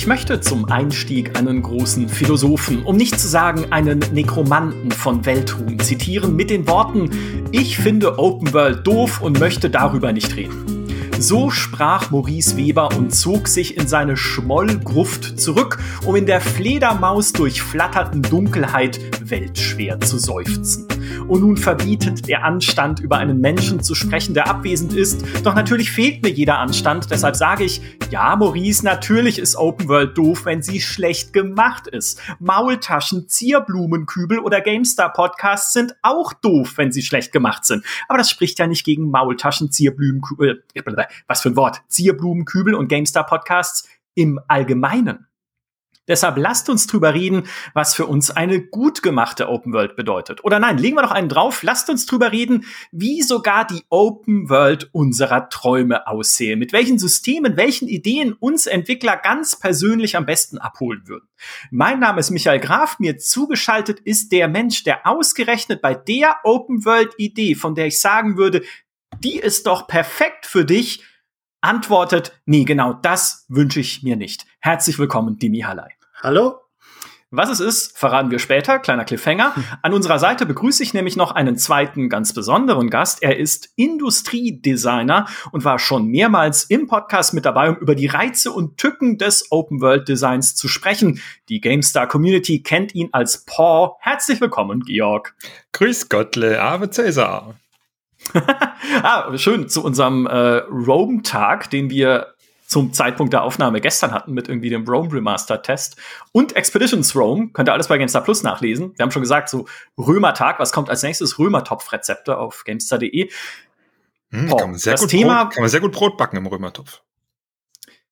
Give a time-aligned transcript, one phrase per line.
[0.00, 5.78] Ich möchte zum Einstieg einen großen Philosophen, um nicht zu sagen einen Nekromanten von Weltruhm
[5.78, 7.10] zitieren mit den Worten,
[7.52, 10.88] ich finde Open World doof und möchte darüber nicht reden.
[11.18, 17.34] So sprach Maurice Weber und zog sich in seine Schmollgruft zurück, um in der Fledermaus
[17.34, 18.98] durchflatterten Dunkelheit
[19.28, 20.88] weltschwer zu seufzen.
[21.30, 25.24] Und nun verbietet der Anstand, über einen Menschen zu sprechen, der abwesend ist.
[25.46, 30.18] Doch natürlich fehlt mir jeder Anstand, deshalb sage ich, ja, Maurice, natürlich ist Open World
[30.18, 32.20] doof, wenn sie schlecht gemacht ist.
[32.40, 37.84] Maultaschen, Zierblumenkübel oder GameStar-Podcasts sind auch doof, wenn sie schlecht gemacht sind.
[38.08, 40.82] Aber das spricht ja nicht gegen Maultaschen, Zierblumenkübel, äh,
[41.28, 45.28] was für ein Wort, Zierblumenkübel und GameStar Podcasts im Allgemeinen.
[46.08, 50.42] Deshalb lasst uns drüber reden, was für uns eine gut gemachte Open World bedeutet.
[50.44, 54.48] Oder nein, legen wir noch einen drauf, lasst uns drüber reden, wie sogar die Open
[54.48, 60.58] World unserer Träume aussehen, mit welchen Systemen, welchen Ideen uns Entwickler ganz persönlich am besten
[60.58, 61.28] abholen würden.
[61.70, 66.84] Mein Name ist Michael Graf, mir zugeschaltet ist der Mensch, der ausgerechnet bei der Open
[66.84, 68.62] World Idee, von der ich sagen würde,
[69.22, 71.04] die ist doch perfekt für dich,
[71.60, 74.46] antwortet, nee, genau das wünsche ich mir nicht.
[74.62, 75.88] Herzlich willkommen, Dimi Halai.
[76.22, 76.60] Hallo.
[77.30, 79.54] Was es ist, verraten wir später, kleiner Cliffhanger.
[79.80, 83.22] An unserer Seite begrüße ich nämlich noch einen zweiten ganz besonderen Gast.
[83.22, 88.52] Er ist Industriedesigner und war schon mehrmals im Podcast mit dabei, um über die Reize
[88.52, 91.22] und Tücken des Open World Designs zu sprechen.
[91.48, 93.96] Die GameStar Community kennt ihn als Paw.
[94.00, 95.34] Herzlich willkommen, Georg.
[95.72, 97.54] Grüß Gottle, Ave Cäsar.
[99.02, 102.34] ah, schön zu unserem äh, Rome-Tag, den wir
[102.70, 105.96] zum Zeitpunkt der Aufnahme gestern hatten mit irgendwie dem Rome Remaster Test
[106.30, 107.50] und Expeditions Rome.
[107.52, 108.96] Könnt ihr alles bei GameStar Plus nachlesen.
[108.96, 109.66] Wir haben schon gesagt, so
[109.98, 111.36] Römertag, was kommt als nächstes?
[111.38, 113.28] Römertopf-Rezepte auf GameStar.de.
[114.30, 116.46] Hm, kann, man sehr das gut Thema, Brot, kann man sehr gut Brot backen im
[116.46, 117.02] Römertopf.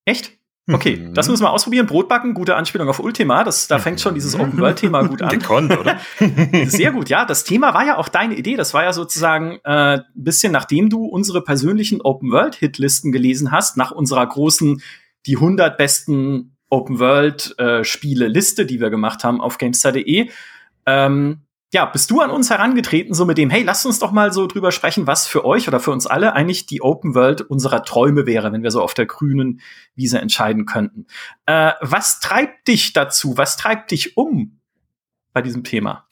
[0.04, 0.37] Echt?
[0.70, 1.14] Okay, mhm.
[1.14, 1.86] das müssen wir ausprobieren.
[1.86, 3.42] Brotbacken, gute Anspielung auf Ultima.
[3.42, 4.42] Das, da fängt schon dieses mhm.
[4.42, 5.30] Open World-Thema gut an.
[5.30, 5.98] Gekonnt, oder?
[6.66, 7.24] Sehr gut, ja.
[7.24, 8.56] Das Thema war ja auch deine Idee.
[8.56, 13.92] Das war ja sozusagen äh, bisschen nachdem du unsere persönlichen Open World-Hitlisten gelesen hast, nach
[13.92, 14.82] unserer großen
[15.26, 20.28] die 100 besten Open World-Spiele-Liste, die wir gemacht haben auf GameStar.de.
[20.84, 21.40] Ähm,
[21.72, 24.46] ja, bist du an uns herangetreten, so mit dem, hey, lasst uns doch mal so
[24.46, 28.24] drüber sprechen, was für euch oder für uns alle eigentlich die Open World unserer Träume
[28.24, 29.60] wäre, wenn wir so auf der grünen
[29.94, 31.06] Wiese entscheiden könnten.
[31.44, 33.36] Äh, was treibt dich dazu?
[33.36, 34.60] Was treibt dich um
[35.34, 36.06] bei diesem Thema?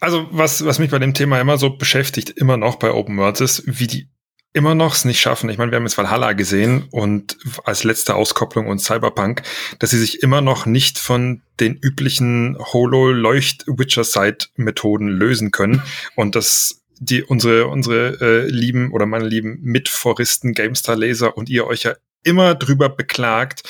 [0.00, 3.42] Also, was, was mich bei dem Thema immer so beschäftigt, immer noch bei Open Worlds
[3.42, 4.08] ist, wie die
[4.52, 5.48] immer noch es nicht schaffen.
[5.48, 9.42] Ich meine, wir haben jetzt Valhalla gesehen und als letzte Auskopplung und Cyberpunk,
[9.78, 15.82] dass sie sich immer noch nicht von den üblichen Holo-Leucht-Witcher-Side-Methoden lösen können
[16.16, 21.84] und dass die unsere unsere äh, lieben oder meine lieben Mitforisten, GameStar-Leser und ihr euch
[21.84, 23.62] ja immer drüber beklagt,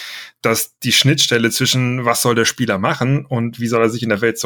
[0.43, 4.09] dass die Schnittstelle zwischen was soll der Spieler machen und wie soll er sich in
[4.09, 4.45] der Welt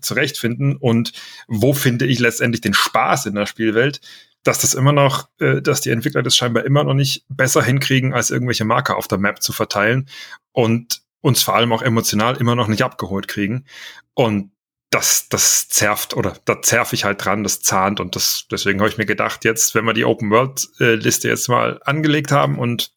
[0.00, 1.12] zurechtfinden und
[1.48, 4.00] wo finde ich letztendlich den Spaß in der Spielwelt,
[4.42, 8.12] dass das immer noch, äh, dass die Entwickler das scheinbar immer noch nicht besser hinkriegen,
[8.12, 10.08] als irgendwelche Marker auf der Map zu verteilen
[10.52, 13.64] und uns vor allem auch emotional immer noch nicht abgeholt kriegen.
[14.14, 14.50] Und
[14.90, 18.90] das, das zerft oder da zerf ich halt dran, das zahnt und das, deswegen habe
[18.90, 22.58] ich mir gedacht, jetzt, wenn wir die Open World äh, Liste jetzt mal angelegt haben
[22.58, 22.92] und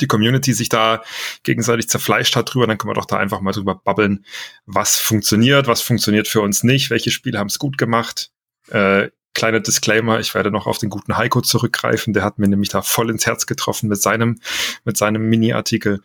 [0.00, 1.02] die Community sich da
[1.44, 4.24] gegenseitig zerfleischt hat drüber, dann können wir doch da einfach mal drüber babbeln,
[4.66, 8.32] was funktioniert, was funktioniert für uns nicht, welche Spiele haben es gut gemacht.
[8.70, 12.70] Äh, kleiner Disclaimer, ich werde noch auf den guten Heiko zurückgreifen, der hat mir nämlich
[12.70, 14.40] da voll ins Herz getroffen mit seinem,
[14.84, 16.02] mit seinem Mini-Artikel.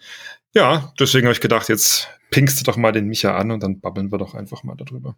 [0.53, 3.79] Ja, deswegen habe ich gedacht, jetzt pinkst du doch mal den Micha an und dann
[3.79, 5.15] babbeln wir doch einfach mal darüber.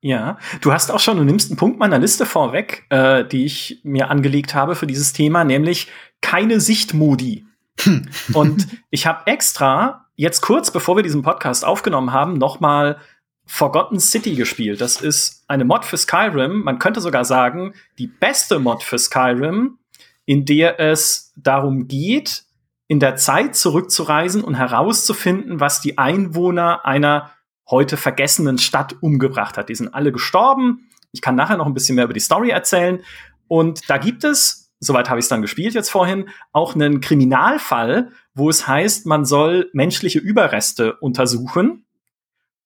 [0.00, 3.80] Ja, du hast auch schon, du nimmst einen Punkt meiner Liste vorweg, äh, die ich
[3.82, 5.90] mir angelegt habe für dieses Thema, nämlich
[6.20, 7.46] keine Sichtmodi.
[7.80, 8.08] Hm.
[8.34, 12.98] und ich habe extra jetzt kurz bevor wir diesen Podcast aufgenommen haben, noch mal
[13.46, 14.80] Forgotten City gespielt.
[14.80, 16.62] Das ist eine Mod für Skyrim.
[16.62, 19.78] Man könnte sogar sagen, die beste Mod für Skyrim,
[20.24, 22.44] in der es darum geht,
[22.88, 27.30] in der Zeit zurückzureisen und herauszufinden, was die Einwohner einer
[27.68, 29.68] heute vergessenen Stadt umgebracht hat.
[29.68, 30.90] Die sind alle gestorben.
[31.12, 33.02] Ich kann nachher noch ein bisschen mehr über die Story erzählen.
[33.48, 38.10] Und da gibt es, soweit habe ich es dann gespielt jetzt vorhin, auch einen Kriminalfall,
[38.34, 41.86] wo es heißt, man soll menschliche Überreste untersuchen.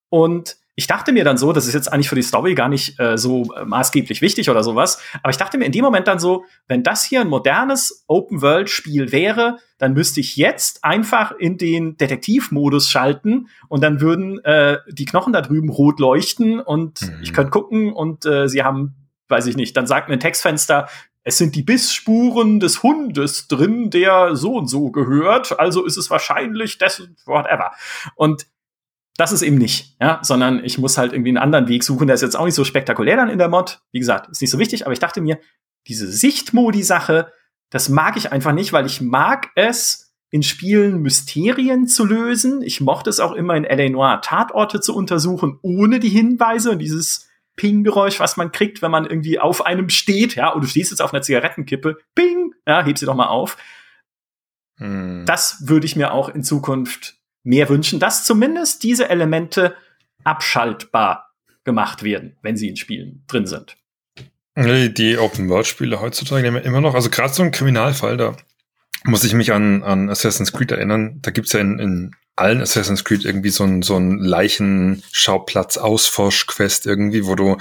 [0.09, 3.01] Und ich dachte mir dann so, das ist jetzt eigentlich für die Story gar nicht
[3.01, 6.21] äh, so äh, maßgeblich wichtig oder sowas, aber ich dachte mir in dem Moment dann
[6.21, 11.97] so, wenn das hier ein modernes Open-World-Spiel wäre, dann müsste ich jetzt einfach in den
[11.97, 17.23] Detektivmodus schalten und dann würden äh, die Knochen da drüben rot leuchten und mhm.
[17.23, 18.95] ich könnte gucken und äh, sie haben,
[19.27, 20.87] weiß ich nicht, dann sagt mir ein Textfenster,
[21.25, 26.09] es sind die Bissspuren des Hundes drin, der so und so gehört, also ist es
[26.09, 27.73] wahrscheinlich das, whatever.
[28.15, 28.47] Und
[29.19, 32.07] das ist eben nicht, ja, sondern ich muss halt irgendwie einen anderen Weg suchen.
[32.07, 33.81] Der ist jetzt auch nicht so spektakulär dann in der Mod.
[33.91, 35.41] Wie gesagt, ist nicht so wichtig, aber ich dachte mir,
[35.89, 37.33] diese Sichtmodi-Sache,
[37.69, 42.63] das mag ich einfach nicht, weil ich mag es, in Spielen Mysterien zu lösen.
[42.63, 43.89] Ich mochte es auch immer in L.A.
[43.89, 49.05] Noir Tatorte zu untersuchen, ohne die Hinweise und dieses Ping-Geräusch, was man kriegt, wenn man
[49.05, 52.99] irgendwie auf einem steht, ja, und du stehst jetzt auf einer Zigarettenkippe, Ping, ja, heb
[52.99, 53.57] sie doch mal auf.
[54.77, 55.25] Hm.
[55.27, 57.18] Das würde ich mir auch in Zukunft
[57.49, 59.75] mehr wünschen, dass zumindest diese Elemente
[60.23, 61.33] abschaltbar
[61.65, 63.77] gemacht werden, wenn sie in Spielen drin sind.
[64.57, 68.37] Die Open-World-Spiele heutzutage nehmen immer noch, also gerade so ein Kriminalfall, da
[69.05, 71.21] muss ich mich an, an Assassin's Creed erinnern.
[71.23, 77.35] Da gibt's ja in, in allen Assassin's Creed irgendwie so ein, so Leichenschauplatz-Ausforsch-Quest irgendwie, wo
[77.35, 77.57] du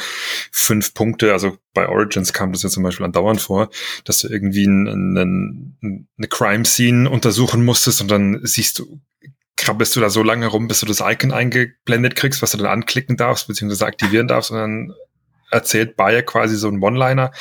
[0.51, 3.69] fünf Punkte, also bei Origins kam das ja zum Beispiel andauernd vor,
[4.04, 5.78] dass du irgendwie ein, ein,
[6.18, 9.00] eine Crime-Scene untersuchen musstest und dann siehst du,
[9.57, 12.68] krabbelst du da so lange rum, bis du das Icon eingeblendet kriegst, was du dann
[12.68, 14.94] anklicken darfst, beziehungsweise aktivieren darfst und dann
[15.51, 17.31] erzählt Bayer quasi so ein One-Liner,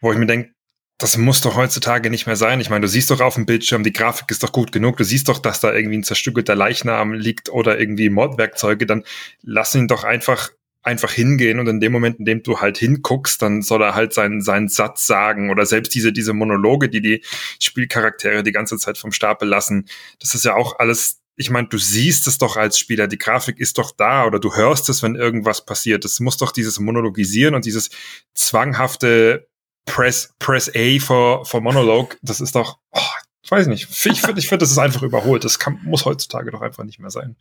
[0.00, 0.52] wo ich mir denke,
[0.98, 2.60] das muss doch heutzutage nicht mehr sein.
[2.60, 4.96] Ich meine, du siehst doch auf dem Bildschirm, die Grafik ist doch gut genug.
[4.98, 8.86] Du siehst doch, dass da irgendwie ein zerstückelter Leichnam liegt oder irgendwie Mordwerkzeuge.
[8.86, 9.02] Dann
[9.42, 10.50] lass ihn doch einfach
[10.84, 14.12] einfach hingehen und in dem Moment, in dem du halt hinguckst, dann soll er halt
[14.12, 17.24] seinen, seinen Satz sagen oder selbst diese, diese Monologe, die die
[17.60, 19.86] Spielcharaktere die ganze Zeit vom Stapel lassen.
[20.18, 23.58] Das ist ja auch alles ich meine, du siehst es doch als Spieler, die Grafik
[23.58, 26.04] ist doch da oder du hörst es, wenn irgendwas passiert.
[26.04, 27.90] Es muss doch dieses Monologisieren und dieses
[28.34, 29.48] zwanghafte
[29.86, 33.00] Press, Press A for, for Monologue, das ist doch, oh,
[33.44, 35.44] ich weiß nicht, ich finde, ich finde, das ist einfach überholt.
[35.44, 37.36] Das kann, muss heutzutage doch einfach nicht mehr sein.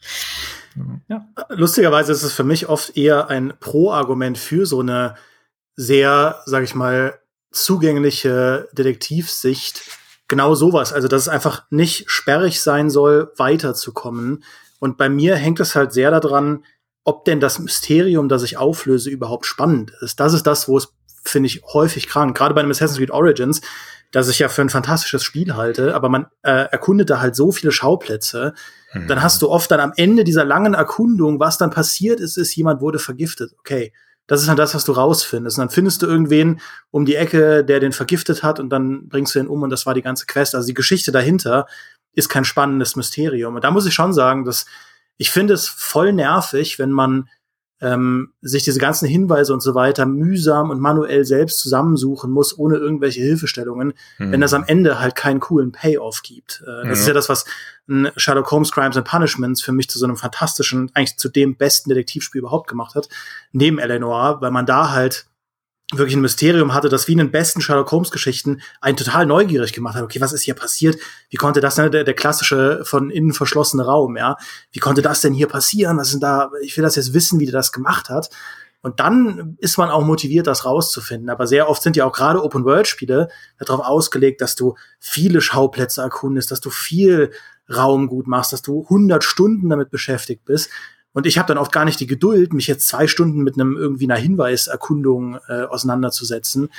[1.08, 1.28] Ja.
[1.50, 5.16] Lustigerweise ist es für mich oft eher ein Pro-Argument für so eine
[5.76, 7.20] sehr, sag ich mal,
[7.52, 9.84] zugängliche Detektivsicht.
[10.32, 10.94] Genau sowas.
[10.94, 14.46] Also, dass es einfach nicht sperrig sein soll, weiterzukommen.
[14.80, 16.64] Und bei mir hängt es halt sehr daran,
[17.04, 20.22] ob denn das Mysterium, das ich auflöse, überhaupt spannend ist.
[20.22, 22.38] Das ist das, wo es finde ich häufig krank.
[22.38, 23.60] Gerade bei einem Assassin's Creed Origins,
[24.14, 27.52] das ich ja für ein fantastisches Spiel halte, aber man äh, erkundet da halt so
[27.52, 28.54] viele Schauplätze.
[28.94, 29.08] Mhm.
[29.08, 32.56] Dann hast du oft dann am Ende dieser langen Erkundung, was dann passiert ist, ist,
[32.56, 33.52] jemand wurde vergiftet.
[33.60, 33.92] Okay.
[34.28, 35.58] Das ist dann das, was du rausfindest.
[35.58, 39.36] Und dann findest du irgendwen um die Ecke, der den vergiftet hat, und dann bringst
[39.36, 40.56] du ihn um und das war die ganze Quest.
[40.56, 41.68] Also die Geschichte dahinter
[42.14, 43.56] ist kein spannendes Mysterium.
[43.56, 44.66] Und da muss ich schon sagen, dass
[45.18, 47.30] ich finde es voll nervig, wenn man
[47.82, 52.78] ähm, sich diese ganzen Hinweise und so weiter mühsam und manuell selbst zusammensuchen muss, ohne
[52.78, 54.32] irgendwelche Hilfestellungen, hm.
[54.32, 56.64] wenn das am Ende halt keinen coolen Payoff gibt.
[56.64, 57.02] Äh, das ja.
[57.02, 57.46] ist ja das, was
[58.16, 61.90] Sherlock Holmes Crimes and Punishments für mich zu so einem fantastischen, eigentlich zu dem besten
[61.90, 63.10] Detektivspiel überhaupt gemacht hat,
[63.52, 65.26] neben Eleanor, weil man da halt
[65.94, 69.74] wirklich ein Mysterium hatte, das wie in den besten Sherlock Holmes Geschichten einen total neugierig
[69.74, 70.04] gemacht hat.
[70.04, 70.98] Okay, was ist hier passiert?
[71.30, 74.38] Wie konnte das, ne, der, der klassische von innen verschlossene Raum, ja?
[74.72, 75.98] Wie konnte das denn hier passieren?
[75.98, 78.30] Was sind da, ich will das jetzt wissen, wie der das gemacht hat.
[78.84, 81.30] Und dann ist man auch motiviert, das rauszufinden.
[81.30, 83.30] Aber sehr oft sind ja auch gerade Open-World-Spiele
[83.60, 87.32] darauf ausgelegt, dass du viele Schauplätze erkundest, dass du viel
[87.70, 90.70] Raum gut machst, dass du 100 Stunden damit beschäftigt bist.
[91.14, 93.76] Und ich habe dann oft gar nicht die Geduld, mich jetzt zwei Stunden mit einem
[93.76, 96.70] irgendwie einer Hinweiserkundung äh, auseinanderzusetzen,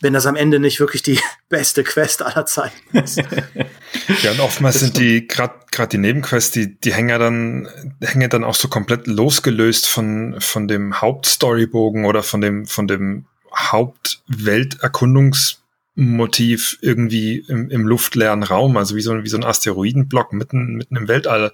[0.00, 1.18] wenn das am Ende nicht wirklich die
[1.48, 3.16] beste Quest aller Zeiten ist.
[4.22, 7.68] ja, und oftmals sind die, gerade grad die Nebenquests, die, die hängen ja dann,
[8.00, 13.26] hängen dann auch so komplett losgelöst von, von dem Hauptstorybogen oder von dem, von dem
[13.52, 15.63] Hauptwelterkundungs-
[15.96, 20.96] Motiv irgendwie im, im luftleeren Raum, also wie so, wie so ein Asteroidenblock mitten, mitten
[20.96, 21.52] im Weltall.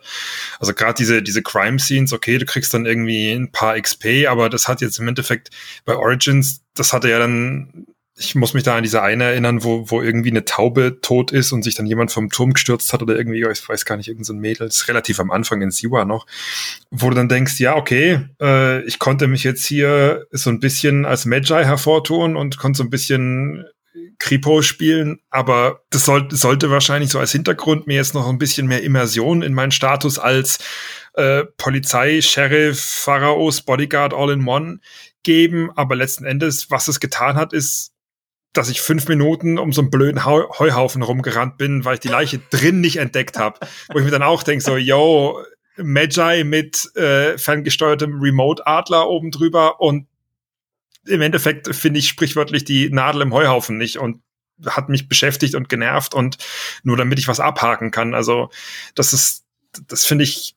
[0.59, 4.67] Also gerade diese, diese Crime-Scenes, okay, du kriegst dann irgendwie ein paar XP, aber das
[4.67, 5.51] hat jetzt im Endeffekt
[5.85, 9.91] bei Origins, das hatte ja dann, ich muss mich da an diese eine erinnern, wo,
[9.91, 13.17] wo irgendwie eine Taube tot ist und sich dann jemand vom Turm gestürzt hat oder
[13.17, 16.07] irgendwie, ich weiß gar nicht, irgendein so Mädel, das ist relativ am Anfang in Siwa
[16.07, 16.27] noch,
[16.91, 21.05] wo du dann denkst, ja, okay, äh, ich konnte mich jetzt hier so ein bisschen
[21.05, 23.67] als Magi hervortun und konnte so ein bisschen
[24.21, 28.69] Kripo spielen, aber das soll, sollte wahrscheinlich so als Hintergrund mir jetzt noch ein bisschen
[28.69, 30.59] mehr Immersion in meinen Status als
[31.15, 34.81] äh, Polizei, Sheriff, Pharaos, Bodyguard all in one
[35.23, 35.71] geben.
[35.75, 37.93] Aber letzten Endes, was es getan hat, ist,
[38.53, 42.39] dass ich fünf Minuten um so einen blöden Heuhaufen rumgerannt bin, weil ich die Leiche
[42.51, 43.59] drin nicht entdeckt habe.
[43.91, 45.43] Wo ich mir dann auch denke, so, yo,
[45.79, 50.07] Magi mit äh, ferngesteuertem Remote-Adler oben drüber und
[51.11, 54.23] im Endeffekt finde ich sprichwörtlich die Nadel im Heuhaufen nicht und
[54.67, 56.39] hat mich beschäftigt und genervt und
[56.83, 58.15] nur damit ich was abhaken kann.
[58.15, 58.51] Also
[58.95, 59.45] das ist,
[59.89, 60.57] das finde ich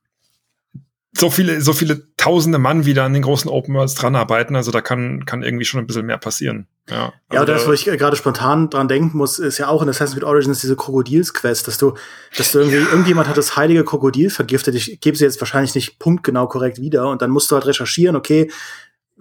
[1.15, 4.55] so viele, so viele tausende Mann wieder an den großen Open Worlds dran arbeiten.
[4.55, 6.67] Also da kann, kann irgendwie schon ein bisschen mehr passieren.
[6.89, 9.89] Ja, also ja das, wo ich gerade spontan dran denken muss, ist ja auch in
[9.89, 11.93] Assassin's Creed Origins diese Krokodils-Quest, dass du,
[12.35, 12.89] dass du irgendwie, ja.
[12.89, 14.73] irgendjemand hat das heilige Krokodil vergiftet.
[14.73, 17.07] Ich gebe sie jetzt wahrscheinlich nicht punktgenau korrekt wieder.
[17.09, 18.49] Und dann musst du halt recherchieren, okay,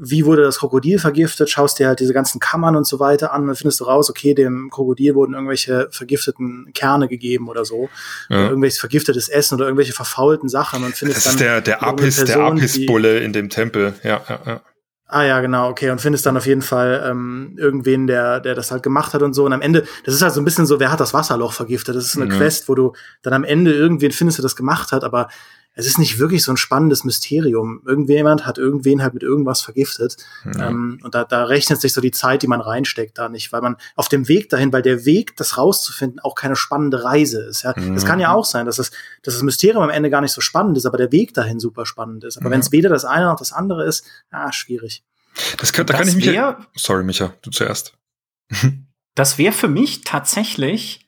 [0.05, 3.49] wie wurde das Krokodil vergiftet, schaust dir halt diese ganzen Kammern und so weiter an
[3.49, 7.89] und findest du raus, okay, dem Krokodil wurden irgendwelche vergifteten Kerne gegeben oder so,
[8.29, 8.39] ja.
[8.39, 12.17] oder irgendwelches vergiftetes Essen oder irgendwelche verfaulten Sachen und findest das ist der der Apis
[12.17, 14.61] Person, der Apis Bulle in dem Tempel, ja, ja, ja.
[15.07, 15.91] Ah ja, genau, okay.
[15.91, 19.35] Und findest dann auf jeden Fall ähm, irgendwen, der, der das halt gemacht hat und
[19.35, 19.45] so.
[19.45, 21.95] Und am Ende, das ist halt so ein bisschen so, wer hat das Wasserloch vergiftet?
[21.97, 22.39] Das ist eine ja.
[22.39, 25.29] Quest, wo du dann am Ende irgendwen findest, der das gemacht hat, aber
[25.75, 27.83] es ist nicht wirklich so ein spannendes Mysterium.
[27.87, 30.17] Irgendjemand hat irgendwen halt mit irgendwas vergiftet.
[30.45, 30.69] Ja.
[30.69, 33.63] Ähm, und da, da rechnet sich so die Zeit, die man reinsteckt, da nicht, weil
[33.63, 37.63] man auf dem Weg dahin, weil der Weg, das rauszufinden, auch keine spannende Reise ist.
[37.63, 38.91] Ja, es kann ja auch sein, dass das,
[39.23, 41.87] dass das Mysterium am Ende gar nicht so spannend ist, aber der Weg dahin super
[41.87, 42.37] spannend ist.
[42.37, 42.53] Aber ja.
[42.53, 45.03] wenn es weder das eine noch das andere ist, ah, schwierig.
[45.57, 46.41] Das kann, da das kann ich mich.
[46.77, 47.95] Sorry, Micha, du zuerst.
[49.15, 51.07] das wäre für mich tatsächlich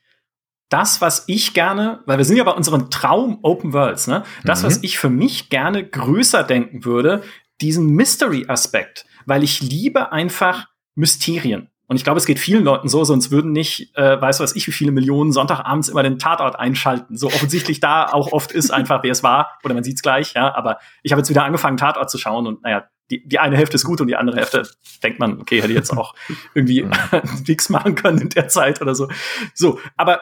[0.69, 4.23] das, was ich gerne, weil wir sind ja bei unseren Traum Open Worlds, ne?
[4.43, 4.67] Das, mhm.
[4.67, 7.23] was ich für mich gerne größer denken würde,
[7.61, 11.69] diesen Mystery-Aspekt, weil ich liebe einfach Mysterien.
[11.87, 14.65] Und ich glaube, es geht vielen Leuten so, sonst würden nicht, äh, weiß was ich,
[14.65, 17.15] wie viele Millionen Sonntagabends immer den Tatort einschalten.
[17.15, 20.53] So offensichtlich da auch oft ist einfach, wer es war, oder man sieht's gleich, ja.
[20.55, 23.75] Aber ich habe jetzt wieder angefangen, Tatort zu schauen und naja, die, die eine Hälfte
[23.75, 24.67] ist gut und die andere Hälfte
[25.03, 26.15] denkt man, okay, hätte jetzt auch
[26.55, 26.87] irgendwie
[27.47, 29.07] nichts machen können in der Zeit oder so.
[29.53, 30.21] So, aber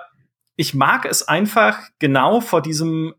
[0.56, 3.16] ich mag es einfach genau vor diesem,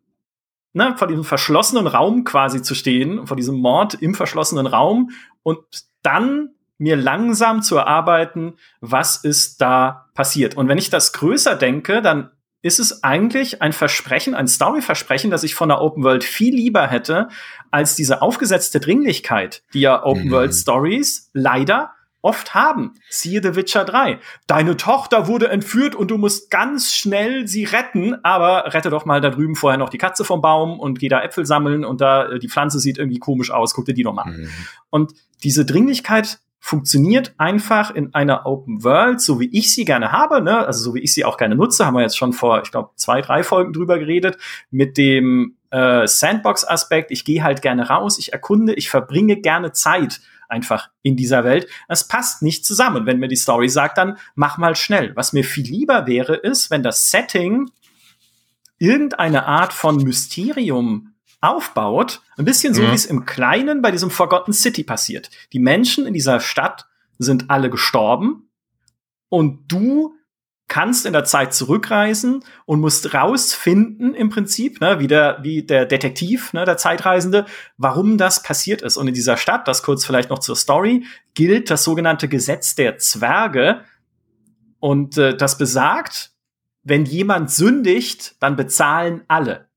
[0.73, 5.11] ne, vor diesem verschlossenen Raum quasi zu stehen, vor diesem Mord im verschlossenen Raum
[5.43, 5.65] und
[6.03, 10.57] dann mir langsam zu erarbeiten, was ist da passiert.
[10.57, 12.31] Und wenn ich das größer denke, dann
[12.63, 16.87] ist es eigentlich ein Versprechen, ein Story-Versprechen, das ich von der Open World viel lieber
[16.87, 17.29] hätte,
[17.71, 20.57] als diese aufgesetzte Dringlichkeit, die ja Open World mhm.
[20.57, 21.93] Stories leider
[22.25, 22.95] oft haben.
[23.11, 24.19] Siehe The Witcher 3.
[24.47, 29.21] Deine Tochter wurde entführt und du musst ganz schnell sie retten, aber rette doch mal
[29.21, 32.31] da drüben vorher noch die Katze vom Baum und geh da Äpfel sammeln und da
[32.31, 34.37] äh, die Pflanze sieht irgendwie komisch aus, guck dir die noch mal an.
[34.37, 34.49] Mhm.
[34.91, 40.41] Und diese Dringlichkeit funktioniert einfach in einer Open World, so wie ich sie gerne habe,
[40.41, 40.67] ne?
[40.67, 42.89] also so wie ich sie auch gerne nutze, haben wir jetzt schon vor, ich glaube,
[42.97, 44.39] zwei, drei Folgen drüber geredet,
[44.71, 47.11] mit dem äh, Sandbox-Aspekt.
[47.11, 51.69] Ich gehe halt gerne raus, ich erkunde, ich verbringe gerne Zeit einfach in dieser Welt.
[51.89, 53.07] Es passt nicht zusammen.
[53.07, 55.15] Wenn mir die Story sagt, dann mach mal schnell.
[55.17, 57.71] Was mir viel lieber wäre, ist, wenn das Setting
[58.79, 62.91] irgendeine Art von Mysterium aufbaut, ein bisschen so, mhm.
[62.91, 65.31] wie es im Kleinen bei diesem Forgotten City passiert.
[65.53, 66.87] Die Menschen in dieser Stadt
[67.19, 68.49] sind alle gestorben
[69.29, 70.15] und du
[70.69, 75.85] kannst in der Zeit zurückreisen und musst rausfinden im Prinzip, ne, wie der, wie der
[75.85, 77.45] Detektiv, ne, der Zeitreisende,
[77.77, 78.97] warum das passiert ist.
[78.97, 81.05] Und in dieser Stadt, das kurz vielleicht noch zur Story,
[81.35, 83.85] gilt das sogenannte Gesetz der Zwerge.
[84.81, 86.33] Und äh, das besagt,
[86.83, 89.69] wenn jemand sündigt, dann bezahlen alle.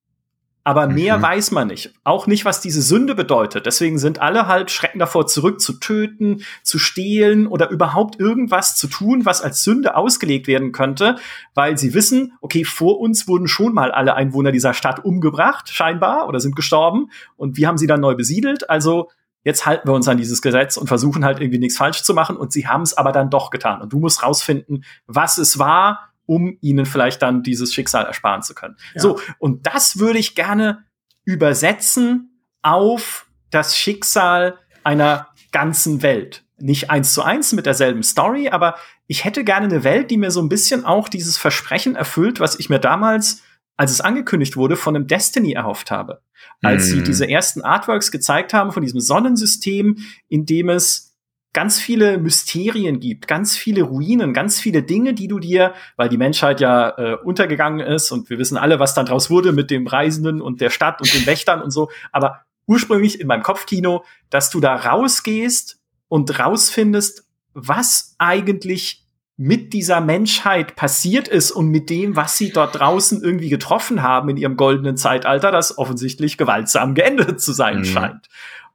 [0.68, 1.22] Aber mehr mhm.
[1.22, 1.94] weiß man nicht.
[2.04, 3.66] Auch nicht, was diese Sünde bedeutet.
[3.66, 8.88] Deswegen sind alle halt schrecken davor zurück, zu töten, zu stehlen oder überhaupt irgendwas zu
[8.88, 11.16] tun, was als Sünde ausgelegt werden könnte,
[11.54, 16.28] weil sie wissen, okay, vor uns wurden schon mal alle Einwohner dieser Stadt umgebracht, scheinbar,
[16.28, 17.12] oder sind gestorben.
[17.38, 18.70] Und wir haben sie dann neu besiedelt.
[18.70, 19.10] Also
[19.46, 22.36] jetzt halten wir uns an dieses Gesetz und versuchen halt irgendwie nichts falsch zu machen.
[22.36, 23.82] Und sie haben es aber dann doch getan.
[23.82, 28.54] Und du musst rausfinden, was es war um ihnen vielleicht dann dieses Schicksal ersparen zu
[28.54, 28.76] können.
[28.94, 29.02] Ja.
[29.02, 30.86] So, und das würde ich gerne
[31.26, 36.46] übersetzen auf das Schicksal einer ganzen Welt.
[36.60, 38.76] Nicht eins zu eins mit derselben Story, aber
[39.08, 42.60] ich hätte gerne eine Welt, die mir so ein bisschen auch dieses Versprechen erfüllt, was
[42.60, 43.44] ich mir damals,
[43.78, 46.22] als es angekündigt wurde, von einem Destiny erhofft habe.
[46.62, 46.88] Als mm.
[46.88, 47.04] sie mhm.
[47.04, 51.07] diese ersten Artworks gezeigt haben von diesem Sonnensystem, in dem es
[51.54, 56.18] ganz viele Mysterien gibt, ganz viele Ruinen, ganz viele Dinge, die du dir, weil die
[56.18, 59.88] Menschheit ja äh, untergegangen ist und wir wissen alle, was dann draus wurde mit dem
[59.88, 64.50] Reisenden und der Stadt und den Wächtern und so, aber ursprünglich in meinem Kopfkino, dass
[64.50, 72.16] du da rausgehst und rausfindest, was eigentlich mit dieser Menschheit passiert ist und mit dem,
[72.16, 77.40] was sie dort draußen irgendwie getroffen haben in ihrem goldenen Zeitalter, das offensichtlich gewaltsam geendet
[77.40, 77.86] zu sein mhm.
[77.86, 78.28] scheint.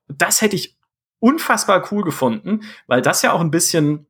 [0.09, 0.76] Das hätte ich
[1.23, 4.07] unfassbar cool gefunden, weil das ja auch ein bisschen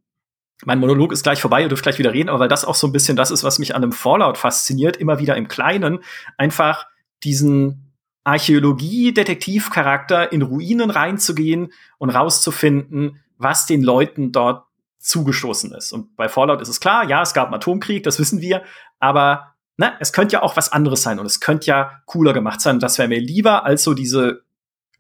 [0.64, 2.86] mein Monolog ist gleich vorbei, ihr dürft gleich wieder reden, aber weil das auch so
[2.86, 5.98] ein bisschen das ist, was mich an einem Fallout fasziniert, immer wieder im Kleinen,
[6.38, 6.86] einfach
[7.24, 7.92] diesen
[8.24, 14.66] Archäologie-Detektiv-Charakter in Ruinen reinzugehen und rauszufinden, was den Leuten dort
[15.00, 15.92] zugestoßen ist.
[15.92, 18.62] Und bei Fallout ist es klar, ja, es gab einen Atomkrieg, das wissen wir,
[19.00, 22.60] aber ne, es könnte ja auch was anderes sein und es könnte ja cooler gemacht
[22.60, 22.78] sein.
[22.78, 24.44] Das wäre mir lieber als so diese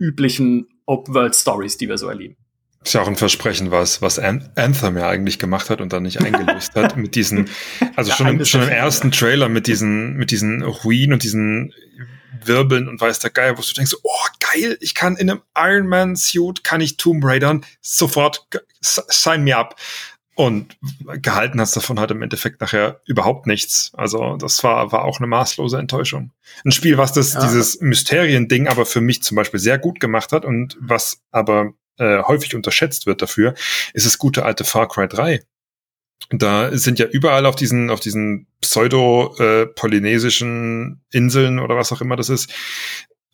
[0.00, 2.36] üblichen Open-World-Stories, die wir so erleben.
[2.84, 6.20] Ist ja auch ein Versprechen, was, was Anthem ja eigentlich gemacht hat und dann nicht
[6.20, 6.96] eingelöst hat.
[6.96, 7.48] Mit diesen,
[7.96, 11.72] also ja, schon, im, schon im ersten Trailer mit diesen, mit diesen Ruinen und diesen
[12.44, 15.86] Wirbeln und weiß der Geil, wo du denkst, oh geil, ich kann in einem Iron
[15.86, 18.46] Man Suit, kann ich Tomb Raidern, sofort
[18.80, 19.76] sign me up.
[20.42, 20.76] Und
[21.22, 23.92] gehalten hat's davon halt im Endeffekt nachher überhaupt nichts.
[23.94, 26.32] Also das war, war auch eine maßlose Enttäuschung.
[26.64, 27.42] Ein Spiel, was das, ja.
[27.42, 32.24] dieses Mysterien-Ding aber für mich zum Beispiel sehr gut gemacht hat und was aber äh,
[32.24, 33.54] häufig unterschätzt wird dafür,
[33.94, 35.44] ist das gute alte Far Cry 3.
[36.30, 42.16] Da sind ja überall auf diesen, auf diesen pseudo-polynesischen äh, Inseln oder was auch immer
[42.16, 42.52] das ist,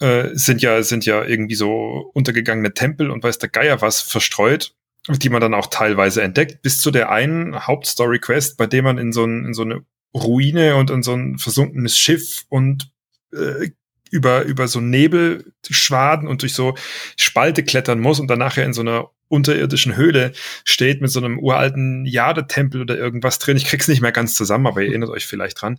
[0.01, 4.75] äh, sind ja, sind ja irgendwie so untergegangene Tempel und weiß der Geier was verstreut,
[5.09, 9.13] die man dann auch teilweise entdeckt, bis zu der einen Hauptstory-Quest, bei dem man in
[9.13, 9.85] so, ein, in so eine
[10.15, 12.91] Ruine und in so ein versunkenes Schiff und
[13.33, 13.71] äh,
[14.11, 16.75] über, über so Nebelschwaden und durch so
[17.17, 20.33] Spalte klettern muss und dann nachher in so einer unterirdischen Höhle
[20.65, 23.57] steht mit so einem uralten Jadetempel oder irgendwas drin.
[23.57, 25.79] Ich krieg's nicht mehr ganz zusammen, aber ihr erinnert euch vielleicht dran.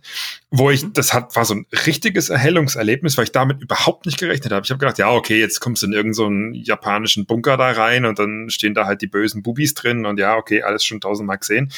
[0.50, 0.92] Wo ich, mhm.
[0.92, 4.64] das hat, war so ein richtiges Erhellungserlebnis, weil ich damit überhaupt nicht gerechnet habe.
[4.64, 8.04] Ich habe gedacht, ja, okay, jetzt kommst du in irgendeinen so japanischen Bunker da rein
[8.04, 11.38] und dann stehen da halt die bösen Bubis drin und ja, okay, alles schon tausendmal
[11.38, 11.72] gesehen.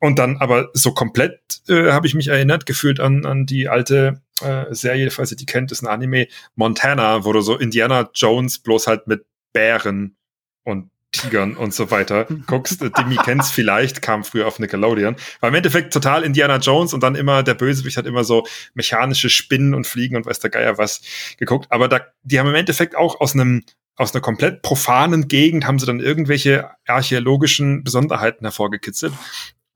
[0.00, 4.22] Und dann aber so komplett äh, habe ich mich erinnert, gefühlt an, an die alte
[4.40, 6.26] äh, Serie, falls ihr die kennt, ist ein Anime,
[6.56, 10.16] Montana, wo du so Indiana Jones bloß halt mit Bären
[10.64, 12.80] und Tigern und so weiter guckst.
[12.80, 15.16] Demi kennt's vielleicht, kam früher auf Nickelodeon.
[15.40, 19.28] War im Endeffekt total Indiana Jones und dann immer der Bösewicht hat immer so mechanische
[19.28, 21.02] Spinnen und Fliegen und weiß der Geier was
[21.36, 21.66] geguckt.
[21.70, 23.64] Aber da, die haben im Endeffekt auch aus einem
[23.96, 29.12] aus einer komplett profanen Gegend haben sie dann irgendwelche archäologischen Besonderheiten hervorgekitzelt.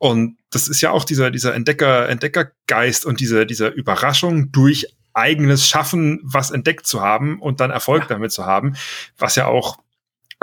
[0.05, 5.67] Und das ist ja auch dieser, dieser Entdecker, Entdeckergeist und diese, dieser Überraschung durch eigenes
[5.67, 8.09] Schaffen, was entdeckt zu haben und dann Erfolg ja.
[8.09, 8.77] damit zu haben,
[9.17, 9.79] was ja auch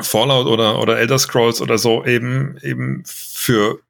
[0.01, 3.81] Fallout oder, oder Elder Scrolls oder so eben, eben für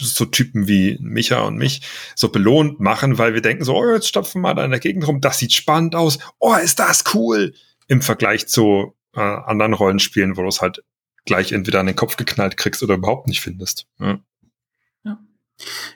[0.00, 1.82] so Typen wie Micha und mich
[2.16, 4.80] so belohnt machen, weil wir denken so, oh, jetzt stopfen wir mal da in der
[4.80, 7.54] Gegend rum, das sieht spannend aus, oh, ist das cool,
[7.86, 10.82] im Vergleich zu äh, anderen Rollenspielen, wo du es halt
[11.24, 13.86] gleich entweder an den Kopf geknallt kriegst oder überhaupt nicht findest.
[14.00, 14.18] Ja.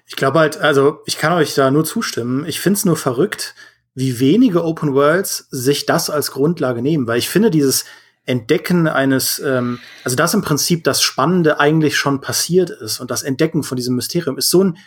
[0.07, 2.45] Ich glaube halt, also ich kann euch da nur zustimmen.
[2.47, 3.55] Ich finde es nur verrückt,
[3.95, 7.85] wie wenige Open Worlds sich das als Grundlage nehmen, weil ich finde dieses
[8.27, 13.23] Entdecken eines, ähm, also das im Prinzip das Spannende eigentlich schon passiert ist und das
[13.23, 14.79] Entdecken von diesem Mysterium ist so ein,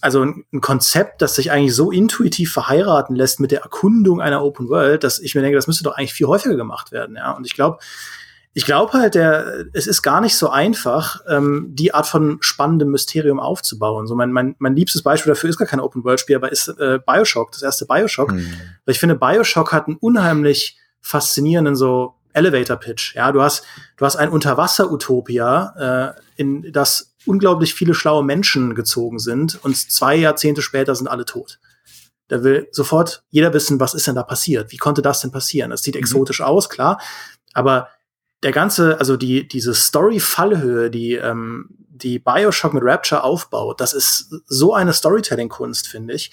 [0.00, 4.70] also ein, Konzept, das sich eigentlich so intuitiv verheiraten lässt mit der Erkundung einer Open
[4.70, 7.32] World, dass ich mir denke, das müsste doch eigentlich viel häufiger gemacht werden, ja.
[7.32, 7.78] Und ich glaube,
[8.56, 12.90] ich glaube halt, der, es ist gar nicht so einfach, ähm, die Art von spannendem
[12.90, 14.06] Mysterium aufzubauen.
[14.06, 17.50] So mein, mein, mein liebstes Beispiel dafür ist gar kein Open-World-Spiel, aber ist äh, Bioshock,
[17.50, 18.32] das erste Bioshock.
[18.32, 18.46] Mhm.
[18.84, 23.16] Weil ich finde, Bioshock hat einen unheimlich faszinierenden so Elevator-Pitch.
[23.16, 23.64] Ja, du hast,
[23.96, 30.14] du hast ein Unterwasser-Utopia, äh, in das unglaublich viele schlaue Menschen gezogen sind und zwei
[30.14, 31.58] Jahrzehnte später sind alle tot.
[32.28, 34.70] Da will sofort jeder wissen, was ist denn da passiert?
[34.70, 35.70] Wie konnte das denn passieren?
[35.70, 36.00] Das sieht mhm.
[36.00, 37.00] exotisch aus, klar,
[37.52, 37.88] aber
[38.44, 44.34] der ganze, also die, diese Story-Fallhöhe, die, ähm, die Bioshock mit Rapture aufbaut, das ist
[44.46, 46.30] so eine Storytelling-Kunst, finde ich.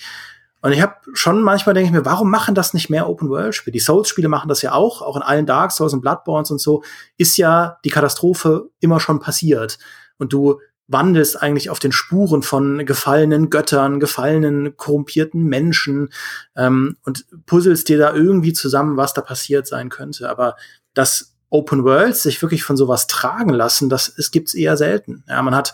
[0.61, 3.71] Und ich habe schon manchmal denke ich mir, warum machen das nicht mehr Open-World-Spiele?
[3.71, 6.83] Die Souls-Spiele machen das ja auch, auch in allen Dark Souls und Bloodborns und so,
[7.17, 9.79] ist ja die Katastrophe immer schon passiert.
[10.17, 16.09] Und du wandelst eigentlich auf den Spuren von gefallenen Göttern, gefallenen, korrumpierten Menschen
[16.55, 20.29] ähm, und puzzelst dir da irgendwie zusammen, was da passiert sein könnte.
[20.29, 20.57] Aber
[20.93, 25.23] das Open Worlds sich wirklich von sowas tragen lassen, das es gibt's eher selten.
[25.27, 25.73] Ja, man hat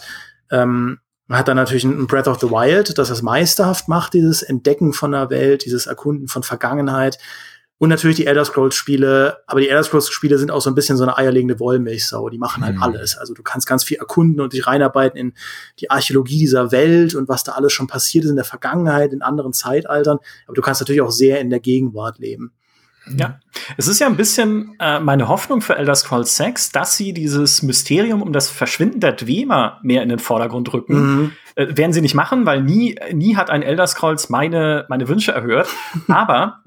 [0.51, 4.41] ähm, man hat dann natürlich ein Breath of the Wild, das das meisterhaft macht, dieses
[4.41, 7.17] Entdecken von der Welt, dieses Erkunden von Vergangenheit.
[7.79, 10.73] Und natürlich die Elder Scrolls Spiele, aber die Elder Scrolls Spiele sind auch so ein
[10.73, 12.29] bisschen so eine eierlegende Wollmilchsau.
[12.29, 12.83] Die machen halt mhm.
[12.83, 13.17] alles.
[13.17, 15.33] Also du kannst ganz viel erkunden und dich reinarbeiten in
[15.79, 19.21] die Archäologie dieser Welt und was da alles schon passiert ist in der Vergangenheit, in
[19.21, 20.17] anderen Zeitaltern.
[20.47, 22.53] Aber du kannst natürlich auch sehr in der Gegenwart leben.
[23.15, 23.39] Ja,
[23.77, 27.63] es ist ja ein bisschen äh, meine Hoffnung für Elder Scrolls 6, dass sie dieses
[27.63, 30.95] Mysterium um das Verschwinden der Dwemer mehr in den Vordergrund rücken.
[30.95, 31.31] Mhm.
[31.55, 35.31] Äh, werden sie nicht machen, weil nie, nie hat ein Elder Scrolls meine, meine Wünsche
[35.31, 35.69] erhört.
[36.07, 36.61] Aber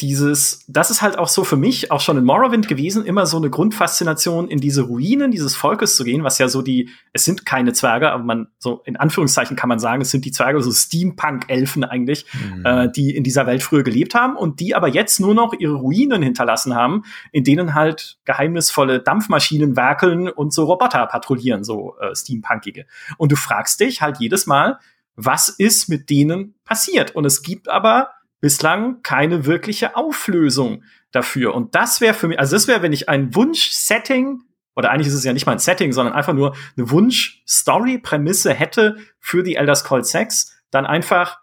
[0.00, 3.36] dieses, das ist halt auch so für mich, auch schon in Morrowind gewesen, immer so
[3.36, 7.44] eine Grundfaszination, in diese Ruinen dieses Volkes zu gehen, was ja so die, es sind
[7.44, 10.70] keine Zwerge, aber man, so in Anführungszeichen kann man sagen, es sind die Zwerge, so
[10.70, 12.64] Steampunk-Elfen eigentlich, mhm.
[12.64, 15.74] äh, die in dieser Welt früher gelebt haben und die aber jetzt nur noch ihre
[15.74, 22.14] Ruinen hinterlassen haben, in denen halt geheimnisvolle Dampfmaschinen werkeln und so Roboter patrouillieren, so äh,
[22.14, 22.86] Steampunkige.
[23.16, 24.78] Und du fragst dich halt jedes Mal,
[25.16, 27.16] was ist mit denen passiert?
[27.16, 31.54] Und es gibt aber bislang keine wirkliche Auflösung dafür.
[31.54, 34.42] Und das wäre für mich, also das wäre, wenn ich ein Wunsch-Setting,
[34.76, 38.96] oder eigentlich ist es ja nicht mal ein Setting, sondern einfach nur eine Wunsch-Story-Prämisse hätte
[39.18, 41.40] für die Elder Scrolls 6, dann einfach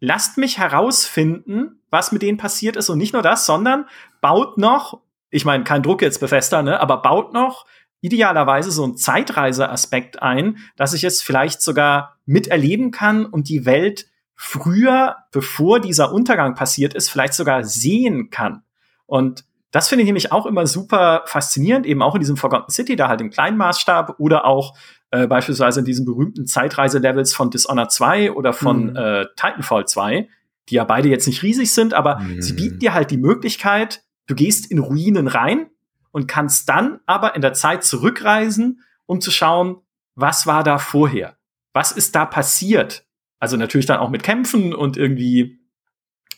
[0.00, 3.86] lasst mich herausfinden, was mit denen passiert ist und nicht nur das, sondern
[4.20, 7.66] baut noch, ich meine, kein Druck jetzt Bethesda, ne, aber baut noch
[8.00, 14.06] idealerweise so einen Zeitreise-Aspekt ein, dass ich es vielleicht sogar miterleben kann und die Welt
[14.34, 18.62] früher, bevor dieser Untergang passiert ist, vielleicht sogar sehen kann.
[19.06, 22.94] Und das finde ich nämlich auch immer super faszinierend, eben auch in diesem Forgotten City,
[22.94, 24.76] da halt im kleinen Maßstab oder auch
[25.10, 28.96] äh, beispielsweise in diesen berühmten Zeitreise-Levels von Dishonored 2 oder von mhm.
[28.96, 30.28] äh, Titanfall 2,
[30.68, 32.40] die ja beide jetzt nicht riesig sind, aber mhm.
[32.40, 35.66] sie bieten dir halt die Möglichkeit, du gehst in Ruinen rein
[36.12, 39.78] und kannst dann aber in der Zeit zurückreisen, um zu schauen,
[40.14, 41.36] was war da vorher?
[41.72, 43.04] Was ist da passiert?
[43.38, 45.58] Also natürlich dann auch mit Kämpfen und irgendwie,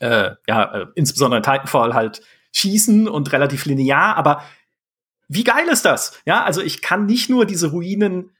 [0.00, 4.42] äh, ja, äh, insbesondere in Titanfall halt schießen und relativ linear, aber
[5.28, 6.20] wie geil ist das?
[6.24, 8.30] Ja, also ich kann nicht nur diese Ruinen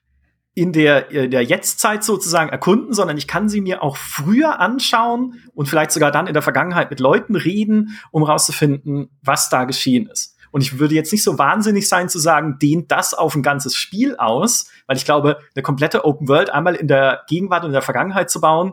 [0.54, 5.42] in der, in der Jetztzeit sozusagen erkunden, sondern ich kann sie mir auch früher anschauen
[5.52, 10.06] und vielleicht sogar dann in der Vergangenheit mit Leuten reden, um rauszufinden, was da geschehen
[10.06, 10.35] ist.
[10.56, 13.76] Und ich würde jetzt nicht so wahnsinnig sein zu sagen, dehnt das auf ein ganzes
[13.76, 17.74] Spiel aus, weil ich glaube, eine komplette Open World einmal in der Gegenwart und in
[17.74, 18.72] der Vergangenheit zu bauen,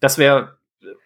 [0.00, 0.58] das wäre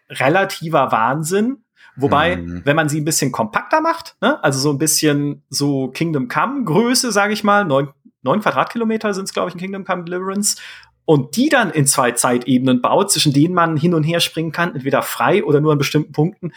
[0.09, 1.63] relativer Wahnsinn.
[1.95, 2.63] Wobei, hm.
[2.65, 6.65] wenn man sie ein bisschen kompakter macht, ne, also so ein bisschen so Kingdom Come
[6.65, 7.87] Größe, sage ich mal, neun,
[8.23, 10.57] neun Quadratkilometer sind es, glaube ich, in Kingdom Come Deliverance,
[11.05, 14.75] und die dann in zwei Zeitebenen baut, zwischen denen man hin und her springen kann,
[14.75, 16.51] entweder frei oder nur an bestimmten Punkten.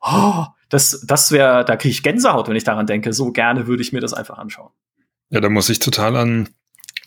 [0.00, 3.12] Oh, das, das wäre, da kriege ich Gänsehaut, wenn ich daran denke.
[3.12, 4.70] So gerne würde ich mir das einfach anschauen.
[5.28, 6.48] Ja, da muss ich total an,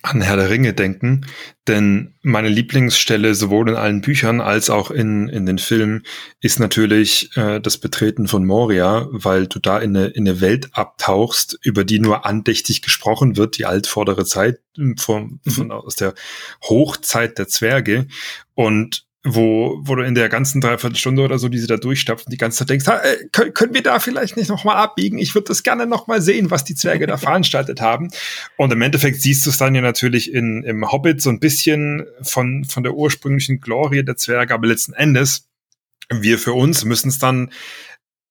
[0.02, 1.26] an Herr der Ringe denken,
[1.68, 6.04] denn meine Lieblingsstelle sowohl in allen Büchern als auch in, in den Filmen
[6.42, 10.70] ist natürlich äh, das Betreten von Moria, weil du da in eine, in eine Welt
[10.74, 14.60] abtauchst, über die nur andächtig gesprochen wird, die altvordere Zeit
[14.98, 15.72] von, von, mhm.
[15.72, 16.14] aus der
[16.62, 18.08] Hochzeit der Zwerge
[18.56, 22.38] und wo, wo du in der ganzen Dreiviertelstunde oder so, die sie da durchstapfen, die
[22.38, 25.18] ganze Zeit denkst, äh, können, können wir da vielleicht nicht nochmal abbiegen?
[25.18, 28.10] Ich würde das gerne nochmal sehen, was die Zwerge da veranstaltet haben.
[28.58, 32.06] Und im Endeffekt siehst du es dann ja natürlich in, im Hobbit so ein bisschen
[32.22, 35.48] von, von der ursprünglichen Glorie der Zwerge, aber letzten Endes,
[36.10, 37.50] wir für uns müssen es dann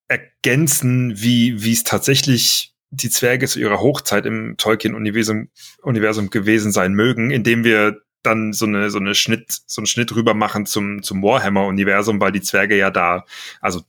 [0.09, 5.48] ergänzen, wie, wie es tatsächlich die Zwerge zu ihrer Hochzeit im Tolkien-Universum
[5.81, 10.14] Universum gewesen sein mögen, indem wir dann so eine so eine Schnitt so einen Schnitt
[10.14, 13.24] rüber machen zum zum Warhammer Universum, weil die Zwerge ja da
[13.61, 13.82] also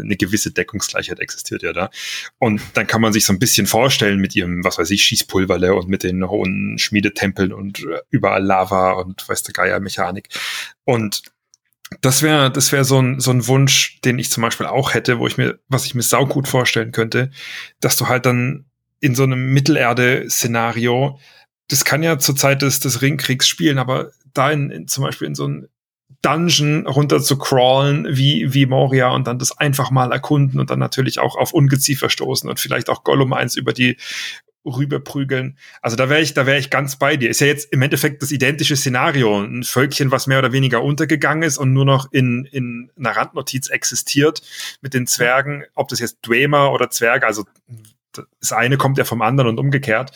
[0.00, 1.90] eine gewisse Deckungsgleichheit existiert ja da.
[2.38, 5.74] Und dann kann man sich so ein bisschen vorstellen mit ihrem was weiß ich Schießpulverle
[5.74, 10.28] und mit den hohen Schmiedetempeln und überall Lava und weiß der Geier Mechanik.
[10.84, 11.22] Und
[12.00, 15.18] das wäre das wäre so ein so ein Wunsch, den ich zum Beispiel auch hätte,
[15.18, 17.30] wo ich mir was ich mir saugut vorstellen könnte,
[17.80, 18.66] dass du halt dann
[19.00, 21.18] in so einem Mittelerde-Szenario
[21.68, 25.26] das kann ja zur Zeit des, des Ringkriegs spielen, aber da in, in, zum Beispiel
[25.26, 25.68] in so ein
[26.22, 30.78] Dungeon runter zu crawlen wie, wie Moria und dann das einfach mal erkunden und dann
[30.78, 33.96] natürlich auch auf Ungeziefer stoßen und vielleicht auch Gollum eins über die
[34.64, 35.58] rüberprügeln.
[35.82, 37.28] Also da wäre ich, da wäre ich ganz bei dir.
[37.28, 39.40] Ist ja jetzt im Endeffekt das identische Szenario.
[39.40, 43.68] Ein Völkchen, was mehr oder weniger untergegangen ist und nur noch in, in einer Randnotiz
[43.68, 44.42] existiert
[44.80, 47.44] mit den Zwergen, ob das jetzt Dwemer oder Zwerge, also
[48.40, 50.12] das eine kommt ja vom anderen und umgekehrt.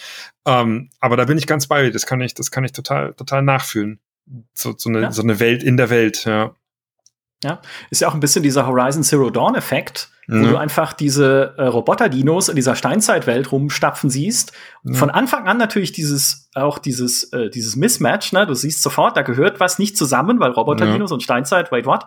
[0.46, 1.92] Ähm, aber da bin ich ganz bei dir.
[1.92, 4.00] Das kann ich, das kann ich total, total nachfühlen.
[4.54, 5.12] So, so, eine, ja.
[5.12, 6.54] so eine Welt in der Welt, ja.
[7.44, 10.42] Ja, ist ja auch ein bisschen dieser Horizon Zero Dawn Effekt, mhm.
[10.42, 14.52] wo du einfach diese äh, Roboter-Dinos in dieser Steinzeitwelt rumstapfen siehst.
[14.82, 14.94] Mhm.
[14.94, 18.44] Von Anfang an natürlich dieses, auch dieses, äh, dieses Mismatch, ne?
[18.44, 21.14] Du siehst sofort, da gehört was nicht zusammen, weil Roboter-Dinos ja.
[21.14, 22.06] und Steinzeit, wait what?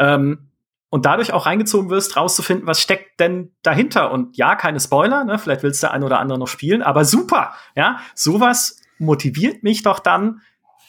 [0.00, 0.48] Ähm,
[0.94, 4.12] und dadurch auch reingezogen wirst, rauszufinden, was steckt denn dahinter.
[4.12, 5.40] Und ja, keine Spoiler, ne?
[5.40, 9.98] vielleicht willst der ein oder andere noch spielen, aber super, ja, sowas motiviert mich doch
[9.98, 10.40] dann,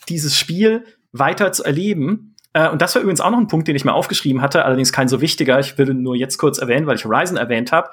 [0.07, 2.35] dieses Spiel weiter zu erleben.
[2.53, 4.93] Äh, und das war übrigens auch noch ein Punkt, den ich mir aufgeschrieben hatte, allerdings
[4.93, 5.59] kein so wichtiger.
[5.59, 7.89] Ich will nur jetzt kurz erwähnen, weil ich Horizon erwähnt habe.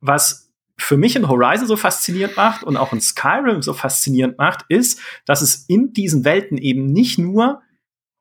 [0.00, 4.64] Was für mich in Horizon so faszinierend macht und auch in Skyrim so faszinierend macht,
[4.68, 7.62] ist, dass es in diesen Welten eben nicht nur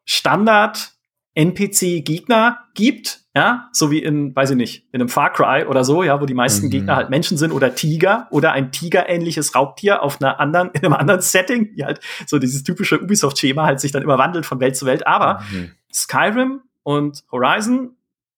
[0.05, 0.96] Standard
[1.37, 6.01] NPC-Gegner gibt, ja, so wie in, weiß ich nicht, in einem Far Cry oder so,
[6.01, 6.71] ja, wo die meisten mhm.
[6.71, 10.93] Gegner halt Menschen sind oder Tiger oder ein Tiger-ähnliches Raubtier auf einer anderen, in einem
[10.93, 14.75] anderen Setting, die halt so dieses typische Ubisoft-Schema halt sich dann immer wandelt von Welt
[14.75, 15.05] zu Welt.
[15.05, 15.73] Aber mhm.
[15.93, 17.91] Skyrim und Horizon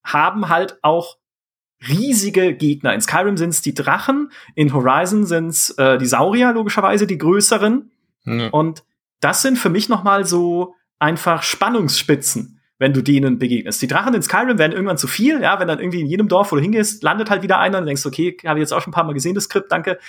[0.03, 1.17] haben halt auch
[1.88, 2.93] riesige Gegner.
[2.93, 7.17] In Skyrim sind es die Drachen, in Horizon sind es äh, die Saurier, logischerweise, die
[7.17, 7.91] größeren.
[8.25, 8.49] Mhm.
[8.51, 8.83] Und
[9.21, 13.81] das sind für mich noch mal so einfach Spannungsspitzen wenn du denen begegnest.
[13.81, 16.51] Die Drachen in Skyrim werden irgendwann zu viel, ja, wenn dann irgendwie in jedem Dorf,
[16.51, 18.91] wo du hingehst, landet halt wieder einer und denkst, okay, habe ich jetzt auch schon
[18.91, 19.99] ein paar Mal gesehen, das Skript, danke.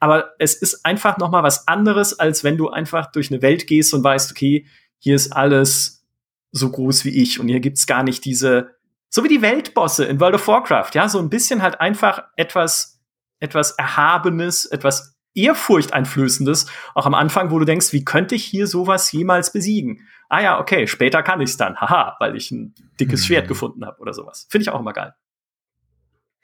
[0.00, 3.66] Aber es ist einfach noch mal was anderes, als wenn du einfach durch eine Welt
[3.66, 4.66] gehst und weißt, okay,
[4.98, 6.04] hier ist alles
[6.50, 8.74] so groß wie ich und hier gibt's gar nicht diese,
[9.08, 13.00] so wie die Weltbosse in World of Warcraft, ja, so ein bisschen halt einfach etwas,
[13.38, 19.10] etwas Erhabenes, etwas Ehrfurchteinflößendes, auch am Anfang, wo du denkst, wie könnte ich hier sowas
[19.12, 20.06] jemals besiegen?
[20.28, 23.48] Ah ja, okay, später kann ich's dann, haha, weil ich ein dickes Schwert mhm.
[23.48, 24.46] gefunden habe oder sowas.
[24.50, 25.14] Finde ich auch immer geil.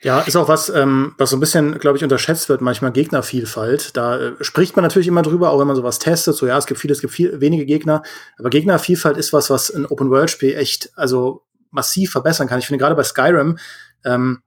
[0.00, 3.96] Ja, ist auch was, ähm, was so ein bisschen, glaube ich, unterschätzt wird, manchmal Gegnervielfalt.
[3.96, 6.36] Da äh, spricht man natürlich immer drüber, auch wenn man sowas testet.
[6.36, 8.02] So, ja, es gibt viele, es gibt viel, wenige Gegner.
[8.38, 12.58] Aber Gegnervielfalt ist was, was ein Open-World-Spiel echt, also massiv verbessern kann.
[12.58, 13.58] Ich finde gerade bei Skyrim,
[14.04, 14.42] ähm,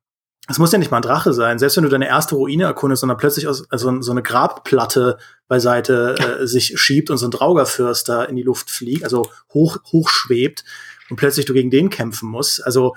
[0.49, 1.60] es muss ja nicht mal ein Drache sein.
[1.60, 5.17] Selbst wenn du deine erste Ruine erkundest und dann plötzlich aus, also so eine Grabplatte
[5.47, 9.77] beiseite äh, sich schiebt und so ein Draugerfürst da in die Luft fliegt, also hoch,
[9.91, 10.63] hoch schwebt
[11.10, 12.65] und plötzlich du gegen den kämpfen musst.
[12.65, 12.95] Also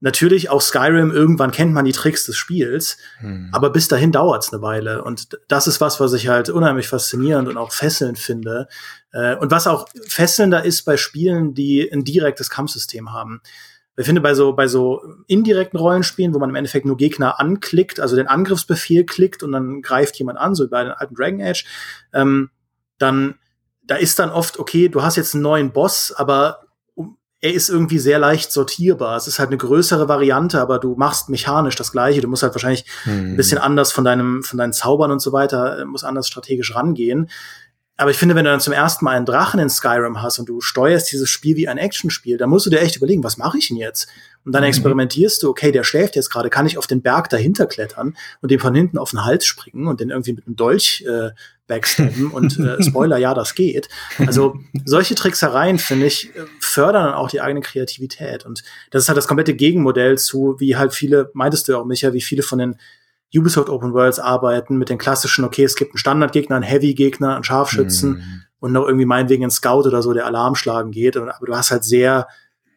[0.00, 3.48] natürlich auch Skyrim, irgendwann kennt man die Tricks des Spiels, hm.
[3.52, 5.04] aber bis dahin dauert's eine Weile.
[5.04, 8.68] Und das ist was, was ich halt unheimlich faszinierend und auch fesselnd finde.
[9.12, 13.40] Äh, und was auch fesselnder ist bei Spielen, die ein direktes Kampfsystem haben.
[14.00, 18.00] Ich finde, bei so, bei so indirekten Rollenspielen, wo man im Endeffekt nur Gegner anklickt,
[18.00, 21.42] also den Angriffsbefehl klickt und dann greift jemand an, so wie bei den alten Dragon
[21.42, 21.66] Age,
[22.14, 22.50] ähm,
[22.98, 23.34] dann,
[23.82, 26.60] da ist dann oft, okay, du hast jetzt einen neuen Boss, aber
[27.42, 29.16] er ist irgendwie sehr leicht sortierbar.
[29.16, 32.20] Es ist halt eine größere Variante, aber du machst mechanisch das Gleiche.
[32.20, 33.32] Du musst halt wahrscheinlich hm.
[33.32, 36.74] ein bisschen anders von deinem, von deinen Zaubern und so weiter, äh, muss anders strategisch
[36.74, 37.30] rangehen.
[38.00, 40.48] Aber ich finde, wenn du dann zum ersten Mal einen Drachen in Skyrim hast und
[40.48, 43.58] du steuerst dieses Spiel wie ein Actionspiel, dann musst du dir echt überlegen, was mache
[43.58, 44.08] ich denn jetzt?
[44.42, 44.68] Und dann mhm.
[44.68, 48.50] experimentierst du, okay, der schläft jetzt gerade, kann ich auf den Berg dahinter klettern und
[48.50, 51.32] dem von hinten auf den Hals springen und den irgendwie mit einem Dolch äh,
[51.66, 53.90] backstabben und äh, Spoiler, ja, das geht.
[54.16, 58.46] Also solche Tricksereien, finde ich, fördern dann auch die eigene Kreativität.
[58.46, 61.84] Und das ist halt das komplette Gegenmodell zu, wie halt viele, meintest du ja auch,
[61.84, 62.76] Micha, wie viele von den
[63.34, 67.44] Ubisoft Open Worlds arbeiten mit den klassischen, okay, es gibt einen Standardgegner, einen Heavy-Gegner, einen
[67.44, 68.42] Scharfschützen mhm.
[68.58, 71.16] und noch irgendwie meinetwegen einen Scout oder so, der Alarm schlagen geht.
[71.16, 72.26] Aber du hast halt sehr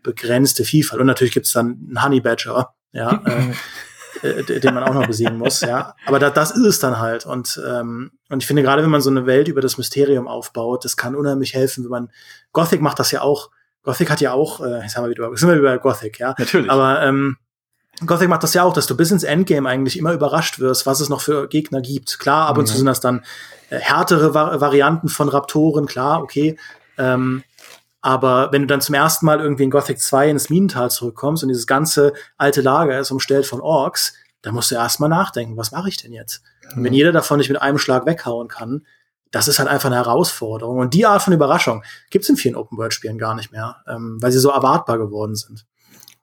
[0.03, 1.01] begrenzte Vielfalt.
[1.01, 3.23] Und natürlich gibt's dann einen Honey Badger, ja,
[4.21, 5.95] äh, äh, den man auch noch besiegen muss, ja.
[6.05, 7.25] Aber da, das ist es dann halt.
[7.25, 10.85] Und, ähm, und ich finde, gerade wenn man so eine Welt über das Mysterium aufbaut,
[10.85, 12.11] das kann unheimlich helfen, wenn man,
[12.51, 13.49] Gothic macht das ja auch,
[13.81, 16.35] Gothic hat ja auch, äh, jetzt haben wir wieder, sind wir über Gothic, ja.
[16.37, 16.69] Natürlich.
[16.69, 17.37] Aber ähm,
[18.05, 20.99] Gothic macht das ja auch, dass du bis ins Endgame eigentlich immer überrascht wirst, was
[20.99, 22.19] es noch für Gegner gibt.
[22.19, 22.67] Klar, ab und mhm.
[22.67, 23.23] zu sind das dann
[23.69, 26.57] äh, härtere Vari Varianten von Raptoren, klar, okay.
[26.97, 27.43] Ähm,
[28.01, 31.49] aber wenn du dann zum ersten Mal irgendwie in Gothic 2 ins Minental zurückkommst und
[31.49, 35.89] dieses ganze alte Lager ist umstellt von Orks, dann musst du erstmal nachdenken, was mache
[35.89, 36.43] ich denn jetzt?
[36.71, 36.77] Mhm.
[36.77, 38.85] Und wenn jeder davon nicht mit einem Schlag weghauen kann,
[39.31, 40.77] das ist halt einfach eine Herausforderung.
[40.77, 44.39] Und die Art von Überraschung gibt's in vielen Open-World-Spielen gar nicht mehr, ähm, weil sie
[44.39, 45.65] so erwartbar geworden sind.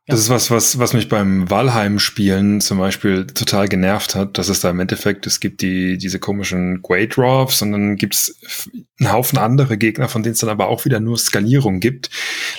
[0.06, 4.60] Das ist was, was, was mich beim Valheim-Spielen zum Beispiel total genervt hat, dass es
[4.60, 8.40] da im Endeffekt, es gibt die, diese komischen Great Dwarfs und dann gibt es
[8.98, 12.10] einen Haufen andere Gegner, von denen es dann aber auch wieder nur Skalierung gibt.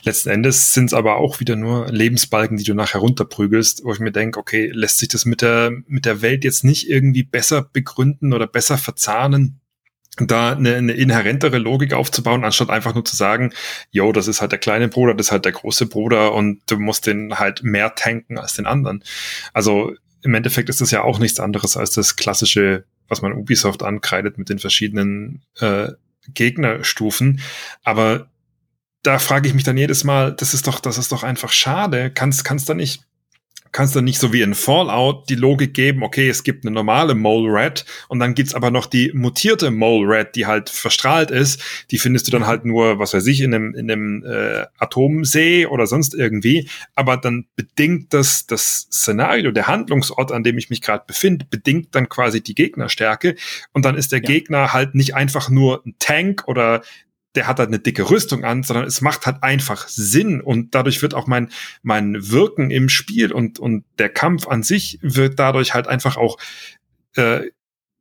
[0.04, 4.00] Letzten Endes sind es aber auch wieder nur Lebensbalken, die du nachher runterprügelst, wo ich
[4.00, 7.64] mir denke, okay, lässt sich das mit der, mit der Welt jetzt nicht irgendwie besser
[7.64, 9.61] begründen oder besser verzahnen?
[10.18, 13.54] Da eine, eine inhärentere Logik aufzubauen, anstatt einfach nur zu sagen,
[13.92, 16.78] yo, das ist halt der kleine Bruder, das ist halt der große Bruder und du
[16.78, 19.04] musst den halt mehr tanken als den anderen.
[19.54, 23.84] Also im Endeffekt ist das ja auch nichts anderes als das klassische, was man Ubisoft
[23.84, 25.90] ankreidet mit den verschiedenen äh,
[26.34, 27.40] Gegnerstufen.
[27.84, 28.28] Aber
[29.04, 32.12] da frage ich mich dann jedes Mal, das ist doch, das ist doch einfach schade.
[32.12, 33.04] Kannst, kannst da nicht
[33.72, 37.16] kannst du nicht so wie in Fallout die Logik geben, okay, es gibt eine normale
[37.16, 41.62] Mole Rat und dann gibt's aber noch die mutierte Mole Rat, die halt verstrahlt ist.
[41.92, 45.66] Die findest du dann halt nur, was weiß ich, in einem, in einem äh, Atomsee
[45.66, 46.70] oder sonst irgendwie.
[46.96, 51.96] Aber dann bedingt das, das Szenario, der Handlungsort, an dem ich mich gerade befinde, bedingt
[51.96, 53.36] dann quasi die Gegnerstärke.
[53.74, 54.28] Und dann ist der ja.
[54.28, 56.82] Gegner halt nicht einfach nur ein Tank oder
[57.36, 61.02] der hat halt eine dicke Rüstung an, sondern es macht halt einfach Sinn und dadurch
[61.02, 61.50] wird auch mein,
[61.82, 66.38] mein Wirken im Spiel und, und der Kampf an sich wird dadurch halt einfach auch
[67.16, 67.50] äh,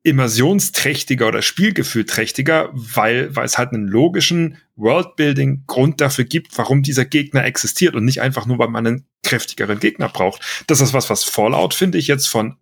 [0.03, 7.45] immersionsträchtiger oder spielgefühlträchtiger, weil, weil es halt einen logischen Worldbuilding-Grund dafür gibt, warum dieser Gegner
[7.45, 10.65] existiert und nicht einfach nur, weil man einen kräftigeren Gegner braucht.
[10.67, 12.57] Das ist was, was Fallout, finde ich, jetzt von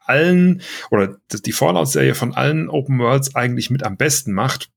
[0.00, 4.71] allen oder die Fallout-Serie von allen Open Worlds eigentlich mit am besten macht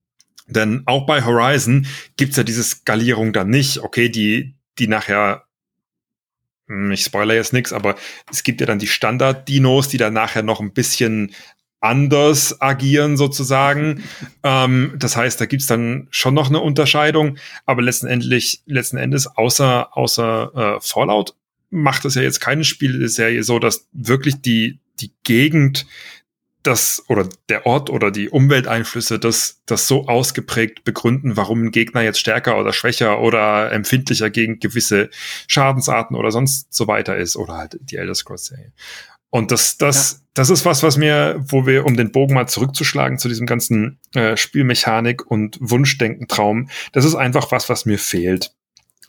[0.47, 3.79] denn auch bei Horizon gibt's ja diese Skalierung dann nicht.
[3.79, 5.43] Okay, die, die nachher,
[6.67, 7.95] hm, ich spoiler jetzt nichts, aber
[8.31, 11.34] es gibt ja dann die Standard-Dinos, die dann nachher noch ein bisschen
[11.79, 14.03] anders agieren sozusagen.
[14.43, 19.95] ähm, das heißt, da gibt's dann schon noch eine Unterscheidung, aber letztendlich, letzten Endes, außer,
[19.97, 21.36] außer äh, Fallout
[21.69, 25.86] macht es ja jetzt keine Spielserie so, dass wirklich die, die Gegend
[26.65, 32.01] das oder der Ort oder die Umwelteinflüsse das, das so ausgeprägt begründen, warum ein Gegner
[32.01, 35.10] jetzt stärker oder schwächer oder empfindlicher gegen gewisse
[35.47, 38.71] Schadensarten oder sonst so weiter ist oder halt die Elder Scrolls Serie.
[39.30, 40.17] Und das, das, ja.
[40.34, 43.99] das ist was, was mir, wo wir, um den Bogen mal zurückzuschlagen zu diesem ganzen
[44.13, 48.54] äh, Spielmechanik und Wunschdenken-Traum, das ist einfach was, was mir fehlt.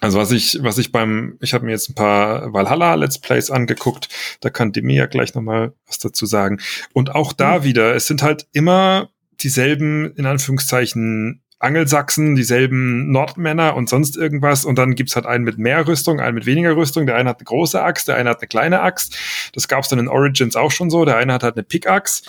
[0.01, 3.51] Also was ich, was ich beim, ich habe mir jetzt ein paar Valhalla Let's Plays
[3.51, 4.09] angeguckt,
[4.41, 6.61] da kann Demi ja gleich nochmal was dazu sagen.
[6.93, 7.65] Und auch da mhm.
[7.65, 14.65] wieder, es sind halt immer dieselben, in Anführungszeichen, Angelsachsen, dieselben Nordmänner und sonst irgendwas.
[14.65, 17.07] Und dann gibt's halt einen mit mehr Rüstung, einen mit weniger Rüstung.
[17.07, 19.17] Der eine hat eine große Axt, der eine hat eine kleine Axt.
[19.55, 21.07] Das gab's dann in Origins auch schon so.
[21.07, 22.25] Der eine hat halt eine Pickaxe.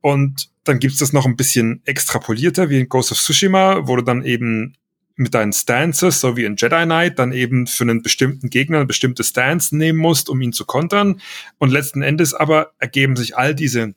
[0.00, 4.02] Und dann gibt's das noch ein bisschen extrapolierter, wie in Ghost of Tsushima, wo du
[4.02, 4.76] dann eben
[5.18, 8.86] mit deinen Stances, so wie in Jedi Knight, dann eben für einen bestimmten Gegner eine
[8.86, 11.20] bestimmte Stance nehmen musst, um ihn zu kontern.
[11.58, 13.94] Und letzten Endes aber ergeben sich all diese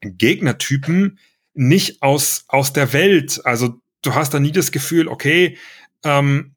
[0.00, 1.18] Gegnertypen
[1.54, 3.40] nicht aus, aus der Welt.
[3.44, 5.56] Also du hast da nie das Gefühl, okay,
[6.04, 6.56] ähm,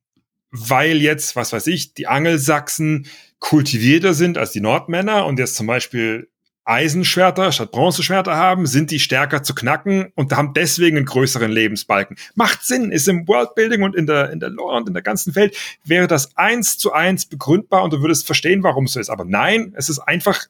[0.52, 3.06] weil jetzt, was weiß ich, die Angelsachsen
[3.38, 6.30] kultivierter sind als die Nordmänner und jetzt zum Beispiel
[6.70, 12.18] Eisenschwerter statt Bronzeschwerter haben, sind die stärker zu knacken und haben deswegen einen größeren Lebensbalken.
[12.36, 15.36] Macht Sinn, ist im Worldbuilding und in der, in der Lore und in der ganzen
[15.36, 19.10] Welt wäre das eins zu eins begründbar und du würdest verstehen, warum es so ist.
[19.10, 20.46] Aber nein, es ist einfach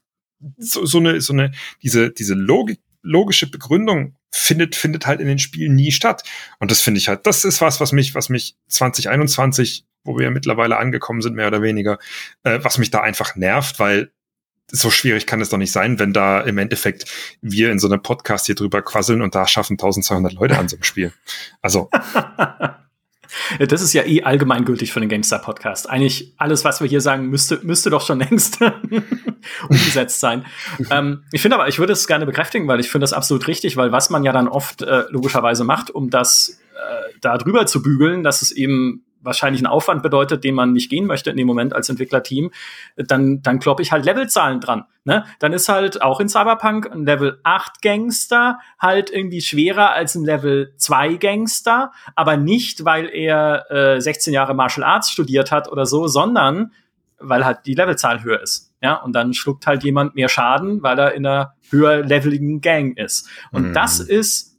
[0.58, 1.52] so, so eine, so eine,
[1.82, 6.24] diese, diese Logik, logische Begründung findet, findet halt in den Spielen nie statt.
[6.60, 10.32] Und das finde ich halt, das ist was, was mich, was mich 2021 wo wir
[10.32, 12.00] mittlerweile angekommen sind, mehr oder weniger,
[12.44, 14.12] äh, was mich da einfach nervt, weil
[14.72, 17.06] so schwierig kann es doch nicht sein, wenn da im Endeffekt
[17.42, 20.76] wir in so einem Podcast hier drüber quasseln und da schaffen 1200 Leute an so
[20.76, 21.14] einem Spiel.
[21.62, 21.90] Also.
[23.60, 25.88] Das ist ja eh allgemeingültig für den GameStar Podcast.
[25.88, 28.58] Eigentlich alles, was wir hier sagen, müsste, müsste doch schon längst
[29.70, 30.46] umgesetzt sein.
[30.90, 33.78] ähm, ich finde aber, ich würde es gerne bekräftigen, weil ich finde das absolut richtig,
[33.78, 37.84] weil was man ja dann oft äh, logischerweise macht, um das äh, da drüber zu
[37.84, 41.48] bügeln, dass es eben wahrscheinlich einen Aufwand bedeutet, den man nicht gehen möchte in dem
[41.48, 42.52] Moment als Entwicklerteam,
[42.96, 44.86] dann, dann kloppe ich halt Levelzahlen dran.
[45.04, 45.26] Ne?
[45.40, 50.26] Dann ist halt auch in Cyberpunk ein Level 8 Gangster halt irgendwie schwerer als ein
[50.26, 55.86] Level 2 Gangster, aber nicht, weil er äh, 16 Jahre Martial Arts studiert hat oder
[55.86, 56.72] so, sondern
[57.20, 58.74] weil halt die Levelzahl höher ist.
[58.82, 62.98] Ja, und dann schluckt halt jemand mehr Schaden, weil er in einer höher leveligen Gang
[62.98, 63.28] ist.
[63.52, 63.74] Und mhm.
[63.74, 64.58] das ist,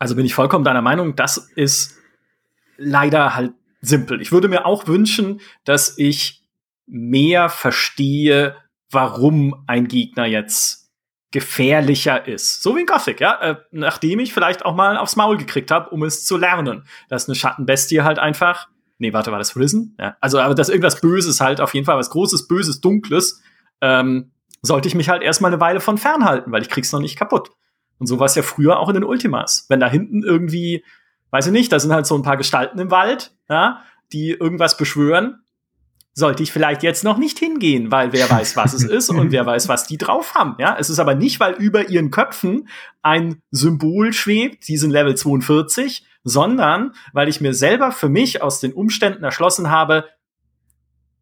[0.00, 1.98] also bin ich vollkommen deiner Meinung, das ist
[2.76, 4.20] leider halt simpel.
[4.20, 6.44] Ich würde mir auch wünschen, dass ich
[6.86, 8.56] mehr verstehe,
[8.90, 10.88] warum ein Gegner jetzt
[11.30, 12.62] gefährlicher ist.
[12.62, 13.38] So wie in Gothic, ja.
[13.40, 16.84] Äh, nachdem ich vielleicht auch mal aufs Maul gekriegt habe, um es zu lernen.
[17.08, 18.68] Dass eine Schattenbestie halt einfach.
[18.98, 19.94] Nee, warte, war das Risen?
[19.98, 20.16] Ja.
[20.20, 23.42] Also, aber dass irgendwas Böses halt, auf jeden Fall was Großes, Böses, Dunkles,
[23.80, 27.16] ähm, sollte ich mich halt erstmal eine Weile von fernhalten, weil ich krieg's noch nicht
[27.16, 27.50] kaputt.
[27.98, 29.66] Und so war es ja früher auch in den Ultimas.
[29.68, 30.84] Wenn da hinten irgendwie
[31.30, 34.76] weiß ich nicht, da sind halt so ein paar Gestalten im Wald, ja, die irgendwas
[34.76, 35.42] beschwören.
[36.14, 39.46] Sollte ich vielleicht jetzt noch nicht hingehen, weil wer weiß, was es ist und wer
[39.46, 40.56] weiß, was die drauf haben.
[40.58, 42.68] Ja, es ist aber nicht, weil über ihren Köpfen
[43.02, 48.72] ein Symbol schwebt, diesen Level 42, sondern weil ich mir selber für mich aus den
[48.72, 50.06] Umständen erschlossen habe,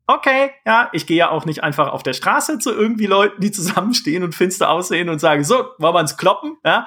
[0.06, 3.50] okay, ja, ich gehe ja auch nicht einfach auf der Straße zu irgendwie Leuten, die
[3.52, 6.86] zusammenstehen und finster aussehen und sagen, so, wollen wir uns kloppen, ja,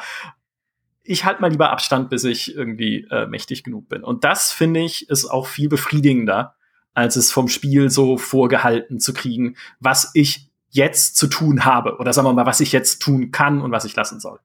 [1.09, 4.03] ich halte mal lieber Abstand, bis ich irgendwie äh, mächtig genug bin.
[4.03, 6.55] Und das finde ich ist auch viel befriedigender,
[6.93, 12.13] als es vom Spiel so vorgehalten zu kriegen, was ich jetzt zu tun habe oder
[12.13, 14.39] sagen wir mal, was ich jetzt tun kann und was ich lassen soll.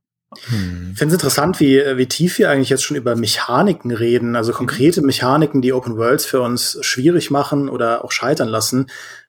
[0.47, 0.93] Hm.
[0.93, 4.53] Ich finde es interessant, wie, wie tief wir eigentlich jetzt schon über Mechaniken reden, also
[4.53, 8.87] konkrete Mechaniken, die Open Worlds für uns schwierig machen oder auch scheitern lassen.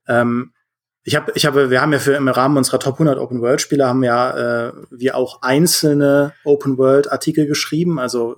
[0.07, 0.53] Ähm,
[1.07, 3.61] ich habe, ich habe, wir haben ja für im Rahmen unserer Top 100 Open World
[3.61, 8.35] Spiele haben ja äh, wir auch einzelne Open World Artikel geschrieben, also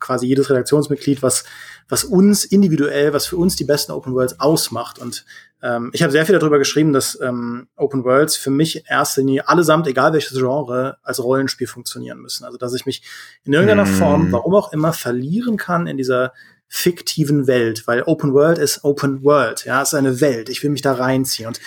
[0.00, 1.44] quasi jedes Redaktionsmitglied, was
[1.88, 4.98] was uns individuell, was für uns die besten Open Worlds ausmacht.
[4.98, 5.24] Und
[5.62, 9.20] ähm, ich habe sehr viel darüber geschrieben, dass ähm, Open Worlds für mich in erster
[9.20, 12.44] Linie allesamt, egal welches Genre, als Rollenspiel funktionieren müssen.
[12.44, 13.02] Also dass ich mich
[13.44, 13.98] in irgendeiner mm.
[13.98, 16.32] Form, warum auch immer, verlieren kann in dieser
[16.68, 20.48] fiktiven Welt, weil Open World ist Open World, ja, ist eine Welt.
[20.48, 21.60] Ich will mich da reinziehen und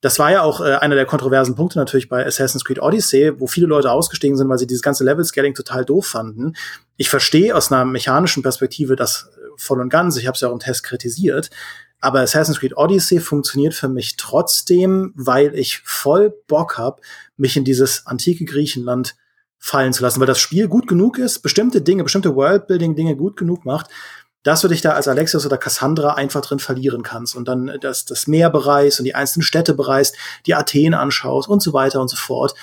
[0.00, 3.46] das war ja auch äh, einer der kontroversen Punkte natürlich bei Assassin's Creed Odyssey, wo
[3.46, 6.54] viele Leute ausgestiegen sind, weil sie dieses ganze Level-Scaling total doof fanden.
[6.96, 10.16] Ich verstehe aus einer mechanischen Perspektive das äh, voll und ganz.
[10.16, 11.50] Ich habe es ja auch im Test kritisiert.
[12.00, 17.02] Aber Assassin's Creed Odyssey funktioniert für mich trotzdem, weil ich voll Bock habe,
[17.36, 19.16] mich in dieses antike Griechenland
[19.58, 23.64] fallen zu lassen, weil das Spiel gut genug ist, bestimmte Dinge, bestimmte Worldbuilding-Dinge gut genug
[23.64, 23.90] macht,
[24.42, 28.04] dass du dich da als Alexios oder Cassandra einfach drin verlieren kannst und dann das,
[28.04, 30.16] das Meer bereist und die einzelnen Städte bereist,
[30.46, 32.54] die Athen anschaust und so weiter und so fort.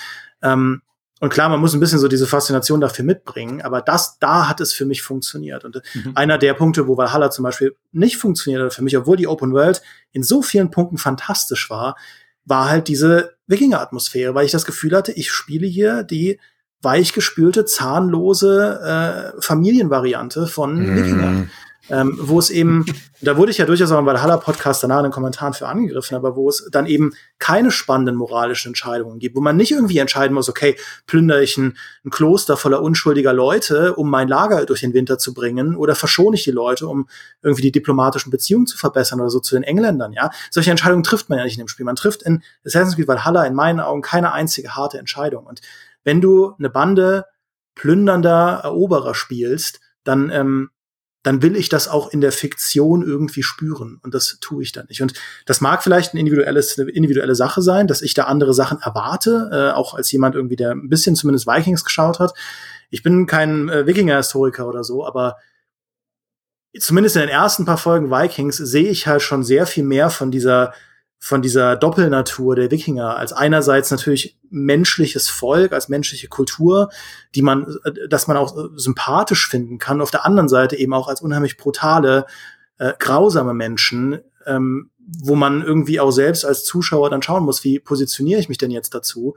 [0.42, 0.82] Ähm,
[1.18, 4.60] und klar, man muss ein bisschen so diese Faszination dafür mitbringen, aber das, da hat
[4.60, 5.64] es für mich funktioniert.
[5.64, 6.12] Und mhm.
[6.14, 9.52] einer der Punkte, wo Valhalla zum Beispiel nicht funktioniert hat für mich, obwohl die Open
[9.52, 9.80] World
[10.12, 11.96] in so vielen Punkten fantastisch war,
[12.44, 16.38] war halt diese Wikinger-Atmosphäre, weil ich das Gefühl hatte, ich spiele hier die
[16.82, 20.96] weichgespülte, zahnlose äh, Familienvariante von mm.
[20.96, 21.46] Wikinger
[21.90, 22.84] ähm, wo es eben,
[23.20, 26.36] da wurde ich ja durchaus auch im Valhalla-Podcast danach in den Kommentaren für angegriffen, aber
[26.36, 30.48] wo es dann eben keine spannenden moralischen Entscheidungen gibt, wo man nicht irgendwie entscheiden muss,
[30.48, 30.76] okay,
[31.06, 35.32] plündere ich ein, ein Kloster voller unschuldiger Leute, um mein Lager durch den Winter zu
[35.32, 37.08] bringen, oder verschone ich die Leute, um
[37.42, 40.30] irgendwie die diplomatischen Beziehungen zu verbessern oder so zu den Engländern, ja.
[40.50, 41.86] Solche Entscheidungen trifft man ja nicht in dem Spiel.
[41.86, 45.46] Man trifft in Assassin's Creed Valhalla in meinen Augen keine einzige harte Entscheidung.
[45.46, 45.60] Und
[46.04, 47.26] wenn du eine Bande
[47.74, 50.70] plündernder Eroberer spielst, dann ähm,
[51.26, 53.98] dann will ich das auch in der Fiktion irgendwie spüren.
[54.04, 55.02] Und das tue ich dann nicht.
[55.02, 55.12] Und
[55.44, 59.50] das mag vielleicht ein individuelles, eine individuelle Sache sein, dass ich da andere Sachen erwarte,
[59.52, 62.32] äh, auch als jemand irgendwie, der ein bisschen zumindest Vikings geschaut hat.
[62.90, 65.38] Ich bin kein äh, Wikinger-Historiker oder so, aber
[66.78, 70.30] zumindest in den ersten paar Folgen Vikings sehe ich halt schon sehr viel mehr von
[70.30, 70.74] dieser
[71.26, 76.88] von dieser Doppelnatur der Wikinger als einerseits natürlich menschliches Volk, als menschliche Kultur,
[77.34, 80.94] die man, äh, dass man auch äh, sympathisch finden kann, auf der anderen Seite eben
[80.94, 82.26] auch als unheimlich brutale,
[82.78, 87.80] äh, grausame Menschen, ähm, wo man irgendwie auch selbst als Zuschauer dann schauen muss, wie
[87.80, 89.34] positioniere ich mich denn jetzt dazu?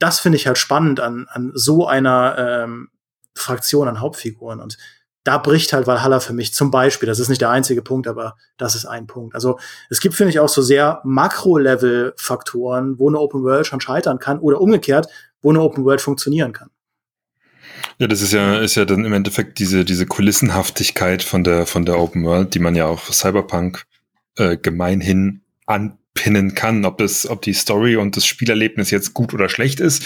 [0.00, 2.88] Das finde ich halt spannend an, an so einer ähm,
[3.36, 4.76] Fraktion an Hauptfiguren und
[5.28, 7.06] da bricht halt Valhalla für mich zum Beispiel.
[7.06, 9.34] Das ist nicht der einzige Punkt, aber das ist ein Punkt.
[9.34, 9.58] Also
[9.90, 14.38] es gibt, finde ich, auch so sehr Makro-Level-Faktoren, wo eine Open World schon scheitern kann
[14.38, 15.06] oder umgekehrt,
[15.42, 16.70] wo eine Open World funktionieren kann.
[17.98, 21.84] Ja, das ist ja, ist ja dann im Endeffekt diese, diese Kulissenhaftigkeit von der, von
[21.84, 23.84] der Open World, die man ja auch Cyberpunk
[24.36, 26.84] äh, gemeinhin an pinnen kann.
[26.84, 30.02] Ob das, ob die Story und das Spielerlebnis jetzt gut oder schlecht ist,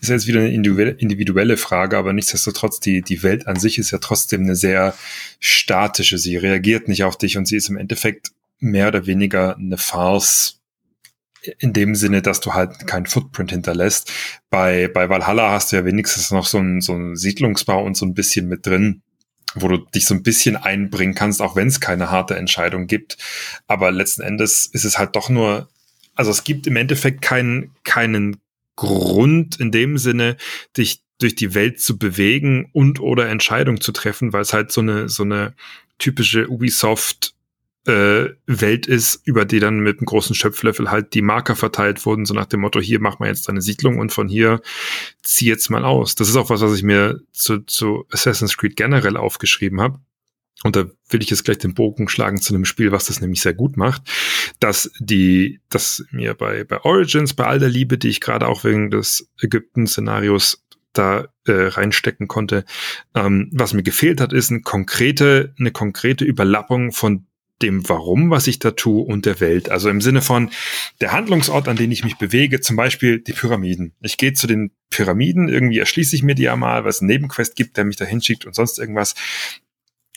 [0.00, 3.98] ist jetzt wieder eine individuelle Frage, aber nichtsdestotrotz, die, die Welt an sich ist ja
[3.98, 4.94] trotzdem eine sehr
[5.40, 6.18] statische.
[6.18, 10.60] Sie reagiert nicht auf dich und sie ist im Endeffekt mehr oder weniger eine Farce
[11.58, 14.12] in dem Sinne, dass du halt keinen Footprint hinterlässt.
[14.50, 18.06] Bei, bei Valhalla hast du ja wenigstens noch so ein, so ein Siedlungsbau und so
[18.06, 19.02] ein bisschen mit drin
[19.56, 23.18] wo du dich so ein bisschen einbringen kannst, auch wenn es keine harte Entscheidung gibt.
[23.66, 25.68] Aber letzten Endes ist es halt doch nur,
[26.14, 28.36] also es gibt im Endeffekt keinen, keinen
[28.76, 30.36] Grund in dem Sinne,
[30.76, 34.82] dich durch die Welt zu bewegen und oder Entscheidungen zu treffen, weil es halt so
[34.82, 35.54] eine, so eine
[35.98, 37.35] typische Ubisoft
[37.86, 42.26] äh, Welt ist, über die dann mit einem großen Schöpflöffel halt die Marker verteilt wurden,
[42.26, 44.60] so nach dem Motto, hier mach mal jetzt deine Siedlung und von hier
[45.22, 46.14] zieh jetzt mal aus.
[46.14, 50.00] Das ist auch was, was ich mir zu, zu Assassin's Creed generell aufgeschrieben habe.
[50.64, 53.42] Und da will ich jetzt gleich den Bogen schlagen zu einem Spiel, was das nämlich
[53.42, 54.02] sehr gut macht,
[54.58, 58.64] dass die, dass mir bei, bei Origins, bei all der Liebe, die ich gerade auch
[58.64, 60.64] wegen des Ägypten-Szenarios
[60.94, 62.64] da äh, reinstecken konnte.
[63.14, 67.26] Ähm, was mir gefehlt hat, ist eine konkrete, eine konkrete Überlappung von
[67.62, 69.70] dem Warum, was ich da tue und der Welt.
[69.70, 70.50] Also im Sinne von
[71.00, 73.94] der Handlungsort, an den ich mich bewege, zum Beispiel die Pyramiden.
[74.02, 77.08] Ich gehe zu den Pyramiden, irgendwie erschließe ich mir die ja mal, weil es einen
[77.08, 79.14] Nebenquest gibt, der mich da hinschickt und sonst irgendwas.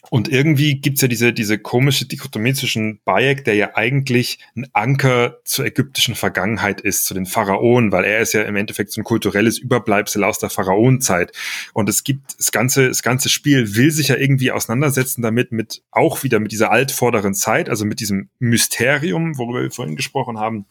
[0.09, 5.39] Und irgendwie gibt's ja diese, diese komische Dichotomie zwischen Bayek, der ja eigentlich ein Anker
[5.43, 9.03] zur ägyptischen Vergangenheit ist, zu den Pharaonen, weil er ist ja im Endeffekt so ein
[9.03, 11.33] kulturelles Überbleibsel aus der Pharaonenzeit.
[11.73, 15.83] Und es gibt, das ganze, das ganze Spiel will sich ja irgendwie auseinandersetzen damit, mit,
[15.91, 20.65] auch wieder mit dieser altvorderen Zeit, also mit diesem Mysterium, worüber wir vorhin gesprochen haben.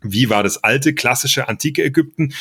[0.00, 2.32] Wie war das alte, klassische, antike Ägypten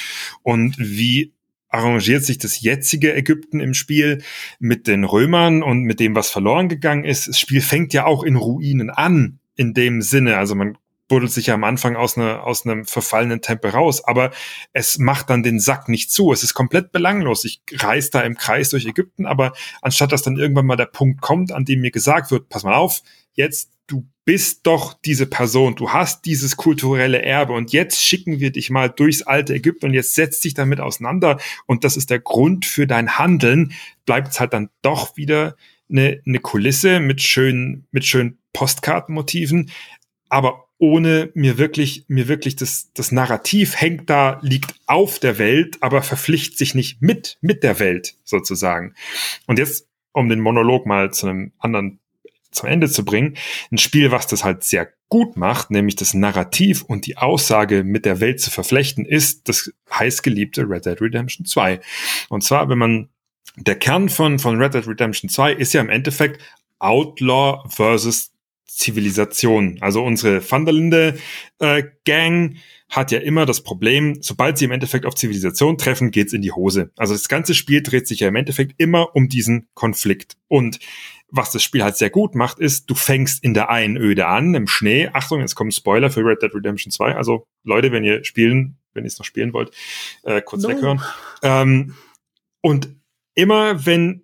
[0.44, 1.34] und wie
[1.70, 4.24] arrangiert sich das jetzige Ägypten im Spiel
[4.59, 7.28] mit den Römern und mit dem, was verloren gegangen ist.
[7.28, 10.38] Das Spiel fängt ja auch in Ruinen an, in dem Sinne.
[10.38, 14.32] Also man buddelt sich ja am Anfang aus, einer, aus einem verfallenen Tempel raus, aber
[14.74, 16.32] es macht dann den Sack nicht zu.
[16.32, 17.45] Es ist komplett belanglos.
[17.45, 21.22] Ich reise da im Kreis durch Ägypten, aber anstatt dass dann irgendwann mal der Punkt
[21.22, 23.01] kommt, an dem mir gesagt wird, pass mal auf,
[23.34, 27.54] jetzt du bist doch diese Person, du hast dieses kulturelle Erbe.
[27.54, 31.40] Und jetzt schicken wir dich mal durchs alte Ägypten und jetzt setzt dich damit auseinander.
[31.66, 33.74] Und das ist der Grund für dein Handeln,
[34.06, 35.56] bleibt es halt dann doch wieder
[35.90, 39.72] eine, eine Kulisse mit schönen, mit schönen Postkartenmotiven,
[40.30, 45.78] aber ohne mir wirklich, mir wirklich das, das Narrativ hängt da, liegt auf der Welt,
[45.82, 48.94] aber verpflichtet sich nicht mit, mit der Welt sozusagen.
[49.48, 52.00] Und jetzt, um den Monolog mal zu einem anderen
[52.58, 53.38] zum Ende zu bringen.
[53.72, 58.05] Ein Spiel, was das halt sehr gut macht, nämlich das Narrativ und die Aussage mit
[58.05, 61.80] der Welt zu verflechten, ist das heißgeliebte Red Dead Redemption 2.
[62.30, 63.10] Und zwar, wenn man
[63.55, 66.41] der Kern von, von Red Dead Redemption 2 ist ja im Endeffekt
[66.80, 68.32] Outlaw versus
[68.66, 69.78] Zivilisation.
[69.82, 71.18] Also unsere Vanderlinde
[71.60, 72.58] äh, Gang
[72.89, 76.51] hat ja immer das Problem, sobald sie im Endeffekt auf Zivilisation treffen, geht's in die
[76.51, 76.91] Hose.
[76.95, 80.38] Also das ganze Spiel dreht sich ja im Endeffekt immer um diesen Konflikt.
[80.47, 80.80] Und
[81.30, 84.67] was das Spiel halt sehr gut macht, ist, du fängst in der Einöde an, im
[84.67, 85.09] Schnee.
[85.13, 87.15] Achtung, jetzt kommen Spoiler für Red Dead Redemption 2.
[87.15, 89.71] Also Leute, wenn ihr spielen, wenn ihr es noch spielen wollt,
[90.23, 90.69] äh, kurz no.
[90.69, 91.01] weghören.
[91.43, 91.95] Ähm,
[92.61, 92.89] und
[93.36, 94.23] immer wenn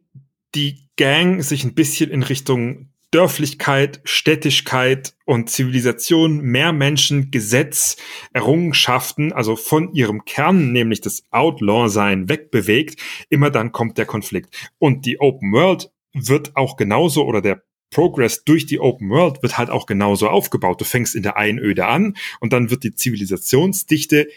[0.56, 7.96] die Gang sich ein bisschen in Richtung Dörflichkeit, Städtischkeit und Zivilisation mehr Menschen, Gesetz,
[8.34, 13.00] Errungenschaften, also von ihrem Kern, nämlich das Outlaw-Sein, wegbewegt,
[13.30, 14.72] immer dann kommt der Konflikt.
[14.80, 19.58] Und die Open World wird auch genauso oder der Progress durch die Open World wird
[19.58, 20.82] halt auch genauso aufgebaut.
[20.82, 24.28] Du fängst in der Einöde an und dann wird die Zivilisationsdichte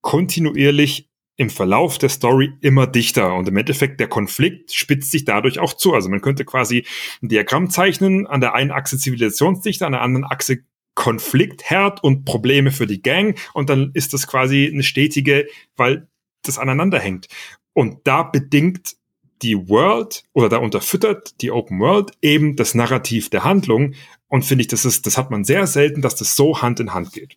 [0.00, 5.58] kontinuierlich im Verlauf der Story immer dichter und im Endeffekt der Konflikt spitzt sich dadurch
[5.58, 5.94] auch zu.
[5.94, 6.86] Also man könnte quasi
[7.22, 10.58] ein Diagramm zeichnen, an der einen Achse Zivilisationsdichte, an der anderen Achse
[10.94, 16.06] Konfliktherd und Probleme für die Gang und dann ist das quasi eine stetige, weil
[16.42, 17.28] das aneinander hängt.
[17.72, 18.96] Und da bedingt
[19.42, 23.94] die World oder da unterfüttert die Open World eben das Narrativ der Handlung
[24.28, 26.94] und finde ich, das ist, das hat man sehr selten, dass das so Hand in
[26.94, 27.36] Hand geht.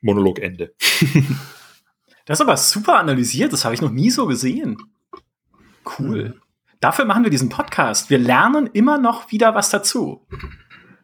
[0.00, 0.74] Monolog Ende.
[2.24, 4.76] Das ist aber super analysiert, das habe ich noch nie so gesehen.
[5.98, 6.40] Cool.
[6.78, 8.10] Dafür machen wir diesen Podcast.
[8.10, 10.26] Wir lernen immer noch wieder was dazu.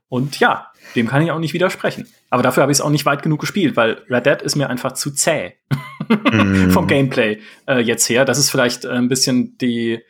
[0.08, 2.06] Und ja, dem kann ich auch nicht widersprechen.
[2.30, 4.70] Aber dafür habe ich es auch nicht weit genug gespielt, weil Red Dead ist mir
[4.70, 5.54] einfach zu zäh
[6.08, 6.70] mm.
[6.70, 8.24] vom Gameplay äh, jetzt her.
[8.24, 10.00] Das ist vielleicht äh, ein bisschen die,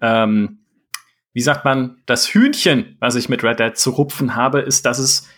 [0.00, 0.58] ähm,
[1.32, 4.98] wie sagt man, das Hühnchen, was ich mit Red Dead zu rupfen habe, ist, dass
[4.98, 5.28] es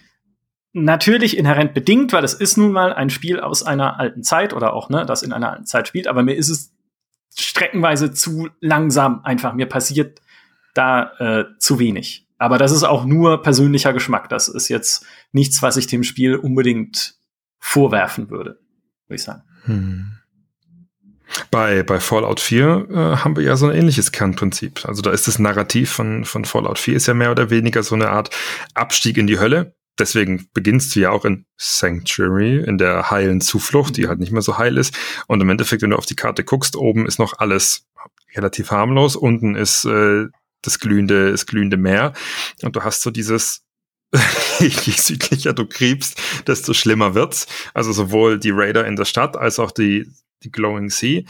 [0.72, 4.74] natürlich inhärent bedingt, weil es ist nun mal ein Spiel aus einer alten Zeit oder
[4.74, 6.74] auch, ne, das in einer alten Zeit spielt, aber mir ist es
[7.38, 9.54] streckenweise zu langsam einfach.
[9.54, 10.20] Mir passiert
[10.74, 12.26] da äh, zu wenig.
[12.38, 14.28] Aber das ist auch nur persönlicher Geschmack.
[14.28, 17.14] Das ist jetzt nichts, was ich dem Spiel unbedingt
[17.58, 18.58] vorwerfen würde,
[19.06, 19.42] würde ich sagen.
[19.66, 20.12] Hm.
[21.50, 24.86] Bei, bei Fallout 4 äh, haben wir ja so ein ähnliches Kernprinzip.
[24.86, 27.94] Also da ist das Narrativ von, von Fallout 4 ist ja mehr oder weniger so
[27.94, 28.30] eine Art
[28.74, 33.96] Abstieg in die Hölle deswegen beginnst du ja auch in Sanctuary, in der heilen Zuflucht,
[33.96, 34.96] die halt nicht mehr so heil ist.
[35.26, 37.86] Und im Endeffekt, wenn du auf die Karte guckst, oben ist noch alles
[38.34, 40.26] relativ harmlos, unten ist äh,
[40.62, 42.12] das glühende, das glühende Meer.
[42.62, 43.62] Und du hast so dieses
[44.60, 47.46] je südlicher du kriegst, desto schlimmer wird's.
[47.74, 50.10] Also sowohl die Raider in der Stadt als auch die,
[50.42, 51.22] die Glowing Sea.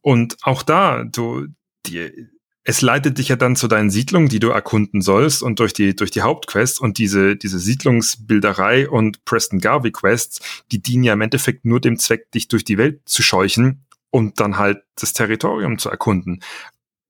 [0.00, 1.46] Und auch da, du,
[1.86, 2.28] die,
[2.64, 5.96] es leitet dich ja dann zu deinen Siedlungen, die du erkunden sollst und durch die,
[5.96, 10.40] durch die Hauptquests und diese, diese Siedlungsbilderei und Preston Garvey Quests,
[10.70, 14.38] die dienen ja im Endeffekt nur dem Zweck, dich durch die Welt zu scheuchen und
[14.38, 16.42] dann halt das Territorium zu erkunden.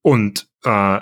[0.03, 1.01] Und äh,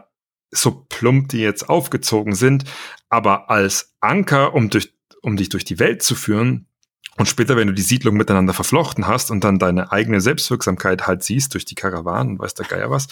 [0.50, 2.64] so plump die jetzt aufgezogen sind,
[3.08, 4.92] aber als Anker, um, durch,
[5.22, 6.66] um dich durch die Welt zu führen,
[7.16, 11.22] und später, wenn du die Siedlung miteinander verflochten hast und dann deine eigene Selbstwirksamkeit halt
[11.22, 13.08] siehst durch die Karawanen, weiß der Geier was,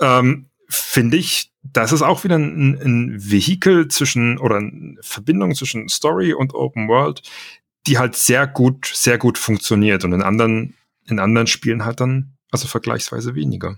[0.00, 5.88] ähm, finde ich, das ist auch wieder ein, ein Vehikel zwischen oder eine Verbindung zwischen
[5.88, 7.22] Story und Open World,
[7.86, 10.74] die halt sehr gut, sehr gut funktioniert und in anderen,
[11.06, 13.76] in anderen Spielen halt dann also vergleichsweise weniger.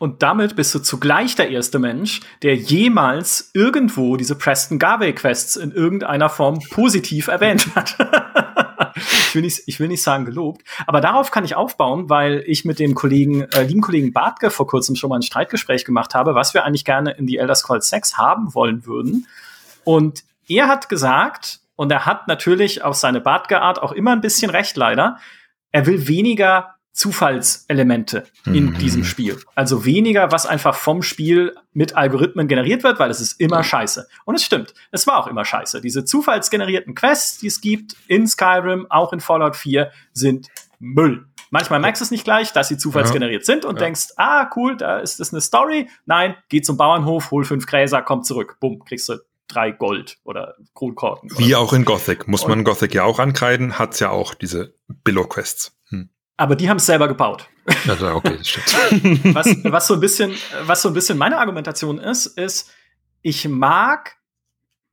[0.00, 5.56] Und damit bist du zugleich der erste Mensch, der jemals irgendwo diese Preston Garvey Quests
[5.56, 7.98] in irgendeiner Form positiv erwähnt hat.
[8.96, 12.64] ich, will nicht, ich will nicht sagen gelobt, aber darauf kann ich aufbauen, weil ich
[12.64, 16.34] mit dem Kollegen, äh, lieben Kollegen Bartke vor kurzem schon mal ein Streitgespräch gemacht habe,
[16.34, 19.26] was wir eigentlich gerne in die Elder Scrolls 6 haben wollen würden.
[19.84, 24.50] Und er hat gesagt, und er hat natürlich auf seine Bartke-Art auch immer ein bisschen
[24.50, 25.18] recht leider,
[25.72, 28.78] er will weniger Zufallselemente in mhm.
[28.78, 29.38] diesem Spiel.
[29.54, 34.08] Also weniger, was einfach vom Spiel mit Algorithmen generiert wird, weil es ist immer scheiße.
[34.24, 35.80] Und es stimmt, es war auch immer scheiße.
[35.80, 40.48] Diese zufallsgenerierten Quests, die es gibt in Skyrim, auch in Fallout 4, sind
[40.80, 41.26] Müll.
[41.50, 43.86] Manchmal merkst du es nicht gleich, dass sie zufallsgeneriert sind und ja.
[43.86, 45.88] denkst, ah, cool, da ist das eine Story.
[46.06, 48.56] Nein, geh zum Bauernhof, hol fünf Gräser, komm zurück.
[48.60, 49.18] Bumm, kriegst du
[49.48, 51.30] drei Gold oder Kronkorken.
[51.38, 52.28] Wie auch in Gothic.
[52.28, 55.76] Muss man Gothic ja auch ankreiden, hat's ja auch diese Billow-Quests.
[55.88, 56.10] Hm
[56.40, 57.50] aber die haben es selber gebaut.
[57.84, 59.24] Ja, okay, das stimmt.
[59.34, 60.32] was, was, so ein bisschen,
[60.64, 62.70] was so ein bisschen meine Argumentation ist, ist,
[63.20, 64.16] ich mag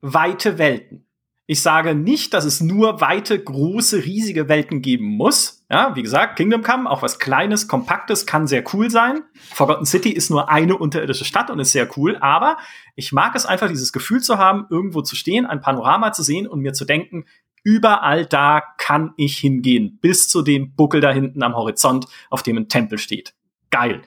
[0.01, 1.05] weite Welten.
[1.45, 5.65] Ich sage nicht, dass es nur weite, große, riesige Welten geben muss.
[5.71, 9.21] Ja, wie gesagt, Kingdom Come, auch was Kleines, Kompaktes, kann sehr cool sein.
[9.53, 12.17] Forgotten City ist nur eine unterirdische Stadt und ist sehr cool.
[12.17, 12.57] Aber
[12.95, 16.45] ich mag es einfach, dieses Gefühl zu haben, irgendwo zu stehen, ein Panorama zu sehen
[16.45, 17.23] und mir zu denken,
[17.67, 19.99] überall da kann ich hingehen.
[19.99, 23.33] Bis zu dem Buckel da hinten am Horizont, auf dem ein Tempel steht.
[23.71, 24.03] Geil.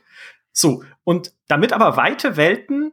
[0.50, 0.82] So.
[1.04, 2.92] Und damit aber weite Welten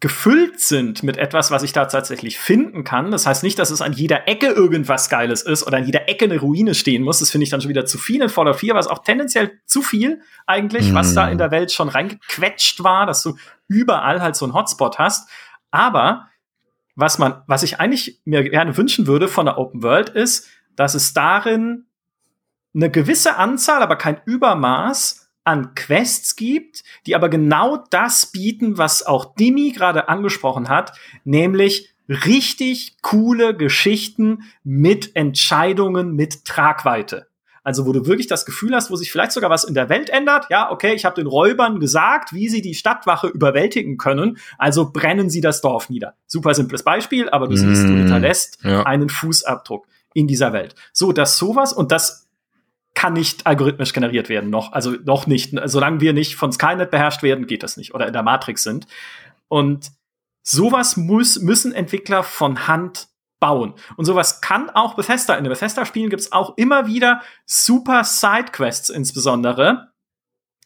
[0.00, 3.12] gefüllt sind mit etwas, was ich da tatsächlich finden kann.
[3.12, 6.24] Das heißt nicht, dass es an jeder Ecke irgendwas Geiles ist oder an jeder Ecke
[6.24, 7.20] eine Ruine stehen muss.
[7.20, 9.82] Das finde ich dann schon wieder zu viel in Fallout 4, was auch tendenziell zu
[9.82, 10.94] viel eigentlich, mm.
[10.96, 13.36] was da in der Welt schon reingequetscht war, dass du
[13.68, 15.28] überall halt so einen Hotspot hast.
[15.70, 16.29] Aber
[16.94, 20.94] was man, was ich eigentlich mir gerne wünschen würde von der Open World ist, dass
[20.94, 21.86] es darin
[22.74, 29.04] eine gewisse Anzahl, aber kein Übermaß an Quests gibt, die aber genau das bieten, was
[29.04, 30.92] auch Dimi gerade angesprochen hat,
[31.24, 37.29] nämlich richtig coole Geschichten mit Entscheidungen mit Tragweite.
[37.62, 40.10] Also wo du wirklich das Gefühl hast, wo sich vielleicht sogar was in der Welt
[40.10, 40.46] ändert.
[40.50, 44.38] Ja, okay, ich habe den Räubern gesagt, wie sie die Stadtwache überwältigen können.
[44.58, 46.14] Also brennen sie das Dorf nieder.
[46.26, 48.84] Super simples Beispiel, aber du mm, siehst, du hinterlässt ja.
[48.84, 50.74] einen Fußabdruck in dieser Welt.
[50.92, 52.28] So, dass sowas und das
[52.94, 55.54] kann nicht algorithmisch generiert werden, noch, also noch nicht.
[55.64, 58.86] Solange wir nicht von Skynet beherrscht werden, geht das nicht oder in der Matrix sind.
[59.48, 59.92] Und
[60.42, 63.08] sowas muss, müssen Entwickler von Hand
[63.40, 63.74] bauen.
[63.96, 65.34] Und sowas kann auch Bethesda.
[65.34, 69.92] In den Bethesda-Spielen gibt's auch immer wieder super Sidequests insbesondere.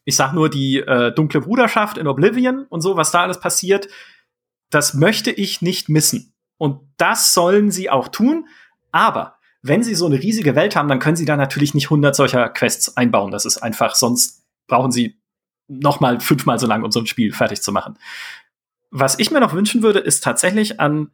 [0.03, 3.87] Ich sag nur die äh, dunkle Bruderschaft in Oblivion und so, was da alles passiert.
[4.69, 6.33] Das möchte ich nicht missen.
[6.57, 8.47] Und das sollen sie auch tun.
[8.91, 12.15] Aber wenn sie so eine riesige Welt haben, dann können sie da natürlich nicht 100
[12.15, 13.31] solcher Quests einbauen.
[13.31, 15.19] Das ist einfach, sonst brauchen sie
[15.67, 17.97] noch mal fünfmal so lang, um so ein Spiel fertig zu machen.
[18.91, 21.09] Was ich mir noch wünschen würde, ist tatsächlich an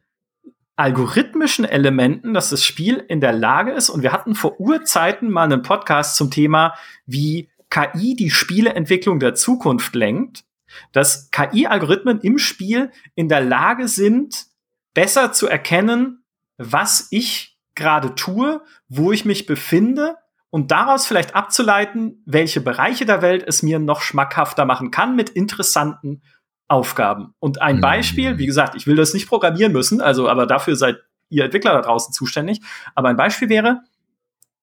[0.81, 5.43] algorithmischen Elementen, dass das Spiel in der Lage ist, und wir hatten vor Urzeiten mal
[5.43, 6.73] einen Podcast zum Thema,
[7.05, 10.43] wie KI die Spieleentwicklung der Zukunft lenkt,
[10.91, 14.47] dass KI-Algorithmen im Spiel in der Lage sind,
[14.95, 16.23] besser zu erkennen,
[16.57, 20.15] was ich gerade tue, wo ich mich befinde
[20.49, 25.29] und daraus vielleicht abzuleiten, welche Bereiche der Welt es mir noch schmackhafter machen kann mit
[25.29, 26.23] interessanten
[26.71, 27.33] Aufgaben.
[27.39, 27.81] Und ein mhm.
[27.81, 30.97] Beispiel, wie gesagt, ich will das nicht programmieren müssen, also aber dafür seid
[31.29, 32.61] ihr Entwickler da draußen zuständig.
[32.95, 33.81] Aber ein Beispiel wäre,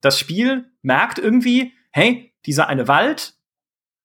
[0.00, 3.34] das Spiel merkt irgendwie, hey, dieser eine Wald,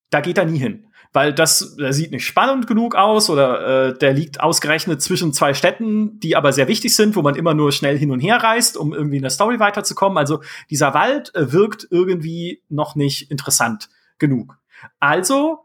[0.09, 3.97] da geht er nie hin weil das der sieht nicht spannend genug aus oder äh,
[3.97, 7.71] der liegt ausgerechnet zwischen zwei Städten, die aber sehr wichtig sind, wo man immer nur
[7.71, 10.17] schnell hin und her reist, um irgendwie in der Story weiterzukommen.
[10.17, 10.41] Also
[10.71, 14.57] dieser Wald äh, wirkt irgendwie noch nicht interessant genug.
[14.99, 15.59] Also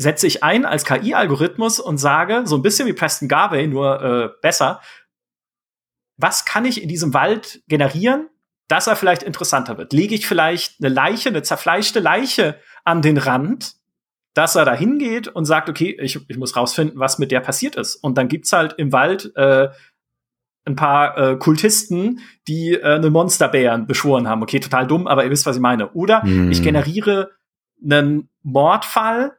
[0.00, 4.28] setze ich ein als KI-Algorithmus und sage, so ein bisschen wie Preston Garvey, nur äh,
[4.40, 4.80] besser,
[6.16, 8.28] was kann ich in diesem Wald generieren,
[8.66, 9.92] dass er vielleicht interessanter wird?
[9.92, 13.74] Lege ich vielleicht eine Leiche, eine zerfleischte Leiche an den Rand,
[14.32, 17.76] dass er da hingeht und sagt, okay, ich, ich muss rausfinden, was mit der passiert
[17.76, 17.96] ist.
[17.96, 19.68] Und dann gibt's halt im Wald äh,
[20.64, 24.42] ein paar äh, Kultisten, die äh, eine Monsterbären beschworen haben.
[24.42, 25.90] Okay, total dumm, aber ihr wisst, was ich meine.
[25.92, 26.50] Oder hm.
[26.50, 27.32] ich generiere
[27.82, 29.36] einen Mordfall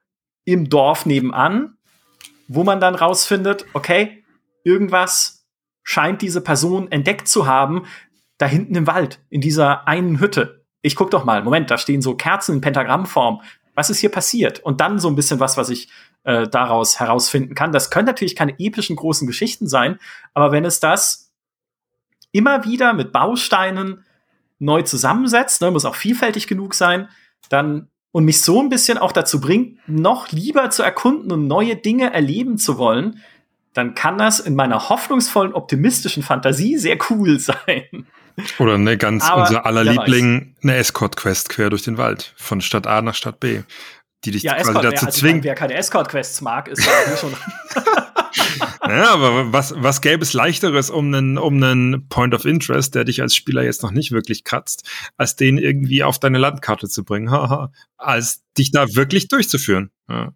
[0.54, 1.78] im Dorf nebenan,
[2.48, 4.24] wo man dann rausfindet, okay,
[4.64, 5.46] irgendwas
[5.84, 7.86] scheint diese Person entdeckt zu haben,
[8.38, 10.66] da hinten im Wald, in dieser einen Hütte.
[10.82, 13.42] Ich guck doch mal, Moment, da stehen so Kerzen in Pentagrammform
[13.76, 14.60] was ist hier passiert?
[14.60, 15.90] Und dann so ein bisschen was, was ich
[16.24, 17.72] äh, daraus herausfinden kann.
[17.72, 20.00] Das können natürlich keine epischen großen Geschichten sein,
[20.34, 21.32] aber wenn es das
[22.32, 24.06] immer wieder mit Bausteinen
[24.60, 27.10] neu zusammensetzt, ne, muss auch vielfältig genug sein,
[27.50, 31.76] dann und mich so ein bisschen auch dazu bringt, noch lieber zu erkunden und neue
[31.76, 33.22] Dinge erleben zu wollen,
[33.74, 38.06] dann kann das in meiner hoffnungsvollen, optimistischen Fantasie sehr cool sein.
[38.60, 42.88] Oder eine ganz Aber, unser aller Liebling, eine Escort-Quest quer durch den Wald, von Stadt
[42.88, 43.62] A nach Stadt B,
[44.26, 45.44] die dich ja, quasi Escort, dazu wer, also zwingt.
[45.44, 47.36] Wer keine Escort-Quests mag, ist ja schon.
[48.88, 53.04] ja, aber was, was gäbe es leichteres, um einen, um einen Point of Interest, der
[53.04, 57.04] dich als Spieler jetzt noch nicht wirklich kratzt, als den irgendwie auf deine Landkarte zu
[57.04, 59.92] bringen, haha, als dich da wirklich durchzuführen.
[60.10, 60.34] Ja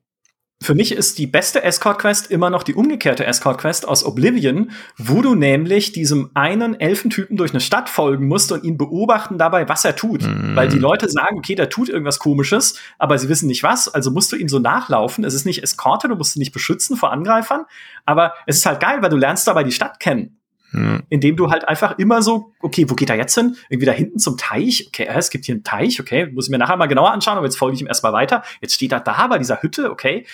[0.62, 5.36] für mich ist die beste Escort-Quest immer noch die umgekehrte Escort-Quest aus Oblivion, wo du
[5.36, 9.96] nämlich diesem einen Elfentypen durch eine Stadt folgen musst und ihn beobachten dabei, was er
[9.96, 10.24] tut.
[10.24, 10.56] Mhm.
[10.56, 14.12] Weil die Leute sagen, okay, der tut irgendwas komisches, aber sie wissen nicht was, also
[14.12, 15.24] musst du ihm so nachlaufen.
[15.26, 17.66] Es ist nicht Eskorte, du musst ihn nicht beschützen vor Angreifern,
[18.06, 20.40] aber es ist halt geil, weil du lernst dabei die Stadt kennen.
[20.76, 21.02] Ja.
[21.10, 23.56] Indem du halt einfach immer so, okay, wo geht er jetzt hin?
[23.70, 24.86] Irgendwie da hinten zum Teich.
[24.88, 27.46] Okay, es gibt hier einen Teich, okay, muss ich mir nachher mal genauer anschauen, aber
[27.46, 28.44] jetzt folge ich ihm erstmal weiter.
[28.62, 30.26] Jetzt steht er da bei dieser Hütte, okay.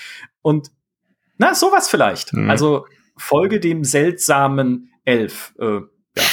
[0.41, 0.71] Und
[1.37, 2.33] na, sowas vielleicht.
[2.33, 2.47] Ja.
[2.47, 2.85] Also
[3.17, 5.53] folge dem seltsamen elf.
[5.59, 5.81] Äh, ja,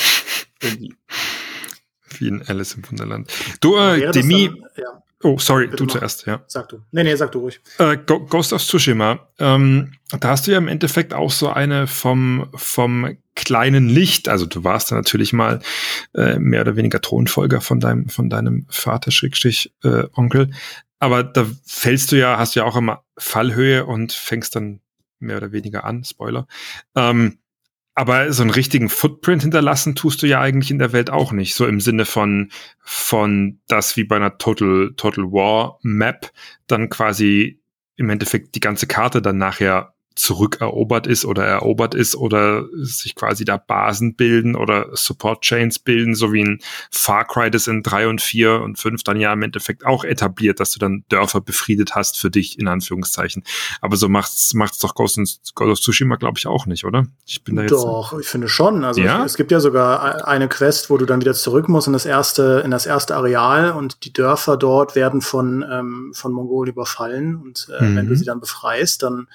[0.63, 0.95] irgendwie.
[2.19, 3.31] Wie in Alice im Wunderland.
[3.61, 4.51] Du, äh, Demi.
[4.77, 5.03] Ja.
[5.23, 5.93] Oh, sorry, Bitte du mal.
[5.93, 6.43] zuerst, ja.
[6.47, 6.79] Sag du.
[6.93, 7.61] Nee, nee, sag du ruhig.
[7.79, 9.29] Äh, Ghost of Tsushima.
[9.39, 14.29] Ähm, da hast du ja im Endeffekt auch so eine vom, vom kleinen Licht.
[14.29, 15.61] Also du warst da natürlich mal
[16.15, 20.51] äh, mehr oder weniger Thronfolger von deinem, von deinem Vater, Schrägstrich, äh, Onkel.
[20.99, 24.81] Aber da fällst du ja, hast du ja auch immer Fallhöhe und fängst dann
[25.21, 26.49] mehr oder weniger an, Spoiler.
[26.97, 27.39] Ähm,
[27.95, 31.55] aber so einen richtigen Footprint hinterlassen tust du ja eigentlich in der Welt auch nicht.
[31.55, 36.33] So im Sinne von, von das wie bei einer Total, Total War Map
[36.67, 37.61] dann quasi
[37.97, 43.45] im Endeffekt die ganze Karte dann nachher zurückerobert ist oder erobert ist oder sich quasi
[43.45, 46.61] da Basen bilden oder Support Chains bilden, so wie ein
[46.91, 50.59] Far Cry das in drei und vier und fünf dann ja im Endeffekt auch etabliert,
[50.59, 53.45] dass du dann Dörfer befriedet hast für dich, in Anführungszeichen.
[53.81, 55.19] Aber so macht's, macht's doch Ghost,
[55.55, 57.07] Ghost of Tsushima, glaube ich, auch nicht, oder?
[57.25, 57.73] Ich bin da jetzt.
[57.73, 58.85] Doch, ich finde schon.
[58.85, 59.25] Also ja?
[59.25, 62.63] es gibt ja sogar eine Quest, wo du dann wieder zurück musst in das erste,
[62.65, 67.69] in das erste Areal und die Dörfer dort werden von, ähm, von Mongolen überfallen und
[67.79, 67.97] äh, mhm.
[67.97, 69.29] wenn du sie dann befreist, dann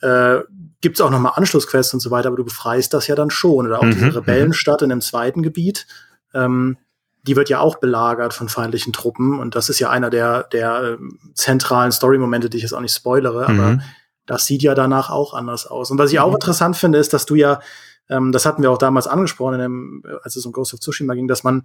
[0.00, 0.40] äh,
[0.80, 3.66] gibt es auch nochmal Anschlussquests und so weiter, aber du befreist das ja dann schon.
[3.66, 4.16] Oder auch mhm, diese mhm.
[4.16, 5.86] Rebellenstadt in dem zweiten Gebiet,
[6.34, 6.76] ähm,
[7.22, 10.82] die wird ja auch belagert von feindlichen Truppen und das ist ja einer der, der
[10.82, 10.96] äh,
[11.34, 13.60] zentralen Story-Momente, die ich jetzt auch nicht spoilere, mhm.
[13.60, 13.78] aber
[14.26, 15.90] das sieht ja danach auch anders aus.
[15.90, 16.34] Und was ich auch mhm.
[16.34, 17.60] interessant finde, ist, dass du ja,
[18.08, 21.28] ähm, das hatten wir auch damals angesprochen, dem, als es um Ghost of Tsushima ging,
[21.28, 21.64] dass man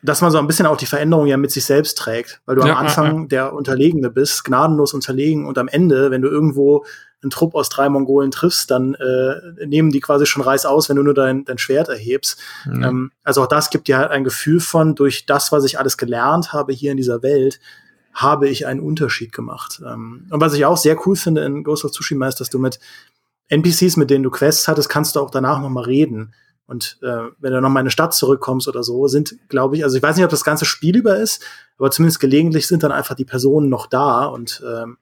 [0.00, 2.64] dass man so ein bisschen auch die Veränderung ja mit sich selbst trägt, weil du
[2.64, 3.26] ja, am Anfang ja.
[3.26, 6.84] der Unterlegene bist, gnadenlos unterlegen und am Ende, wenn du irgendwo
[7.22, 10.96] einen Trupp aus drei Mongolen triffst, dann äh, nehmen die quasi schon Reis aus, wenn
[10.96, 12.38] du nur dein, dein Schwert erhebst.
[12.64, 12.84] Mhm.
[12.84, 15.96] Ähm, also auch das gibt dir halt ein Gefühl von, durch das, was ich alles
[15.96, 17.60] gelernt habe hier in dieser Welt,
[18.14, 19.80] habe ich einen Unterschied gemacht.
[19.84, 22.58] Ähm, und was ich auch sehr cool finde in Ghost of Tsushima ist, dass du
[22.58, 22.78] mit
[23.48, 26.34] NPCs, mit denen du Quests hattest, kannst du auch danach noch mal reden.
[26.66, 29.84] Und äh, wenn du noch mal in eine Stadt zurückkommst oder so, sind, glaube ich,
[29.84, 31.42] also ich weiß nicht, ob das ganze Spiel über ist,
[31.78, 34.98] aber zumindest gelegentlich sind dann einfach die Personen noch da und ähm,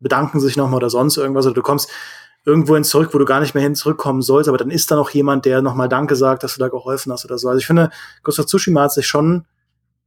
[0.00, 1.46] bedanken sich nochmal oder sonst irgendwas.
[1.46, 1.90] Oder du kommst
[2.44, 4.96] irgendwo hin zurück, wo du gar nicht mehr hin zurückkommen sollst, aber dann ist da
[4.96, 7.48] noch jemand, der nochmal Danke sagt, dass du da geholfen hast oder so.
[7.48, 7.90] Also ich finde,
[8.26, 9.46] of Tsushima hat sich schon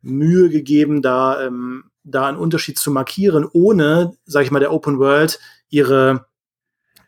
[0.02, 5.00] Mühe gegeben, da, ähm, da einen Unterschied zu markieren, ohne, sag ich mal, der Open
[5.00, 5.40] World
[5.70, 6.26] ihre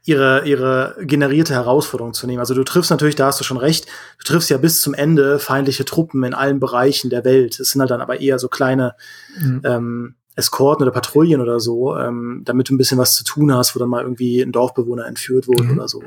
[0.07, 2.39] ihre, ihre generierte Herausforderung zu nehmen.
[2.39, 3.87] Also du triffst natürlich, da hast du schon recht,
[4.19, 7.59] du triffst ja bis zum Ende feindliche Truppen in allen Bereichen der Welt.
[7.59, 8.95] Es sind halt dann aber eher so kleine
[9.39, 9.61] mhm.
[9.63, 13.75] ähm, Eskorten oder Patrouillen oder so, ähm, damit du ein bisschen was zu tun hast,
[13.75, 15.77] wo dann mal irgendwie ein Dorfbewohner entführt wurde mhm.
[15.77, 16.03] oder so.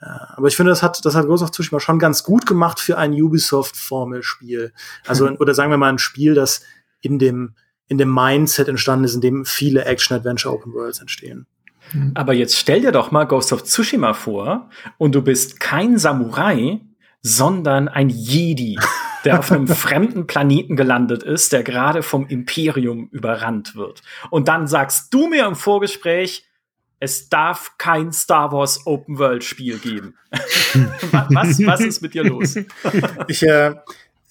[0.00, 0.06] Äh,
[0.36, 2.98] aber ich finde, das hat, das hat Ghost of Tsushima schon ganz gut gemacht für
[2.98, 4.72] ein Ubisoft-Formelspiel.
[5.06, 5.36] Also, mhm.
[5.38, 6.62] oder sagen wir mal ein Spiel, das
[7.00, 7.54] in dem,
[7.88, 11.46] in dem Mindset entstanden ist, in dem viele Action-Adventure Open Worlds entstehen.
[11.92, 12.12] Mhm.
[12.14, 14.68] Aber jetzt stell dir doch mal Ghost of Tsushima vor
[14.98, 16.80] und du bist kein Samurai,
[17.22, 18.78] sondern ein Jedi,
[19.24, 24.02] der auf einem fremden Planeten gelandet ist, der gerade vom Imperium überrannt wird.
[24.30, 26.46] Und dann sagst du mir im Vorgespräch,
[26.98, 30.14] es darf kein Star Wars Open World Spiel geben.
[30.30, 32.56] was, was ist mit dir los?
[33.26, 33.74] Ich, äh,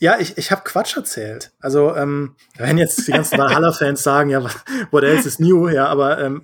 [0.01, 1.51] ja, ich, ich habe Quatsch erzählt.
[1.59, 4.43] Also, ähm, wenn jetzt die ganzen Valhalla-Fans sagen, ja,
[4.89, 6.41] what else is new, ja, aber ähm,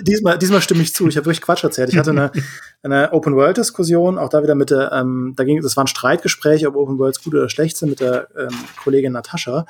[0.00, 1.08] diesmal, diesmal stimme ich zu.
[1.08, 1.88] Ich habe wirklich Quatsch erzählt.
[1.88, 2.30] Ich hatte eine,
[2.84, 6.76] eine Open-World-Diskussion, auch da wieder mit der, ähm, da ging, das war ein Streitgespräch, ob
[6.76, 9.66] Open Worlds gut oder schlecht sind, mit der ähm, Kollegin Natascha.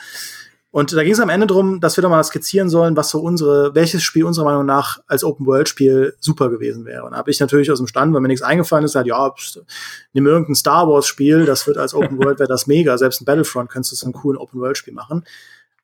[0.73, 3.21] Und da ging es am Ende drum, dass wir doch mal skizzieren sollen, was so
[3.21, 7.03] unsere, welches Spiel unserer Meinung nach als Open-World-Spiel super gewesen wäre.
[7.05, 9.35] Und da habe ich natürlich aus dem Stand, weil mir nichts eingefallen ist, gesagt, ja,
[10.13, 12.97] nimm irgendein Star Wars-Spiel, das wird als Open-World, wäre das mega.
[12.99, 15.25] Selbst ein Battlefront könntest du so einen coolen Open-World-Spiel machen.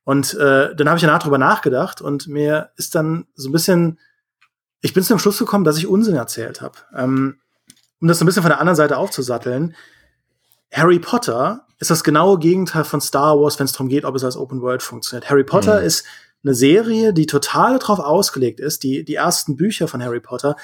[0.04, 3.98] Und äh, dann habe ich danach drüber nachgedacht und mir ist dann so ein bisschen,
[4.80, 6.78] ich bin zu dem Schluss gekommen, dass ich Unsinn erzählt habe.
[6.94, 7.38] Ähm,
[8.00, 9.74] um das so ein bisschen von der anderen Seite aufzusatteln.
[10.70, 14.24] Harry Potter ist das genaue Gegenteil von Star Wars, wenn es darum geht, ob es
[14.24, 15.28] als Open World funktioniert.
[15.30, 15.86] Harry Potter mhm.
[15.86, 16.04] ist
[16.44, 18.82] eine Serie, die total darauf ausgelegt ist.
[18.82, 20.56] Die, die ersten Bücher von Harry Potter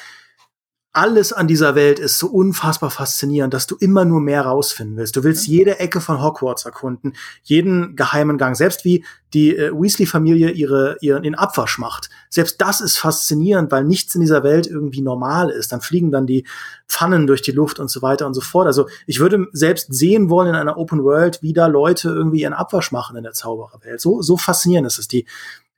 [0.94, 5.16] alles an dieser Welt ist so unfassbar faszinierend, dass du immer nur mehr rausfinden willst.
[5.16, 10.50] Du willst jede Ecke von Hogwarts erkunden, jeden geheimen Gang, selbst wie die äh, Weasley-Familie
[10.50, 12.10] ihre, ihren in Abwasch macht.
[12.28, 15.72] Selbst das ist faszinierend, weil nichts in dieser Welt irgendwie normal ist.
[15.72, 16.46] Dann fliegen dann die
[16.86, 18.66] Pfannen durch die Luft und so weiter und so fort.
[18.66, 22.52] Also ich würde selbst sehen wollen in einer Open World, wie da Leute irgendwie ihren
[22.52, 24.02] Abwasch machen in der Zaubererwelt.
[24.02, 25.08] So, so faszinierend ist es.
[25.08, 25.26] Die,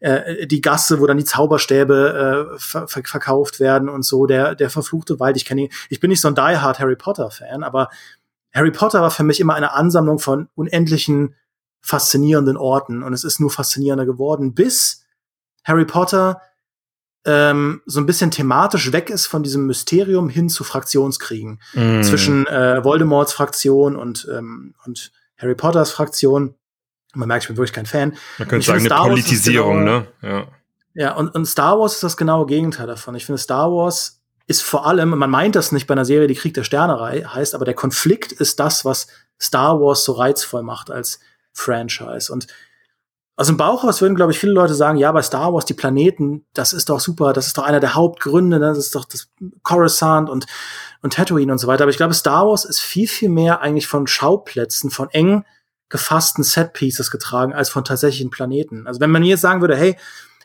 [0.00, 4.70] äh, die Gasse, wo dann die Zauberstäbe äh, ver verkauft werden und so, der, der
[4.70, 5.36] verfluchte Wald.
[5.36, 7.88] Ich kenne ihn, ich bin nicht so ein Die Hard Harry Potter Fan, aber
[8.52, 11.34] Harry Potter war für mich immer eine Ansammlung von unendlichen
[11.80, 15.04] faszinierenden Orten und es ist nur faszinierender geworden, bis
[15.64, 16.40] Harry Potter
[17.26, 22.02] ähm, so ein bisschen thematisch weg ist von diesem Mysterium hin zu Fraktionskriegen mm.
[22.02, 26.54] zwischen äh, Voldemorts Fraktion und, ähm, und Harry Potters Fraktion.
[27.14, 28.16] Man merkt, ich bin wirklich kein Fan.
[28.38, 30.06] Man könnte sagen, eine Politisierung, genau, ne?
[30.22, 30.48] Ja.
[30.94, 33.16] Ja, und, und Star Wars ist das genaue Gegenteil davon.
[33.16, 36.34] Ich finde, Star Wars ist vor allem, man meint das nicht bei einer Serie, die
[36.34, 39.08] Krieg der Sterne heißt, aber der Konflikt ist das, was
[39.40, 41.18] Star Wars so reizvoll macht als
[41.52, 42.32] Franchise.
[42.32, 42.46] Und
[43.36, 46.46] aus dem Bauchhaus würden, glaube ich, viele Leute sagen, ja, bei Star Wars, die Planeten,
[46.52, 48.66] das ist doch super, das ist doch einer der Hauptgründe, ne?
[48.66, 49.28] das ist doch das
[49.64, 50.46] Coruscant und,
[51.02, 51.82] und Tatooine und so weiter.
[51.82, 55.44] Aber ich glaube, Star Wars ist viel, viel mehr eigentlich von Schauplätzen, von eng
[55.94, 58.88] gefassten Setpieces getragen, als von tatsächlichen Planeten.
[58.88, 59.96] Also wenn man jetzt sagen würde, hey,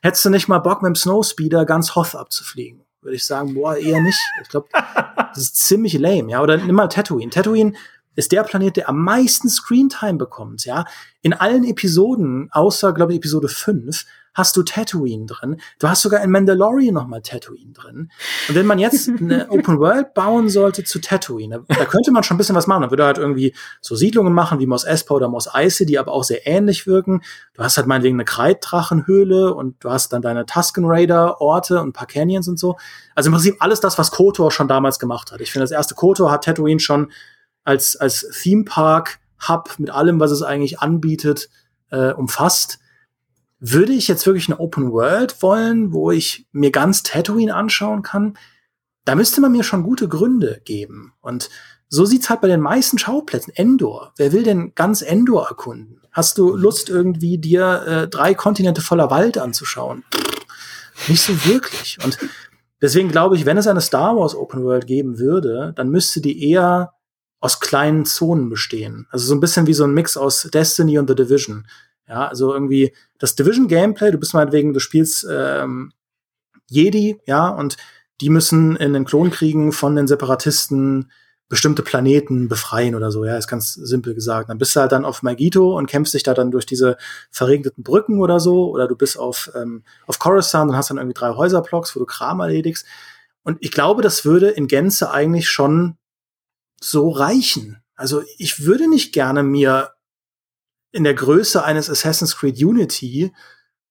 [0.03, 2.81] hättest du nicht mal Bock mit dem Snowspeeder ganz Hoth abzufliegen?
[3.01, 4.19] Würde ich sagen, boah, eher nicht.
[4.43, 4.67] Ich glaube,
[5.33, 6.43] das ist ziemlich lame, ja.
[6.43, 7.31] Oder nimm mal Tatooine.
[7.31, 7.73] Tatooine
[8.15, 10.85] ist der Planet, der am meisten Screentime bekommt, ja.
[11.23, 14.05] In allen Episoden, außer, glaube ich, Episode 5,
[14.39, 15.61] hast du Tatooine drin.
[15.77, 18.09] Du hast sogar in Mandalorian nochmal Tatooine drin.
[18.47, 22.35] Und wenn man jetzt eine Open World bauen sollte zu Tatooine, da könnte man schon
[22.35, 22.83] ein bisschen was machen.
[22.83, 26.13] Da würde halt irgendwie so Siedlungen machen wie Mos Espa oder Mos Eisley, die aber
[26.13, 27.21] auch sehr ähnlich wirken.
[27.53, 31.89] Du hast halt meinetwegen eine Kreiddrachenhöhle und du hast dann deine Tusken Raider Orte und
[31.89, 32.77] ein paar Canyons und so.
[33.13, 35.41] Also im Prinzip alles das, was KOTOR schon damals gemacht hat.
[35.41, 37.11] Ich finde, das erste KOTOR hat Tatooine schon
[37.65, 41.49] als, als Theme Park Hub mit allem, was es eigentlich anbietet,
[41.91, 42.79] äh, umfasst.
[43.59, 48.37] Würde ich jetzt wirklich eine Open World wollen, wo ich mir ganz Tatooine anschauen kann?
[49.05, 51.13] Da müsste man mir schon gute Gründe geben.
[51.19, 51.49] Und
[51.89, 53.53] so sieht's halt bei den meisten Schauplätzen.
[53.55, 54.13] Endor.
[54.15, 56.01] Wer will denn ganz Endor erkunden?
[56.11, 60.03] Hast du Lust irgendwie dir äh, drei Kontinente voller Wald anzuschauen?
[61.07, 61.97] Nicht so wirklich.
[62.03, 62.17] Und
[62.81, 66.49] deswegen glaube ich, wenn es eine Star Wars Open World geben würde, dann müsste die
[66.49, 66.93] eher
[67.39, 69.07] aus kleinen Zonen bestehen.
[69.09, 71.67] Also so ein bisschen wie so ein Mix aus Destiny und The Division.
[72.09, 75.93] Ja, also irgendwie das Division-Gameplay, du bist meinetwegen, du spielst ähm,
[76.67, 77.77] Jedi, ja, und
[78.19, 81.11] die müssen in den Klonkriegen von den Separatisten
[81.49, 84.49] bestimmte Planeten befreien oder so, ja, ist ganz simpel gesagt.
[84.49, 86.97] Dann bist du halt dann auf Magito und kämpfst dich da dann durch diese
[87.31, 91.19] verregneten Brücken oder so, oder du bist auf, ähm, auf Coruscant und hast dann irgendwie
[91.19, 92.85] drei Häuserblocks, wo du Kram erledigst.
[93.43, 95.97] Und ich glaube, das würde in Gänze eigentlich schon
[96.81, 97.81] so reichen.
[97.95, 99.91] Also ich würde nicht gerne mir
[100.91, 103.33] in der Größe eines Assassin's Creed Unity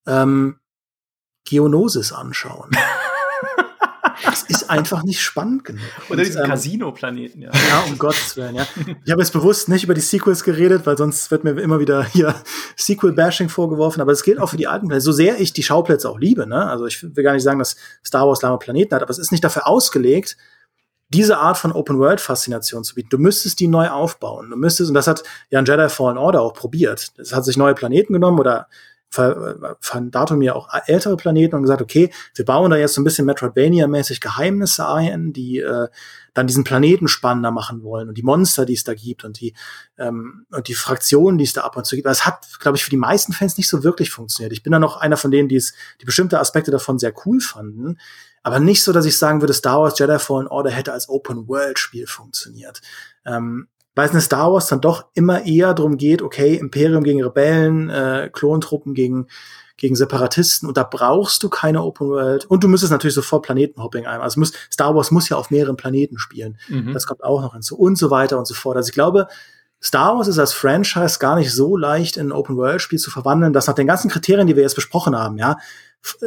[0.07, 0.59] ähm,
[1.45, 2.71] Geonosis anschauen.
[4.25, 5.83] das ist einfach nicht spannend genug.
[6.11, 7.51] Oder diesen ähm, Casino-Planeten, ja.
[7.53, 8.67] Ja, um Gottes Willen, ja.
[9.05, 12.05] Ich habe jetzt bewusst nicht über die Sequels geredet, weil sonst wird mir immer wieder
[12.05, 12.35] hier
[12.77, 15.05] Sequel-Bashing vorgeworfen, aber es gilt auch für die alten Planeten.
[15.05, 16.67] So sehr ich die Schauplätze auch liebe, ne?
[16.67, 19.33] Also ich will gar nicht sagen, dass Star Wars lahme Planeten hat, aber es ist
[19.33, 20.37] nicht dafür ausgelegt,
[21.09, 23.09] diese Art von Open-World-Faszination zu bieten.
[23.11, 24.51] Du müsstest die neu aufbauen.
[24.51, 27.13] Du müsstest, und das hat ja ein Jedi Fallen Order auch probiert.
[27.17, 28.69] Es hat sich neue Planeten genommen oder
[29.11, 33.05] von Datum ja auch ältere Planeten und gesagt, okay, wir bauen da jetzt so ein
[33.05, 35.89] bisschen Metroidvania-mäßig Geheimnisse ein, die äh,
[36.35, 39.55] dann diesen Planeten spannender machen wollen und die Monster, die es da gibt und die
[39.97, 42.07] ähm, und die Fraktionen, die es da ab und zu gibt.
[42.07, 44.53] Das hat, glaube ich, für die meisten Fans nicht so wirklich funktioniert.
[44.53, 47.41] Ich bin da noch einer von denen, die es, die bestimmte Aspekte davon sehr cool
[47.41, 47.99] fanden,
[48.49, 52.07] aber nicht so, dass ich sagen würde, Star Wars Jedi Fallen Order hätte als Open-World-Spiel
[52.07, 52.81] funktioniert.
[53.27, 57.23] Ähm, weil es in Star Wars dann doch immer eher darum geht, okay, Imperium gegen
[57.23, 59.27] Rebellen, äh, Klontruppen gegen,
[59.77, 64.07] gegen Separatisten und da brauchst du keine Open World und du müsstest natürlich sofort Planetenhopping
[64.07, 64.21] ein.
[64.21, 66.59] Also muss, Star Wars muss ja auf mehreren Planeten spielen.
[66.69, 66.95] Mhm.
[66.95, 68.77] Das kommt auch noch hinzu und so weiter und so fort.
[68.77, 69.27] Also ich glaube,
[69.83, 73.11] Star Wars ist als Franchise gar nicht so leicht in ein Open World Spiel zu
[73.11, 75.57] verwandeln, dass nach den ganzen Kriterien, die wir jetzt besprochen haben, ja,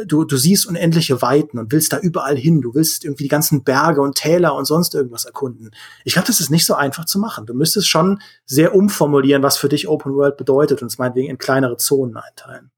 [0.06, 2.60] du, du siehst unendliche Weiten und willst da überall hin.
[2.60, 5.70] Du willst irgendwie die ganzen Berge und Täler und sonst irgendwas erkunden.
[6.04, 7.46] Ich glaube, das ist nicht so einfach zu machen.
[7.46, 11.38] Du müsstest schon sehr umformulieren, was für dich Open World bedeutet und es meinetwegen in
[11.38, 12.70] kleinere Zonen einteilen.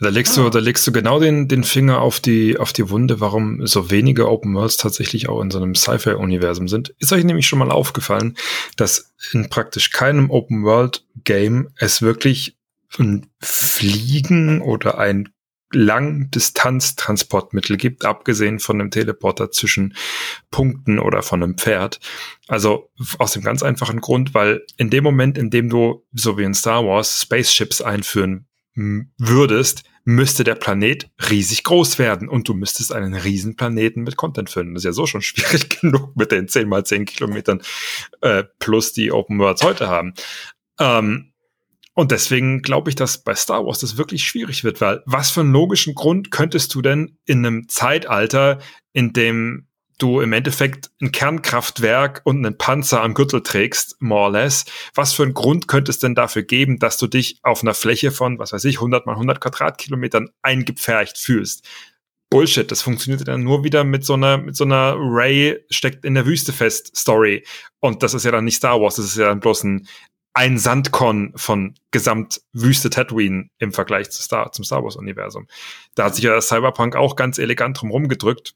[0.00, 3.20] Da legst du, da legst du genau den, den Finger auf die, auf die Wunde,
[3.20, 6.94] warum so wenige Open Worlds tatsächlich auch in so einem Sci-Fi-Universum sind.
[6.98, 8.36] Ist euch nämlich schon mal aufgefallen,
[8.76, 12.56] dass in praktisch keinem Open World Game es wirklich
[12.98, 15.30] ein Fliegen oder ein
[15.72, 19.96] Langdistanztransportmittel gibt, abgesehen von einem Teleporter zwischen
[20.50, 21.98] Punkten oder von einem Pferd.
[22.46, 26.44] Also aus dem ganz einfachen Grund, weil in dem Moment, in dem du, so wie
[26.44, 28.45] in Star Wars, Spaceships einführen
[28.76, 34.50] würdest, müsste der Planet riesig groß werden und du müsstest einen riesen Planeten mit Content
[34.50, 34.74] füllen.
[34.74, 37.62] Das ist ja so schon schwierig genug mit den 10 mal 10 Kilometern
[38.20, 40.14] äh, plus die Open Worlds heute haben.
[40.78, 41.32] Ähm,
[41.94, 45.40] und deswegen glaube ich, dass bei Star Wars das wirklich schwierig wird, weil was für
[45.40, 48.58] einen logischen Grund könntest du denn in einem Zeitalter,
[48.92, 49.66] in dem
[49.98, 55.12] du im Endeffekt ein Kernkraftwerk und einen Panzer am Gürtel trägst, more or less, was
[55.12, 58.38] für einen Grund könnte es denn dafür geben, dass du dich auf einer Fläche von,
[58.38, 61.66] was weiß ich, 100 mal 100 Quadratkilometern eingepfercht fühlst?
[62.30, 62.70] Bullshit.
[62.70, 66.26] Das funktioniert dann nur wieder mit so einer, mit so einer Ray steckt in der
[66.26, 67.44] Wüste fest Story.
[67.80, 69.88] Und das ist ja dann nicht Star Wars, das ist ja dann bloß ein,
[70.34, 75.46] ein Sandkon von Gesamtwüste Tatooine im Vergleich zu Star, zum Star Wars Universum.
[75.94, 78.54] Da hat sich ja Cyberpunk auch ganz elegant drum rumgedrückt.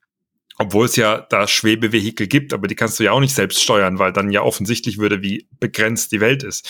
[0.60, 3.98] Obwohl es ja da Schwebevehikel gibt, aber die kannst du ja auch nicht selbst steuern,
[3.98, 6.68] weil dann ja offensichtlich würde, wie begrenzt die Welt ist.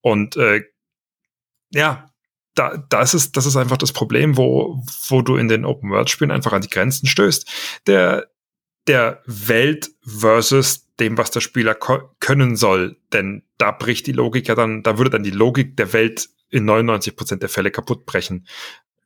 [0.00, 0.62] Und äh,
[1.70, 2.10] ja,
[2.54, 6.54] da, da ist das ist einfach das Problem, wo, wo du in den Open-World-Spielen einfach
[6.54, 7.46] an die Grenzen stößt.
[7.86, 8.30] Der,
[8.86, 11.76] der Welt versus dem, was der Spieler
[12.18, 12.96] können soll.
[13.12, 16.64] Denn da bricht die Logik ja dann, da würde dann die Logik der Welt in
[16.64, 18.46] 99 Prozent der Fälle kaputt brechen.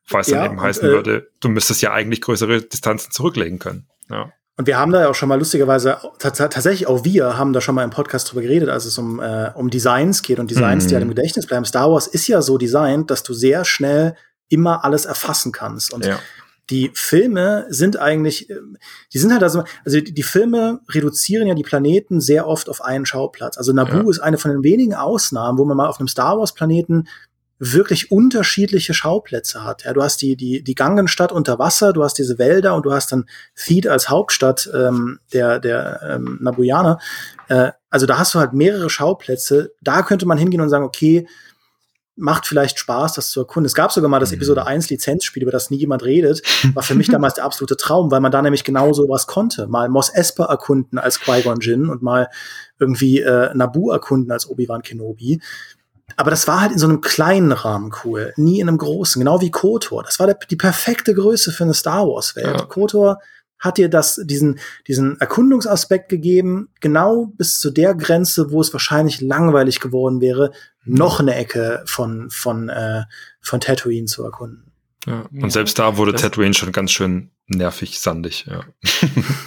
[0.09, 3.89] Was ja, dann eben heißen äh, würde, du müsstest ja eigentlich größere Distanzen zurücklegen können.
[4.11, 4.32] Ja.
[4.61, 7.74] Und wir haben da ja auch schon mal lustigerweise, tatsächlich auch wir haben da schon
[7.74, 10.88] mal im Podcast drüber geredet, als es um, äh, um Designs geht und Designs, mhm.
[10.88, 11.64] die halt im Gedächtnis bleiben.
[11.64, 14.16] Star Wars ist ja so designt, dass du sehr schnell
[14.50, 15.94] immer alles erfassen kannst.
[15.94, 16.18] Und ja.
[16.68, 18.52] die Filme sind eigentlich,
[19.14, 22.82] die sind halt also, also die, die, Filme reduzieren ja die Planeten sehr oft auf
[22.84, 23.56] einen Schauplatz.
[23.56, 24.11] Also Naboo ja.
[24.11, 27.08] ist eine von den wenigen Ausnahmen, wo man mal auf einem Star Wars Planeten
[27.61, 29.84] wirklich unterschiedliche Schauplätze hat.
[29.84, 32.92] Ja, du hast die, die, die Gangenstadt unter Wasser, du hast diese Wälder und du
[32.92, 36.98] hast dann Theed als Hauptstadt ähm, der, der ähm, Nabuyaner.
[37.48, 39.74] Äh, also da hast du halt mehrere Schauplätze.
[39.82, 41.28] Da könnte man hingehen und sagen, okay,
[42.16, 43.66] macht vielleicht Spaß, das zu erkunden.
[43.66, 44.36] Es gab sogar mal das mhm.
[44.36, 46.42] Episode 1 Lizenzspiel, über das nie jemand redet.
[46.72, 49.66] War für mich damals der absolute Traum, weil man da nämlich genau so was konnte.
[49.66, 52.28] Mal Mos Esper erkunden als Qui-Gon Jinn und mal
[52.78, 55.42] irgendwie äh, Naboo erkunden als Obi-Wan Kenobi
[56.16, 59.40] aber das war halt in so einem kleinen Rahmen cool, nie in einem großen, genau
[59.40, 60.02] wie KOTOR.
[60.02, 62.58] Das war der, die perfekte Größe für eine Star Wars Welt.
[62.58, 62.64] Ja.
[62.66, 63.18] KOTOR
[63.58, 64.58] hat dir das, diesen,
[64.88, 70.52] diesen Erkundungsaspekt gegeben, genau bis zu der Grenze, wo es wahrscheinlich langweilig geworden wäre,
[70.84, 73.04] noch eine Ecke von, von, äh,
[73.40, 74.72] von Tatooine zu erkunden.
[75.06, 75.26] Ja.
[75.30, 78.64] Und selbst da wurde das Tatooine schon ganz schön nervig, sandig, ja.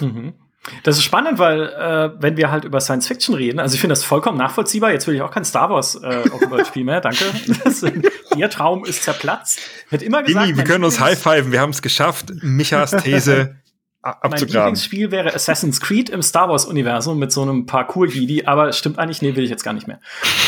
[0.00, 0.34] Mhm.
[0.82, 3.92] Das ist spannend, weil äh, wenn wir halt über Science Fiction reden, also ich finde
[3.92, 4.92] das vollkommen nachvollziehbar.
[4.92, 7.24] Jetzt will ich auch kein Star Wars äh, Open World Spiel mehr, danke.
[7.64, 7.82] Das,
[8.36, 9.60] ihr Traum ist zerplatzt.
[9.90, 12.32] Wird immer gesagt, Dini, wir können uns high fiven, wir haben es geschafft.
[12.42, 13.56] Michas These
[14.02, 14.30] abzugraben.
[14.30, 18.72] Mein Lieblingsspiel wäre Assassin's Creed im Star Wars Universum mit so einem Parkour Gidi, aber
[18.72, 20.00] stimmt eigentlich, nee, will ich jetzt gar nicht mehr.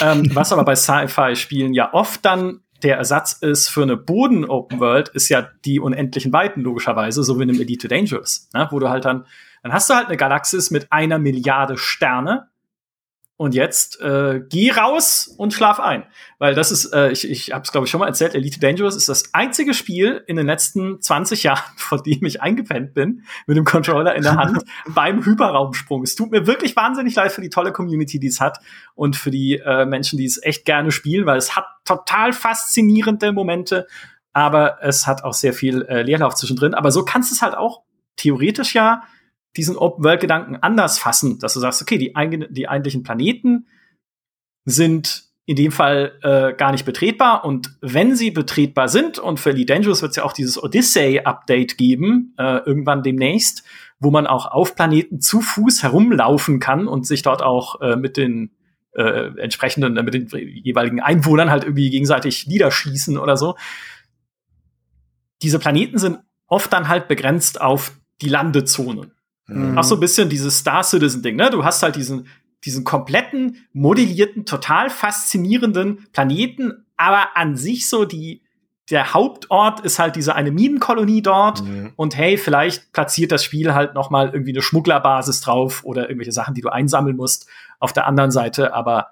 [0.02, 4.44] Ähm, was aber bei Sci-Fi Spielen ja oft dann der Ersatz ist für eine Boden
[4.44, 8.68] Open World, ist ja die unendlichen Weiten logischerweise, so wie in einem Elite Dangerous, ne?
[8.70, 9.24] wo du halt dann
[9.66, 12.48] dann hast du halt eine Galaxis mit einer Milliarde Sterne.
[13.36, 16.04] Und jetzt äh, geh raus und schlaf ein.
[16.38, 18.94] Weil das ist, äh, ich, ich habe es glaube ich schon mal erzählt, Elite Dangerous
[18.96, 23.56] ist das einzige Spiel in den letzten 20 Jahren, vor dem ich eingepennt bin, mit
[23.56, 26.04] dem Controller in der Hand beim Hyperraumsprung.
[26.04, 28.60] Es tut mir wirklich wahnsinnig leid für die tolle Community, die es hat
[28.94, 33.32] und für die äh, Menschen, die es echt gerne spielen, weil es hat total faszinierende
[33.32, 33.88] Momente,
[34.32, 36.72] aber es hat auch sehr viel äh, Leerlauf zwischendrin.
[36.72, 37.82] Aber so kannst du es halt auch
[38.16, 39.02] theoretisch ja
[39.56, 42.12] diesen Open-World-Gedanken anders fassen, dass du sagst, okay, die,
[42.50, 43.66] die eigentlichen Planeten
[44.64, 49.50] sind in dem Fall äh, gar nicht betretbar und wenn sie betretbar sind und für
[49.50, 53.62] Elite Dangerous wird es ja auch dieses Odyssey-Update geben, äh, irgendwann demnächst,
[54.00, 58.16] wo man auch auf Planeten zu Fuß herumlaufen kann und sich dort auch äh, mit
[58.16, 58.50] den
[58.96, 60.28] äh, entsprechenden, äh, mit den
[60.64, 63.56] jeweiligen Einwohnern halt irgendwie gegenseitig niederschießen oder so.
[65.42, 69.12] Diese Planeten sind oft dann halt begrenzt auf die Landezonen.
[69.46, 69.78] Mhm.
[69.78, 71.50] Auch so ein bisschen dieses Star Citizen-Ding, ne?
[71.50, 72.26] Du hast halt diesen,
[72.64, 78.42] diesen kompletten, modellierten, total faszinierenden Planeten, aber an sich so die,
[78.90, 81.92] der Hauptort ist halt diese eine Minenkolonie dort mhm.
[81.96, 86.32] und hey, vielleicht platziert das Spiel halt noch mal irgendwie eine Schmugglerbasis drauf oder irgendwelche
[86.32, 89.08] Sachen, die du einsammeln musst auf der anderen Seite, aber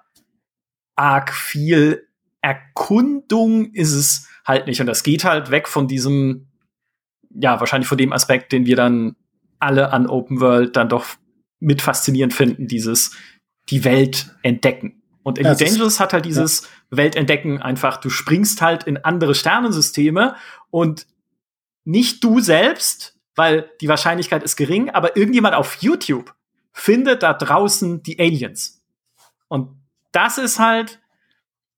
[0.95, 2.07] arg viel
[2.41, 6.47] Erkundung ist es halt nicht und das geht halt weg von diesem
[7.37, 9.15] ja, wahrscheinlich von dem Aspekt, den wir dann
[9.65, 11.05] alle an Open World dann doch
[11.59, 13.11] mit faszinierend finden, dieses
[13.69, 15.01] die Welt entdecken.
[15.23, 16.97] Und Elite ja, Dangerous hat halt dieses ja.
[16.97, 20.35] Weltentdecken einfach, du springst halt in andere Sternensysteme
[20.69, 21.07] und
[21.83, 26.35] nicht du selbst, weil die Wahrscheinlichkeit ist gering, aber irgendjemand auf YouTube
[26.71, 28.83] findet da draußen die Aliens.
[29.47, 29.69] Und
[30.11, 30.99] das ist halt,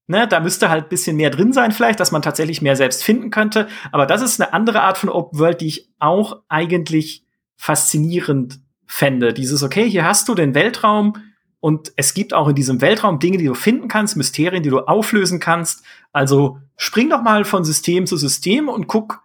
[0.07, 3.29] ne, da müsste halt bisschen mehr drin sein vielleicht, dass man tatsächlich mehr selbst finden
[3.31, 3.67] könnte.
[3.91, 7.26] Aber das ist eine andere Art von Open World, die ich auch eigentlich
[7.57, 9.33] faszinierend fände.
[9.33, 11.15] Dieses, okay, hier hast du den Weltraum
[11.59, 14.79] und es gibt auch in diesem Weltraum Dinge, die du finden kannst, Mysterien, die du
[14.79, 15.83] auflösen kannst.
[16.13, 19.23] Also spring doch mal von System zu System und guck,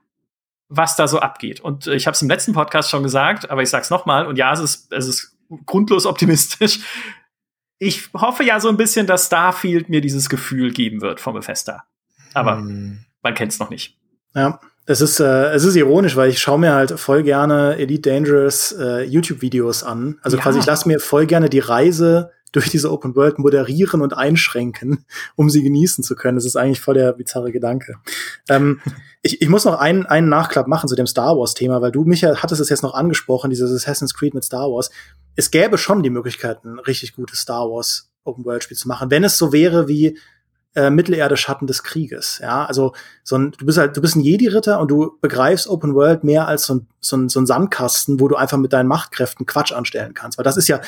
[0.69, 1.61] was da so abgeht.
[1.61, 4.27] Und ich habe es im letzten Podcast schon gesagt, aber ich sag's noch mal.
[4.27, 6.81] Und ja, es ist, es ist grundlos optimistisch.
[7.79, 11.85] Ich hoffe ja so ein bisschen, dass Starfield mir dieses Gefühl geben wird vom Bethesda.
[12.33, 13.05] Aber hm.
[13.23, 13.99] man kennt's noch nicht.
[14.35, 18.11] Ja, Es ist, äh, es ist ironisch, weil ich schaue mir halt voll gerne Elite
[18.11, 20.19] Dangerous äh, YouTube-Videos an.
[20.23, 20.43] Also ja.
[20.43, 25.05] quasi, ich lasse mir voll gerne die Reise durch diese Open World moderieren und einschränken,
[25.37, 26.37] um sie genießen zu können.
[26.37, 27.97] Das ist eigentlich voll der bizarre Gedanke.
[28.49, 28.81] Ähm,
[29.23, 32.37] ich, ich muss noch einen, einen Nachklapp machen zu dem Star Wars-Thema, weil du, Michael,
[32.37, 34.91] hattest es jetzt noch angesprochen, dieses Assassin's Creed mit Star Wars.
[35.37, 39.11] Es gäbe schon die Möglichkeit, ein richtig gutes Star Wars Open World Spiel zu machen,
[39.11, 40.19] wenn es so wäre wie
[40.75, 42.39] äh, Mittelerde Schatten des Krieges.
[42.43, 42.93] Ja, also
[43.25, 46.49] so ein, du bist halt, du bist ein Jedi-Ritter und du begreifst Open World mehr
[46.49, 49.73] als so ein, so, ein, so ein Sandkasten, wo du einfach mit deinen Machtkräften Quatsch
[49.73, 50.39] anstellen kannst.
[50.39, 50.81] Weil das ist ja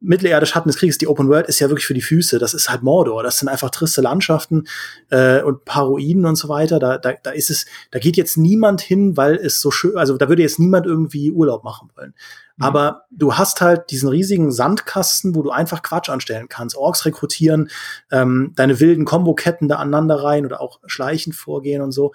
[0.00, 2.38] Mittelerde Schatten des Krieges, die Open World ist ja wirklich für die Füße.
[2.38, 3.22] Das ist halt Mordor.
[3.22, 4.68] Das sind einfach triste Landschaften
[5.10, 6.78] äh, und Paroiden und so weiter.
[6.78, 10.16] Da, da, da ist es, da geht jetzt niemand hin, weil es so schön, also
[10.16, 12.14] da würde jetzt niemand irgendwie Urlaub machen wollen.
[12.56, 12.64] Mhm.
[12.64, 17.70] Aber du hast halt diesen riesigen Sandkasten, wo du einfach Quatsch anstellen kannst, Orks rekrutieren,
[18.10, 22.12] ähm, deine wilden Komboketten da aneinander rein oder auch schleichend vorgehen und so.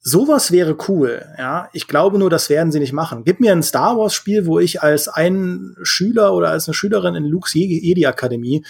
[0.00, 1.68] Sowas wäre cool, ja.
[1.72, 3.24] Ich glaube nur, das werden sie nicht machen.
[3.24, 7.14] Gib mir ein Star Wars Spiel, wo ich als ein Schüler oder als eine Schülerin
[7.14, 8.64] in Luke's Jedi Akademie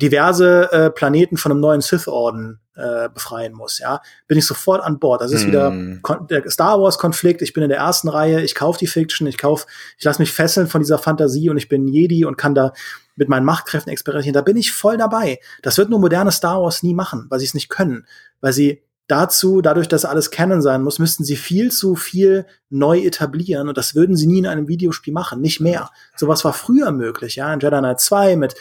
[0.00, 4.98] diverse äh, Planeten von einem neuen Sith-Orden äh, befreien muss, ja, bin ich sofort an
[4.98, 5.20] Bord.
[5.20, 5.46] Das ist mm.
[5.46, 6.00] wieder hm.
[6.28, 7.42] der Star Wars-Konflikt.
[7.42, 9.66] Ich bin in der ersten Reihe, ich kaufe die Fiction, ich kauf,
[9.98, 12.72] ich lasse mich fesseln von dieser Fantasie und ich bin Jedi und kann da
[13.16, 14.34] mit meinen Machtkräften experimentieren.
[14.34, 15.40] Da bin ich voll dabei.
[15.62, 18.06] Das wird nur moderne Star Wars nie machen, weil sie es nicht können,
[18.40, 23.00] weil sie dazu, dadurch, dass alles Canon sein muss, müssten sie viel zu viel neu
[23.00, 25.90] etablieren und das würden sie nie in einem Videospiel machen, nicht mehr.
[26.16, 28.54] Sowas war früher möglich, ja, in Jedi Knight 2 mit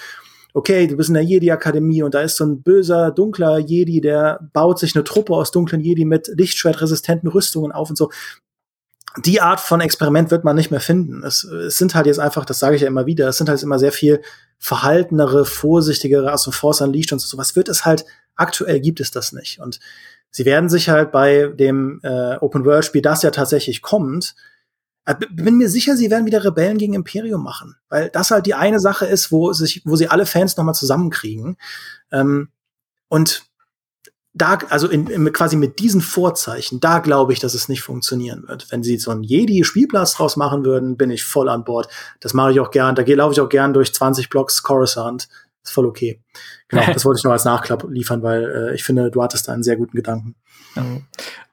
[0.54, 4.40] okay, du bist in der Jedi-Akademie und da ist so ein böser, dunkler Jedi, der
[4.54, 8.10] baut sich eine Truppe aus dunklen Jedi mit lichtschwertresistenten Rüstungen auf und so.
[9.18, 11.24] Die Art von Experiment wird man nicht mehr finden.
[11.24, 13.62] Es, es sind halt jetzt einfach, das sage ich ja immer wieder, es sind halt
[13.64, 14.22] immer sehr viel
[14.60, 17.38] verhaltenere, vorsichtigere, dem Force Unleashed und so.
[17.38, 19.60] Was wird es halt, aktuell gibt es das nicht.
[19.60, 19.80] Und
[20.32, 24.36] sie werden sich halt bei dem äh, Open-World-Spiel, das ja tatsächlich kommt,
[25.32, 28.80] bin mir sicher, sie werden wieder Rebellen gegen Imperium machen, weil das halt die eine
[28.80, 31.58] Sache ist, wo sich, wo sie alle Fans nochmal zusammenkriegen.
[32.12, 32.50] Ähm,
[33.08, 33.50] und
[34.34, 38.48] da, also in, in, quasi mit diesen Vorzeichen, da glaube ich, dass es nicht funktionieren
[38.48, 38.72] wird.
[38.72, 41.90] Wenn sie so einen Jedi-Spielplatz draus machen würden, bin ich voll an Bord.
[42.20, 42.96] Das mache ich auch gern.
[42.96, 45.28] Da laufe ich auch gern durch 20 Blocks Coruscant.
[45.64, 46.22] Ist voll okay.
[46.68, 49.54] Genau, das wollte ich noch als Nachklapp liefern, weil äh, ich finde, du hattest da
[49.54, 50.36] einen sehr guten Gedanken.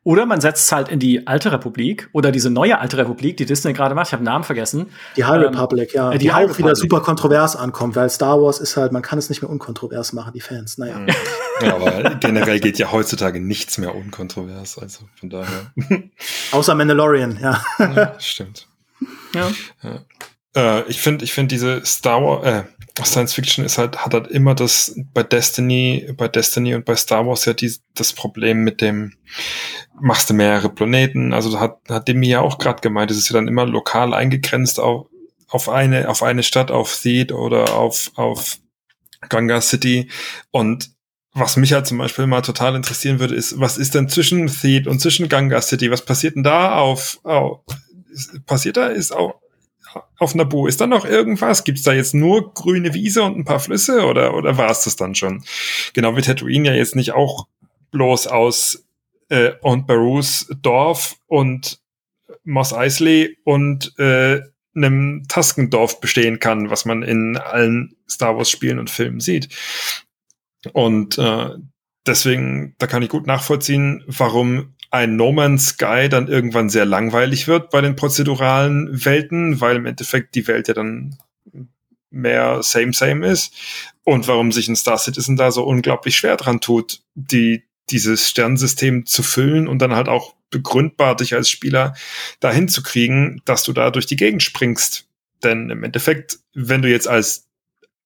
[0.06, 3.44] Oder man setzt es halt in die alte Republik oder diese neue alte Republik, die
[3.44, 4.06] Disney gerade macht.
[4.06, 4.86] Ich habe den Namen vergessen.
[5.16, 6.12] Die High ähm, Republic, ja.
[6.12, 6.58] Die, die auch Republic.
[6.58, 10.12] wieder super kontrovers ankommt, weil Star Wars ist halt, man kann es nicht mehr unkontrovers
[10.12, 10.78] machen, die Fans.
[10.78, 11.04] Naja.
[11.60, 14.78] Ja, aber generell geht ja heutzutage nichts mehr unkontrovers.
[14.78, 15.72] Also von daher.
[16.52, 17.60] Außer Mandalorian, ja.
[17.80, 18.68] ja stimmt.
[19.34, 19.50] Ja.
[19.82, 20.04] ja.
[20.78, 22.62] Äh, ich finde, ich finde diese Star Wars, äh,
[23.04, 27.26] Science Fiction ist halt, hat halt immer das bei Destiny, bei Destiny und bei Star
[27.26, 29.12] Wars ja die, das Problem mit dem,
[30.00, 33.34] machst du mehrere Planeten, also hat, hat Demi ja auch gerade gemeint, es ist ja
[33.34, 35.08] dann immer lokal eingegrenzt auf,
[35.48, 38.58] auf eine, auf eine Stadt, auf Theed oder auf, auf
[39.28, 40.10] Ganga City
[40.50, 40.90] und
[41.38, 44.86] was mich halt zum Beispiel mal total interessieren würde, ist, was ist denn zwischen Theed
[44.86, 45.90] und zwischen Ganga City?
[45.90, 47.60] Was passiert denn da auf, auf
[48.46, 48.86] passiert da?
[48.86, 49.34] Ist auch,
[50.18, 50.66] auf Nabu?
[50.66, 51.64] Ist da noch irgendwas?
[51.64, 54.84] Gibt es da jetzt nur grüne Wiese und ein paar Flüsse oder, oder war es
[54.84, 55.44] das dann schon?
[55.92, 57.46] Genau wie Tatooine ja jetzt nicht auch
[57.90, 58.86] bloß aus
[59.28, 61.80] äh, und Barus Dorf und
[62.44, 64.40] Moss Eisley und äh,
[64.74, 69.48] einem Taskendorf bestehen kann, was man in allen Star Wars Spielen und Filmen sieht.
[70.72, 71.50] Und äh,
[72.06, 77.48] deswegen, da kann ich gut nachvollziehen, warum ein No Man's Sky dann irgendwann sehr langweilig
[77.48, 81.16] wird bei den prozeduralen Welten, weil im Endeffekt die Welt ja dann
[82.10, 83.54] mehr same same ist
[84.04, 89.06] und warum sich ein Star Citizen da so unglaublich schwer dran tut, die dieses Sternsystem
[89.06, 91.94] zu füllen und dann halt auch begründbar dich als Spieler
[92.40, 95.08] dahin zu kriegen, dass du da durch die Gegend springst.
[95.42, 97.46] Denn im Endeffekt, wenn du jetzt als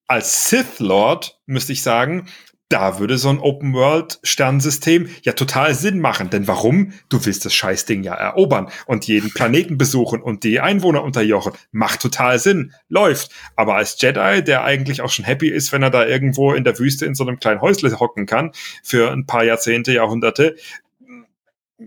[0.07, 2.27] als Sith Lord, müsste ich sagen,
[2.71, 6.31] da würde so ein Open World Sternsystem ja total Sinn machen.
[6.31, 6.93] Denn warum?
[7.09, 11.53] Du willst das Scheißding ja erobern und jeden Planeten besuchen und die Einwohner unterjochen.
[11.73, 12.73] Macht total Sinn.
[12.89, 13.33] Läuft.
[13.57, 16.79] Aber als Jedi, der eigentlich auch schon happy ist, wenn er da irgendwo in der
[16.79, 18.53] Wüste in so einem kleinen Häusle hocken kann,
[18.85, 20.55] für ein paar Jahrzehnte, Jahrhunderte,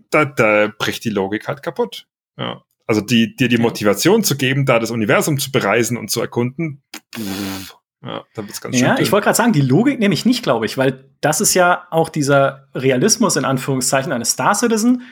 [0.09, 2.07] da, da bricht die Logik halt kaputt.
[2.37, 2.61] Ja.
[2.85, 6.81] Also die, dir die Motivation zu geben, da das Universum zu bereisen und zu erkunden,
[7.15, 8.85] pff, ja, da wird's ganz schön.
[8.85, 11.53] Ja, ich wollte gerade sagen, die Logik nehme ich nicht, glaube ich, weil das ist
[11.53, 15.03] ja auch dieser Realismus in Anführungszeichen eines Star Citizen.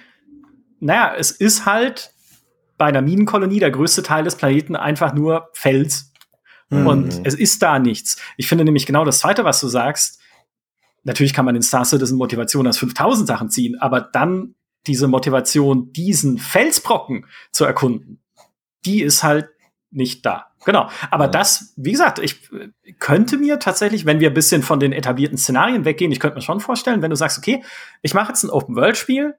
[0.79, 2.13] Naja, es ist halt
[2.77, 6.11] bei einer Minenkolonie der größte Teil des Planeten einfach nur Fels.
[6.69, 6.87] Mhm.
[6.87, 8.17] Und es ist da nichts.
[8.37, 10.19] Ich finde nämlich genau das Zweite, was du sagst.
[11.03, 14.55] Natürlich kann man in Star Citizen Motivation aus 5000 Sachen ziehen, aber dann
[14.87, 18.21] diese Motivation, diesen Felsbrocken zu erkunden,
[18.85, 19.49] die ist halt
[19.91, 20.50] nicht da.
[20.65, 20.89] Genau.
[21.09, 21.31] Aber ja.
[21.31, 22.49] das, wie gesagt, ich
[22.99, 26.41] könnte mir tatsächlich, wenn wir ein bisschen von den etablierten Szenarien weggehen, ich könnte mir
[26.41, 27.63] schon vorstellen, wenn du sagst, okay,
[28.01, 29.35] ich mache jetzt ein Open-World-Spiel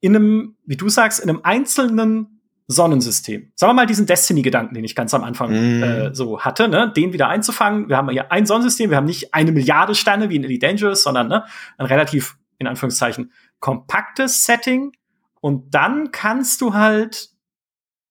[0.00, 2.40] in einem, wie du sagst, in einem einzelnen
[2.70, 3.50] Sonnensystem.
[3.56, 5.82] Sagen wir mal diesen Destiny-Gedanken, den ich ganz am Anfang mm.
[5.82, 6.92] äh, so hatte, ne?
[6.96, 7.88] den wieder einzufangen.
[7.88, 11.02] Wir haben hier ein Sonnensystem, wir haben nicht eine Milliarde Sterne wie in Elite Dangerous,
[11.02, 11.44] sondern ne,
[11.78, 14.92] ein relativ, in Anführungszeichen, kompaktes Setting.
[15.40, 17.30] Und dann kannst du halt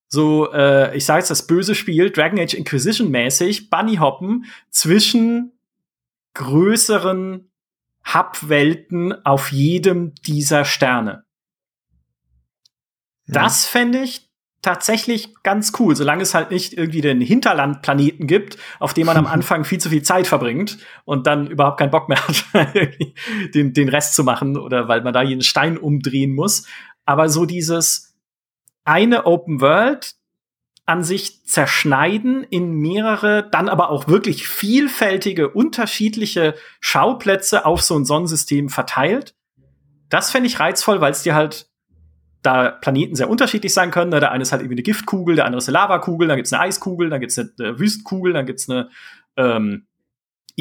[0.10, 5.54] so, äh, ich sage jetzt das böse Spiel, Dragon Age Inquisition mäßig, Bunny hoppen zwischen
[6.34, 7.52] größeren
[8.12, 11.24] Hub-Welten auf jedem dieser Sterne.
[13.28, 14.28] Das fände ich
[14.64, 19.28] tatsächlich ganz cool, solange es halt nicht irgendwie den Hinterlandplaneten gibt, auf dem man am
[19.28, 22.46] Anfang viel zu viel Zeit verbringt und dann überhaupt keinen Bock mehr hat,
[23.54, 26.66] den, den Rest zu machen oder weil man da jeden Stein umdrehen muss.
[27.06, 28.09] Aber so dieses
[28.90, 30.16] eine Open World
[30.88, 38.06] an sich zerschneiden in mehrere, dann aber auch wirklich vielfältige, unterschiedliche Schauplätze auf so ein
[38.06, 39.36] Sonnensystem verteilt.
[40.10, 41.70] Das fände ich reizvoll, weil es dir halt
[42.42, 44.10] da Planeten sehr unterschiedlich sein können.
[44.10, 46.64] Der eine ist halt irgendwie eine Giftkugel, der andere ist eine Lavakugel, dann gibt's eine
[46.64, 48.90] Eiskugel, dann gibt's eine, eine Wüstenkugel, dann gibt's eine
[49.38, 49.86] ähm,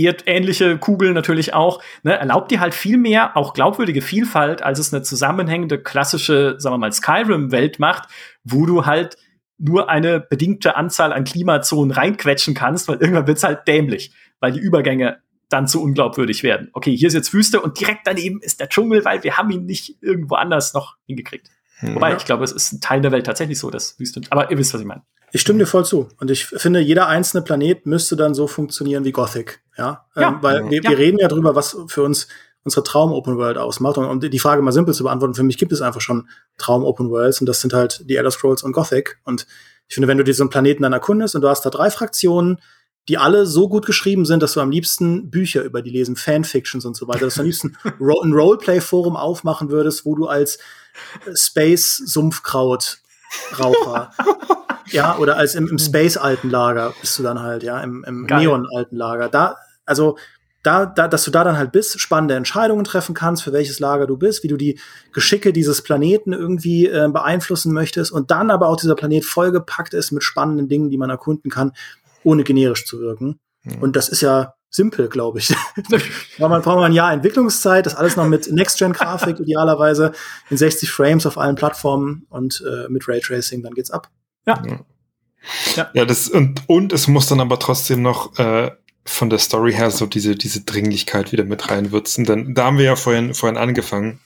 [0.07, 1.83] erdähnliche Kugel natürlich auch.
[2.03, 6.75] Ne, erlaubt dir halt viel mehr, auch glaubwürdige Vielfalt, als es eine zusammenhängende, klassische, sagen
[6.75, 8.09] wir mal, Skyrim-Welt macht,
[8.45, 9.17] wo du halt
[9.59, 14.61] nur eine bedingte Anzahl an Klimazonen reinquetschen kannst, weil irgendwann wird's halt dämlich, weil die
[14.61, 15.19] Übergänge
[15.49, 16.69] dann zu unglaubwürdig werden.
[16.73, 19.65] Okay, hier ist jetzt Wüste und direkt daneben ist der Dschungel, weil wir haben ihn
[19.65, 21.49] nicht irgendwo anders noch hingekriegt.
[21.79, 21.95] Hm.
[21.95, 24.21] Wobei, ich glaube, es ist ein Teil der Welt tatsächlich so, dass Wüste.
[24.31, 25.03] Aber ihr wisst, was ich meine.
[25.33, 26.09] Ich stimme dir voll zu.
[26.19, 29.61] Und ich finde, jeder einzelne Planet müsste dann so funktionieren wie Gothic.
[29.77, 30.07] Ja.
[30.17, 30.29] ja.
[30.29, 30.91] Ähm, weil wir, ja.
[30.91, 32.29] wir reden ja drüber, was für uns
[32.65, 33.99] unsere Traum Open World ausmacht.
[33.99, 36.29] Und, und die Frage mal simpel zu beantworten, für mich gibt es einfach schon
[36.59, 39.19] Traum Open Worlds und das sind halt die Elder Scrolls und Gothic.
[39.25, 39.47] Und
[39.89, 42.61] ich finde, wenn du diesen Planeten dann erkundest und du hast da drei Fraktionen,
[43.09, 46.85] die alle so gut geschrieben sind, dass du am liebsten Bücher über die lesen, Fanfictions
[46.85, 50.59] und so weiter, dass du am liebsten ein Roleplay-Forum aufmachen würdest, wo du als
[53.29, 54.11] Space-Sumpfkraut-Raucher
[54.91, 59.29] ja, oder als im, im Space-Altenlager bist du dann halt, ja, im, im Neon-Altenlager.
[59.29, 60.19] Da, also
[60.63, 64.07] da, da, dass du da dann halt bist, spannende Entscheidungen treffen kannst, für welches Lager
[64.07, 64.79] du bist, wie du die
[65.13, 70.11] Geschicke dieses Planeten irgendwie äh, beeinflussen möchtest und dann aber auch dieser Planet vollgepackt ist
[70.11, 71.73] mit spannenden Dingen, die man erkunden kann,
[72.25, 73.39] ohne generisch zu wirken.
[73.63, 73.83] Mhm.
[73.83, 75.55] Und das ist ja simpel, glaube ich.
[76.39, 80.13] braucht man, braucht man ein Jahr Entwicklungszeit, das alles noch mit Next-Gen-Grafik idealerweise
[80.51, 84.11] in 60 Frames auf allen Plattformen und äh, mit Raytracing, dann geht's ab.
[84.47, 84.63] Ja.
[85.77, 88.71] Ja, ja das, und, und es muss dann aber trotzdem noch äh,
[89.05, 92.25] von der Story her so diese, diese Dringlichkeit wieder mit reinwürzen.
[92.25, 94.21] Denn da haben wir ja vorhin, vorhin angefangen,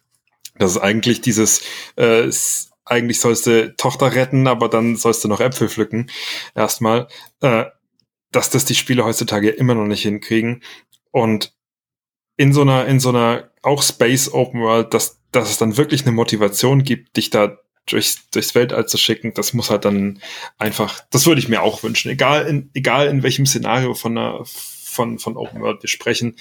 [0.58, 1.62] dass es eigentlich dieses,
[1.96, 2.30] äh,
[2.84, 6.10] eigentlich sollst du Tochter retten, aber dann sollst du noch Äpfel pflücken.
[6.54, 7.08] Erstmal,
[7.40, 7.64] äh,
[8.32, 10.62] dass das die Spiele heutzutage immer noch nicht hinkriegen.
[11.10, 11.54] Und
[12.36, 16.02] in so einer, in so einer auch Space Open World, dass, dass es dann wirklich
[16.02, 20.20] eine Motivation gibt, dich da durchs, durchs Weltall zu schicken, das muss halt dann
[20.58, 22.10] einfach, das würde ich mir auch wünschen.
[22.10, 26.36] Egal in, egal in welchem Szenario von einer, von, von Open World wir sprechen.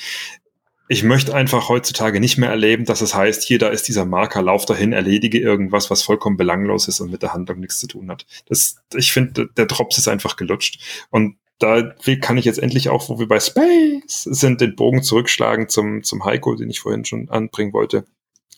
[0.87, 4.41] Ich möchte einfach heutzutage nicht mehr erleben, dass es heißt, hier, da ist dieser Marker,
[4.41, 8.11] lauf dahin, erledige irgendwas, was vollkommen belanglos ist und mit der Handlung nichts zu tun
[8.11, 8.25] hat.
[8.47, 10.79] Das, ich finde, der Drops ist einfach gelutscht.
[11.09, 15.69] Und da kann ich jetzt endlich auch, wo wir bei Space sind, den Bogen zurückschlagen
[15.69, 18.05] zum, zum Heiko, den ich vorhin schon anbringen wollte.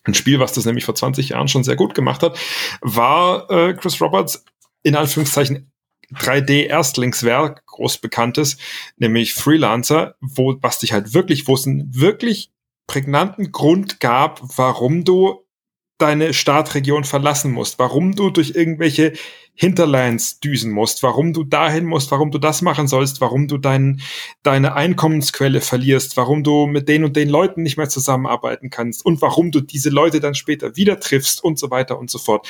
[0.06, 2.38] Ein Spiel, was das nämlich vor 20 Jahren schon sehr gut gemacht hat,
[2.82, 4.46] war äh, Chris Roberts
[4.84, 5.72] in Anführungszeichen
[6.14, 8.58] 3D-Erstlingswerk, groß bekanntes,
[8.98, 12.52] nämlich Freelancer, wo, was dich halt wirklich, wo es einen wirklich
[12.88, 15.43] prägnanten Grund gab, warum du
[16.04, 19.14] deine Startregion verlassen musst, warum du durch irgendwelche
[19.56, 24.02] Hinterlands düsen musst, warum du dahin musst, warum du das machen sollst, warum du dein,
[24.42, 29.22] deine Einkommensquelle verlierst, warum du mit den und den Leuten nicht mehr zusammenarbeiten kannst und
[29.22, 32.46] warum du diese Leute dann später wieder triffst und so weiter und so fort.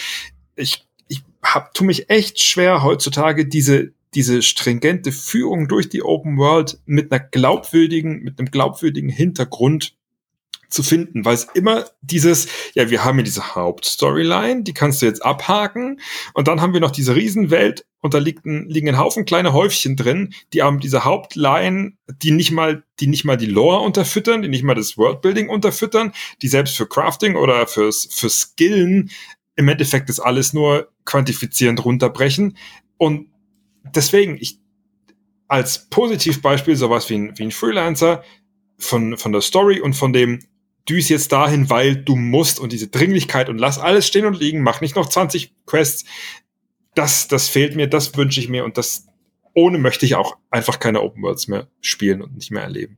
[0.55, 6.37] Ich, ich hab, tu mich echt schwer heutzutage diese, diese stringente Führung durch die Open
[6.37, 9.93] World mit einer glaubwürdigen, mit einem glaubwürdigen Hintergrund
[10.73, 15.05] zu finden, weil es immer dieses, ja, wir haben hier diese Hauptstoryline, die kannst du
[15.05, 16.01] jetzt abhaken.
[16.33, 19.53] Und dann haben wir noch diese Riesenwelt und da liegt ein, liegen ein Haufen kleine
[19.53, 24.41] Häufchen drin, die haben diese Hauptline, die nicht mal, die nicht mal die Lore unterfüttern,
[24.41, 29.11] die nicht mal das Worldbuilding unterfüttern, die selbst für Crafting oder fürs, für Skillen
[29.55, 32.57] im Endeffekt das alles nur quantifizierend runterbrechen.
[32.97, 33.27] Und
[33.83, 34.59] deswegen, ich,
[35.47, 38.23] als Positivbeispiel sowas wie ein, wie ein Freelancer
[38.79, 40.39] von, von der Story und von dem,
[40.89, 44.61] düs jetzt dahin, weil du musst und diese Dringlichkeit und lass alles stehen und liegen,
[44.61, 46.05] mach nicht noch 20 Quests.
[46.95, 49.07] Das, das fehlt mir, das wünsche ich mir und das,
[49.53, 52.97] ohne möchte ich auch einfach keine Open Worlds mehr spielen und nicht mehr erleben.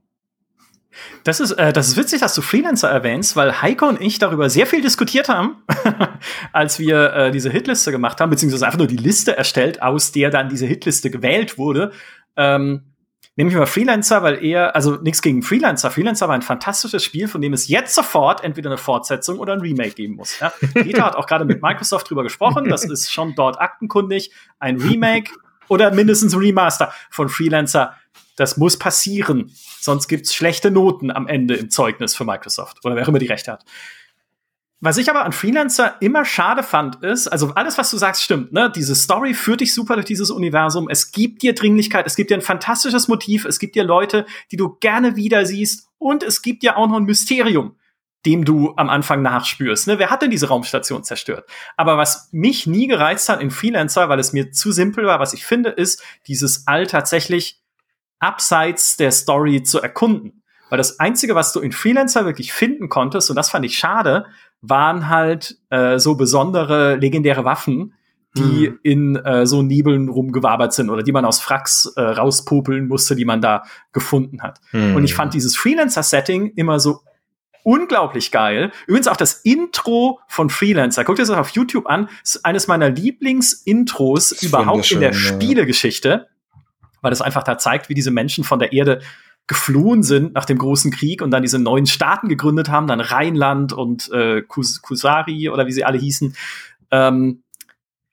[1.24, 4.50] Das ist, äh, das ist witzig, dass du Freelancer erwähnst, weil Heiko und ich darüber
[4.50, 5.58] sehr viel diskutiert haben,
[6.54, 10.30] als wir äh, diese Hitliste gemacht haben, beziehungsweise einfach nur die Liste erstellt, aus der
[10.30, 11.92] dann diese Hitliste gewählt wurde.
[12.38, 12.95] Ähm,
[13.36, 15.92] nehme ich mal Freelancer, weil er, also nichts gegen Freelancer.
[15.92, 19.62] Freelancer war ein fantastisches Spiel, von dem es jetzt sofort entweder eine Fortsetzung oder ein
[19.62, 20.40] Remake geben muss.
[20.40, 20.54] Ja?
[20.74, 24.32] Peter hat auch gerade mit Microsoft drüber gesprochen, das ist schon dort aktenkundig.
[24.60, 25.32] Ein Remake
[25.68, 27.96] oder mindestens ein Remaster von Freelancer,
[28.38, 29.52] das muss passieren.
[29.80, 33.28] Sonst gibt's schlechte Noten am Ende im Zeugnis für Microsoft oder wer auch immer die
[33.28, 33.66] Rechte hat.
[34.86, 38.54] Was ich aber an Freelancer immer schade fand, ist, also alles, was du sagst, stimmt,
[38.54, 38.72] ne?
[38.74, 40.88] Diese Story führt dich super durch dieses Universum.
[40.92, 44.58] Es gibt dir Dringlichkeit, es gibt dir ein fantastisches Motiv, es gibt dir Leute, die
[44.58, 47.76] du gerne wieder siehst und es gibt dir auch noch ein Mysterium,
[48.28, 49.88] dem du am Anfang nachspürst.
[49.88, 49.98] Ne?
[49.98, 51.50] Wer hat denn diese Raumstation zerstört?
[51.78, 55.34] Aber was mich nie gereizt hat in Freelancer, weil es mir zu simpel war, was
[55.34, 57.60] ich finde, ist, dieses All tatsächlich
[58.20, 60.44] abseits der Story zu erkunden.
[60.70, 64.26] Weil das Einzige, was du in Freelancer wirklich finden konntest, und das fand ich schade,
[64.62, 67.94] waren halt äh, so besondere legendäre Waffen,
[68.38, 68.80] die hm.
[68.84, 73.26] in äh, so Nebeln rumgewabert sind oder die man aus Fracks äh, rauspopeln musste, die
[73.26, 73.64] man da
[73.94, 74.60] gefunden hat.
[74.72, 74.96] Hm.
[74.96, 77.02] Und ich fand dieses Freelancer-Setting immer so
[77.64, 78.72] unglaublich geil.
[78.88, 81.04] Übrigens auch das Intro von Freelancer.
[81.04, 82.10] Guckt euch das auf YouTube an.
[82.24, 86.28] Ist eines meiner Lieblings-Intros überhaupt in der Spielegeschichte,
[87.02, 89.02] weil das einfach da zeigt, wie diese Menschen von der Erde
[89.48, 93.74] geflohen sind nach dem großen Krieg und dann diese neuen Staaten gegründet haben, dann Rheinland
[93.74, 96.36] und äh, Kus Kusari oder wie sie alle hießen.
[96.92, 97.44] Ähm,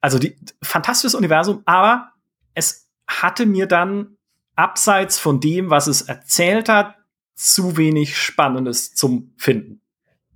[0.01, 2.13] also die fantastisches Universum, aber
[2.55, 4.17] es hatte mir dann
[4.57, 6.97] abseits von dem, was es erzählt hat,
[7.35, 9.81] zu wenig Spannendes zum Finden.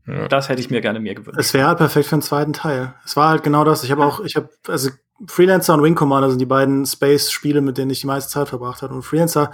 [0.06, 0.28] Ja.
[0.28, 1.38] Das hätte ich mir gerne mehr gewünscht.
[1.38, 2.94] Es wäre halt perfekt für einen zweiten Teil.
[3.04, 3.84] Es war halt genau das.
[3.84, 4.90] Ich habe auch, ich habe, also
[5.26, 8.82] Freelancer und Wing Commander sind die beiden Space-Spiele, mit denen ich die meiste Zeit verbracht
[8.82, 8.94] habe.
[8.94, 9.50] Und Freelancer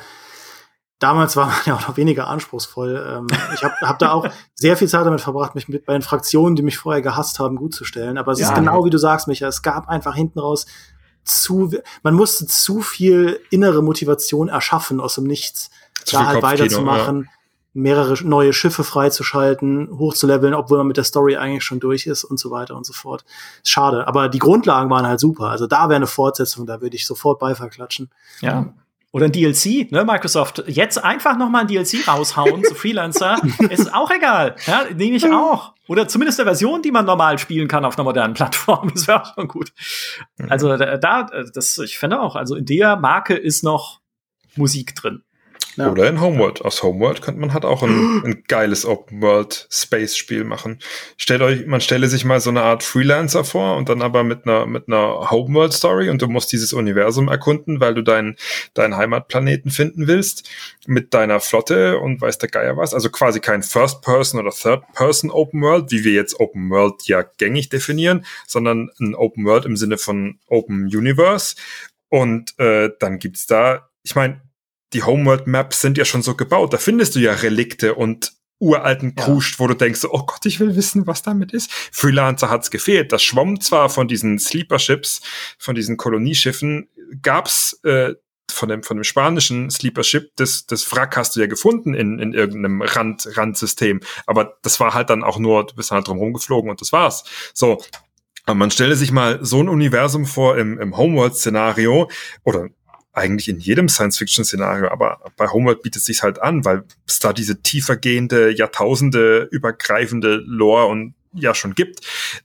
[1.03, 3.05] damals war man ja auch noch weniger anspruchsvoll.
[3.09, 6.03] Ähm, ich habe hab da auch sehr viel Zeit damit verbracht, mich mit bei den
[6.03, 8.19] Fraktionen, die mich vorher gehasst haben, gut zu stellen.
[8.19, 10.67] Aber es ja, ist genau wie du sagst, Micha, es gab einfach hinten raus
[11.25, 11.71] zu,
[12.03, 15.71] man musste zu viel innere Motivation erschaffen aus dem Nichts,
[16.05, 17.31] zu da halt weiterzumachen, ja.
[17.75, 22.41] mehrere neue Schiffe freizuschalten, hochzuleveln, obwohl man mit der Story eigentlich schon durch ist und
[22.41, 23.25] so weiter und so fort.
[23.65, 25.51] Schade, aber die Grundlagen waren halt super.
[25.51, 28.11] Also da wäre eine Fortsetzung, da würde ich sofort Beifall klatschen.
[28.41, 28.75] Ja,
[29.13, 30.65] oder ein DLC, ne, Microsoft.
[30.67, 33.41] Jetzt einfach noch mal ein DLC raushauen zu Freelancer.
[33.71, 34.57] ist auch egal.
[34.67, 35.75] Ja, nehme ich auch.
[35.87, 38.91] Oder zumindest eine Version, die man normal spielen kann auf einer modernen Plattform.
[38.95, 39.73] Das wäre auch schon gut.
[40.49, 44.01] Also da, das, ich finde auch, also in der Marke ist noch
[44.57, 45.23] Musik drin.
[45.77, 45.91] Ja.
[45.91, 46.63] Oder in Homeworld.
[46.63, 50.81] Aus Homeworld könnte man halt auch ein, ein geiles Open-World-Space-Spiel machen.
[51.17, 54.47] Stellt euch, man stelle sich mal so eine Art Freelancer vor und dann aber mit
[54.47, 58.37] einer, mit einer Homeworld-Story und du musst dieses Universum erkunden, weil du deinen,
[58.75, 60.49] deinen Heimatplaneten finden willst
[60.87, 62.93] mit deiner Flotte und weiß der Geier was.
[62.93, 68.91] Also quasi kein First-Person oder Third-Person Open-World, wie wir jetzt Open-World ja gängig definieren, sondern
[69.01, 71.57] ein Open-World im Sinne von Open Universe.
[72.09, 74.43] Und äh, dann gibt's da, ich meine,
[74.93, 76.73] die Homeworld Maps sind ja schon so gebaut.
[76.73, 79.59] Da findest du ja Relikte und uralten Kruscht, ja.
[79.59, 81.71] wo du denkst, oh Gott, ich will wissen, was damit ist.
[81.73, 83.13] Freelancer hat's gefehlt.
[83.13, 85.21] Das schwamm zwar von diesen Sleeper-Ships,
[85.59, 86.89] von diesen Kolonieschiffen,
[87.21, 88.15] gab's äh,
[88.51, 92.35] von dem, von dem spanischen Sleeper-Ship, das, das Wrack hast du ja gefunden in, in
[92.35, 94.01] irgendeinem Rand, Randsystem.
[94.27, 97.25] Aber das war halt dann auch nur, du bist halt drum rumgeflogen und das war's.
[97.55, 97.83] So.
[98.45, 102.11] Aber man stelle sich mal so ein Universum vor im, im Homeworld-Szenario
[102.45, 102.69] oder
[103.13, 107.33] eigentlich in jedem Science-Fiction-Szenario, aber bei Homeworld bietet es sich halt an, weil es da
[107.33, 112.01] diese tiefergehende, Jahrtausende übergreifende Lore und ja schon gibt.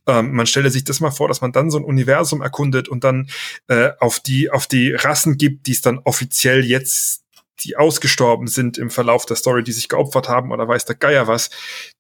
[0.06, 3.04] Ähm, man stelle sich das mal vor, dass man dann so ein Universum erkundet und
[3.04, 3.30] dann
[3.68, 7.24] äh, auf die auf die Rassen gibt, die es dann offiziell jetzt
[7.62, 11.28] die ausgestorben sind im Verlauf der Story, die sich geopfert haben oder weiß der Geier
[11.28, 11.50] was.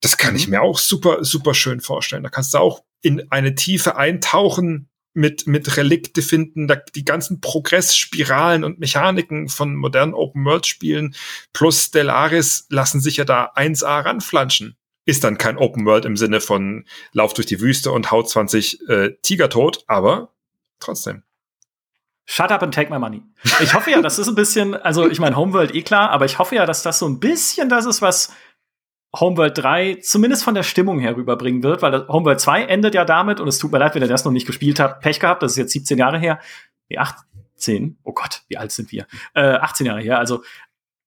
[0.01, 0.37] Das kann mhm.
[0.37, 2.23] ich mir auch super super schön vorstellen.
[2.23, 7.41] Da kannst du auch in eine Tiefe eintauchen, mit, mit Relikte finden, da, die ganzen
[7.41, 11.15] Progressspiralen und Mechaniken von modernen Open-World-Spielen
[11.53, 14.77] plus Stellaris lassen sich ja da 1A ranflanschen.
[15.05, 18.89] Ist dann kein Open World im Sinne von Lauf durch die Wüste und haut 20
[18.89, 20.33] äh, Tiger tot, aber
[20.79, 21.23] trotzdem.
[22.29, 23.23] Shut up and take my money.
[23.61, 26.37] Ich hoffe ja, das ist ein bisschen, also ich meine, Homeworld eh klar, aber ich
[26.39, 28.33] hoffe ja, dass das so ein bisschen das ist, was
[29.15, 33.39] Homeworld 3 zumindest von der Stimmung her rüberbringen wird, weil Homeworld 2 endet ja damit,
[33.39, 35.53] und es tut mir leid, wenn ihr das noch nicht gespielt habt, Pech gehabt, das
[35.53, 36.39] ist jetzt 17 Jahre her.
[36.89, 39.07] Nee, 18, oh Gott, wie alt sind wir?
[39.33, 40.43] Äh, 18 Jahre her, also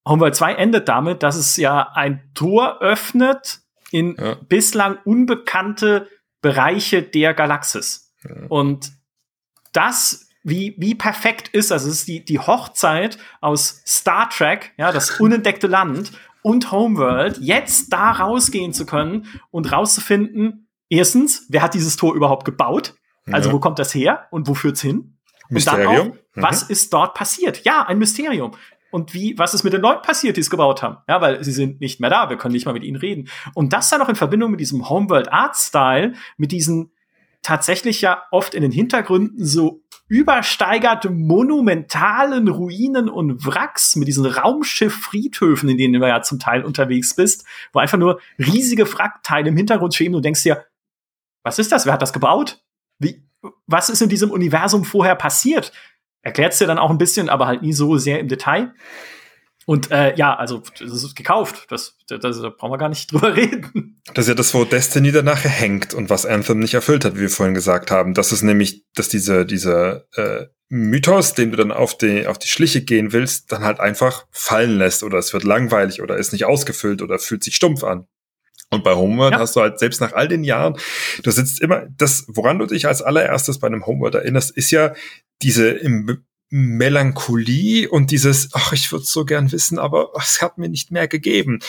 [0.09, 3.61] Homeworld 2 endet damit, dass es ja ein Tor öffnet
[3.91, 4.35] in ja.
[4.49, 6.09] bislang unbekannte
[6.41, 8.15] Bereiche der Galaxis.
[8.25, 8.47] Ja.
[8.49, 8.93] Und
[9.73, 14.91] das wie, wie perfekt ist, also es ist die, die Hochzeit aus Star Trek, ja,
[14.91, 21.75] das unentdeckte Land und Homeworld, jetzt da rausgehen zu können und rauszufinden, erstens, wer hat
[21.75, 22.95] dieses Tor überhaupt gebaut?
[23.31, 23.55] Also ja.
[23.55, 25.17] wo kommt das her und wo führt's hin?
[25.49, 25.89] Mysterium.
[25.89, 26.43] Und dann auch, mhm.
[26.43, 27.65] was ist dort passiert?
[27.65, 28.53] Ja, ein Mysterium.
[28.91, 30.99] Und wie, was ist mit den Leuten passiert, die es gebaut haben?
[31.09, 33.29] Ja, weil sie sind nicht mehr da, wir können nicht mal mit ihnen reden.
[33.55, 36.93] Und das dann noch in Verbindung mit diesem Homeworld Art Style, mit diesen
[37.43, 45.69] tatsächlich ja oft in den Hintergründen so übersteigerte monumentalen Ruinen und Wracks mit diesen Raumschiff-Friedhöfen,
[45.69, 49.95] in denen du ja zum Teil unterwegs bist, wo einfach nur riesige Wrackteile im Hintergrund
[49.95, 50.67] stehen und denkst dir,
[51.45, 51.87] was ist das?
[51.87, 52.61] Wer hat das gebaut?
[52.99, 53.23] Wie,
[53.69, 55.71] was ist in diesem Universum vorher passiert?
[56.23, 58.75] Erklärt es dir dann auch ein bisschen, aber halt nie so sehr im Detail.
[59.71, 61.67] Und äh, ja, also das ist gekauft.
[61.69, 64.03] Das, das, das, da brauchen wir gar nicht drüber reden.
[64.15, 67.21] Das ist ja das, wo Destiny danach hängt und was Anthem nicht erfüllt hat, wie
[67.21, 68.13] wir vorhin gesagt haben.
[68.13, 72.49] Das ist nämlich, dass diese, dieser äh, Mythos, den du dann auf die, auf die
[72.49, 76.47] Schliche gehen willst, dann halt einfach fallen lässt oder es wird langweilig oder ist nicht
[76.47, 78.09] ausgefüllt oder fühlt sich stumpf an.
[78.71, 79.39] Und bei Homeworld ja.
[79.39, 80.79] hast du halt selbst nach all den Jahren,
[81.23, 84.95] du sitzt immer, das, woran du dich als allererstes bei einem Homeworld erinnerst, ist ja
[85.43, 90.69] diese im Melancholie und dieses, ach, ich würde so gern wissen, aber es hat mir
[90.69, 91.61] nicht mehr gegeben.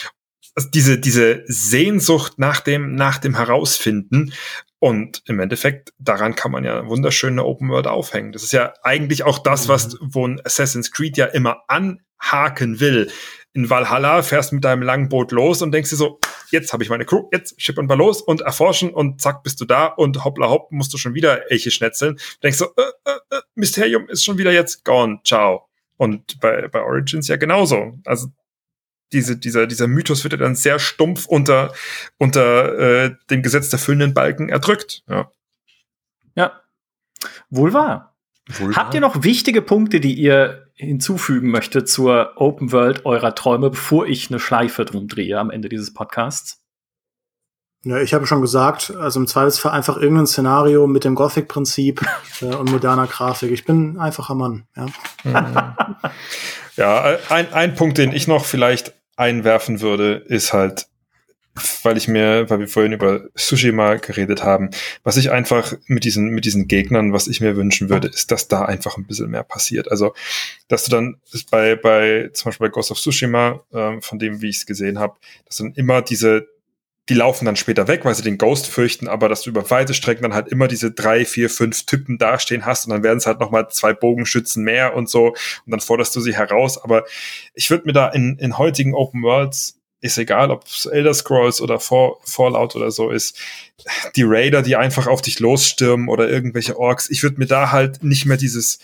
[0.56, 4.34] Also diese, diese Sehnsucht nach dem, nach dem Herausfinden.
[4.80, 8.32] Und im Endeffekt, daran kann man ja wunderschöne Open World aufhängen.
[8.32, 9.98] Das ist ja eigentlich auch das, was, mhm.
[10.02, 11.62] wo ein Assassin's Creed ja immer
[12.22, 13.12] anhaken will
[13.54, 16.20] in Valhalla, fährst mit deinem langen Boot los und denkst dir so,
[16.52, 19.66] jetzt habe ich meine Crew, jetzt schippern wir los und erforschen und zack, bist du
[19.66, 22.18] da und hoppla hopp, musst du schon wieder Elche schnetzeln.
[22.44, 25.68] denkst so, äh, äh, äh, Mysterium ist schon wieder jetzt gone, ciao.
[25.98, 28.00] Und bei, bei Origins ja genauso.
[28.06, 28.28] Also
[29.12, 31.74] diese, dieser, dieser Mythos wird ja dann sehr stumpf unter,
[32.18, 35.04] unter äh, dem Gesetz der füllenden Balken erdrückt.
[35.10, 35.30] Ja.
[36.36, 36.62] Ja.
[37.50, 38.16] Wohl wahr.
[38.48, 43.70] Wohl Habt ihr noch wichtige Punkte, die ihr hinzufügen möchte zur Open World eurer Träume,
[43.70, 46.60] bevor ich eine Schleife drum drehe am Ende dieses Podcasts?
[47.84, 52.06] Ja, ich habe schon gesagt, also im Zweifelsfall einfach irgendein Szenario mit dem Gothic-Prinzip
[52.42, 53.52] äh, und moderner Grafik.
[53.52, 54.68] Ich bin einfacher Mann.
[54.76, 55.76] Ja,
[56.76, 60.88] ja ein, ein Punkt, den ich noch vielleicht einwerfen würde, ist halt
[61.84, 64.70] weil ich mir, weil wir vorhin über Tsushima geredet haben,
[65.04, 68.48] was ich einfach mit diesen, mit diesen Gegnern, was ich mir wünschen würde, ist, dass
[68.48, 69.92] da einfach ein bisschen mehr passiert.
[69.92, 70.14] Also,
[70.68, 71.18] dass du dann
[71.50, 75.00] bei, bei, zum Beispiel bei Ghost of Tsushima, ähm, von dem, wie ich es gesehen
[75.00, 76.48] habe, dass dann immer diese,
[77.10, 79.94] die laufen dann später weg, weil sie den Ghost fürchten, aber dass du über weite
[79.94, 83.26] Strecken dann halt immer diese drei, vier, fünf Typen dastehen hast und dann werden es
[83.26, 86.82] halt nochmal zwei Bogenschützen mehr und so und dann forderst du sie heraus.
[86.82, 87.04] Aber
[87.54, 91.62] ich würde mir da in, in heutigen Open Worlds ist egal, ob es Elder Scrolls
[91.62, 93.38] oder Fallout oder so ist,
[94.16, 98.04] die Raider, die einfach auf dich losstürmen oder irgendwelche Orks, ich würde mir da halt
[98.04, 98.80] nicht mehr dieses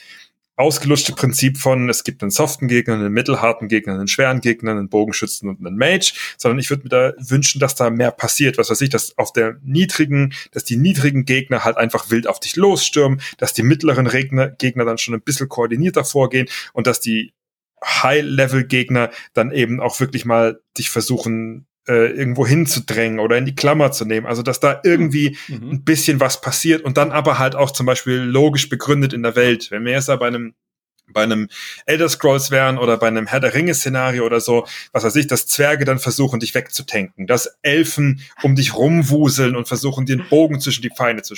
[0.57, 4.89] ausgelutschte Prinzip von, es gibt einen soften Gegner, einen mittelharten Gegner, einen schweren Gegner, einen
[4.89, 8.57] Bogenschützen und einen Mage, sondern ich würde mir da wünschen, dass da mehr passiert.
[8.57, 12.39] Was weiß ich, dass auf der niedrigen, dass die niedrigen Gegner halt einfach wild auf
[12.39, 16.99] dich losstürmen, dass die mittleren Gegner, Gegner dann schon ein bisschen koordinierter vorgehen und dass
[16.99, 17.33] die
[17.83, 23.91] High-Level-Gegner dann eben auch wirklich mal dich versuchen, äh, irgendwo hinzudrängen oder in die Klammer
[23.91, 24.25] zu nehmen.
[24.25, 25.71] Also, dass da irgendwie mhm.
[25.71, 29.35] ein bisschen was passiert und dann aber halt auch zum Beispiel logisch begründet in der
[29.35, 29.71] Welt.
[29.71, 30.53] Wenn wir jetzt da bei einem
[31.11, 31.49] bei einem
[31.85, 35.27] Elder Scrolls wären oder bei einem Herr der Ringe Szenario oder so, was weiß ich,
[35.27, 40.59] dass Zwerge dann versuchen, dich wegzutanken, dass Elfen um dich rumwuseln und versuchen, den Bogen
[40.59, 41.35] zwischen die Beine zu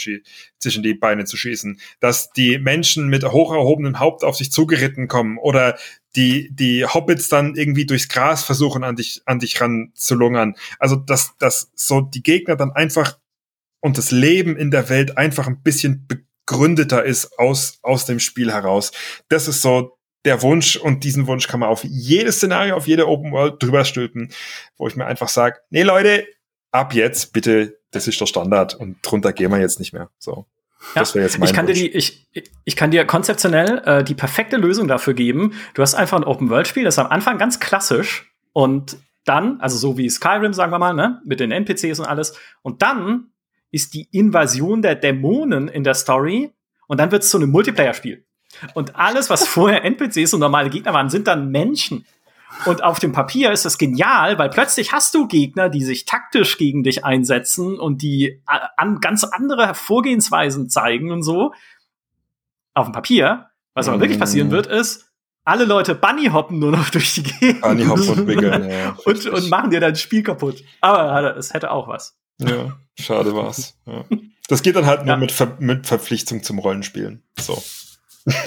[0.57, 5.07] zwischen die Beine zu schießen, dass die Menschen mit hoch erhobenem Haupt auf dich zugeritten
[5.07, 5.77] kommen oder
[6.15, 10.55] die, die Hobbits dann irgendwie durchs Gras versuchen, an dich, an dich ran zu lungern.
[10.79, 13.17] Also, dass, dass so die Gegner dann einfach
[13.81, 16.07] und das Leben in der Welt einfach ein bisschen
[16.49, 18.91] begründeter ist aus, aus dem Spiel heraus.
[19.29, 23.07] Das ist so der Wunsch und diesen Wunsch kann man auf jedes Szenario, auf jede
[23.07, 24.31] Open World drüber stülpen,
[24.77, 26.27] wo ich mir einfach sage, nee Leute,
[26.71, 30.09] ab jetzt bitte, das ist der Standard und drunter gehen wir jetzt nicht mehr.
[30.17, 30.45] So.
[30.95, 31.79] Ja, das wäre jetzt mein ich kann Wunsch.
[31.79, 32.27] dir die, ich,
[32.65, 35.53] ich kann dir konzeptionell äh, die perfekte Lösung dafür geben.
[35.73, 39.97] Du hast einfach ein Open-World-Spiel, das ist am Anfang ganz klassisch und dann, also so
[39.97, 42.33] wie Skyrim, sagen wir mal, ne, mit den NPCs und alles.
[42.61, 43.31] Und dann
[43.71, 46.51] ist die Invasion der Dämonen in der Story
[46.87, 48.25] und dann wird es zu einem Multiplayer-Spiel.
[48.73, 52.05] Und alles, was vorher NPCs und normale Gegner waren, sind dann Menschen.
[52.65, 56.57] Und auf dem Papier ist das genial, weil plötzlich hast du Gegner, die sich taktisch
[56.57, 61.53] gegen dich einsetzen und die äh, an ganz andere Vorgehensweisen zeigen und so.
[62.73, 63.49] Auf dem Papier.
[63.75, 65.09] Was aber wirklich passieren wird, ist,
[65.45, 67.61] alle Leute Bunny hoppen nur noch durch die Gegend.
[67.61, 68.97] Bunny hoppen und ja.
[69.05, 70.63] und, und machen dir dein Spiel kaputt.
[70.81, 72.18] Aber es hätte auch was.
[72.39, 73.77] Ja, schade war's.
[73.85, 74.05] Ja.
[74.47, 75.17] Das geht dann halt nur ja.
[75.17, 77.23] mit, Ver mit Verpflichtung zum Rollenspielen.
[77.39, 77.61] So.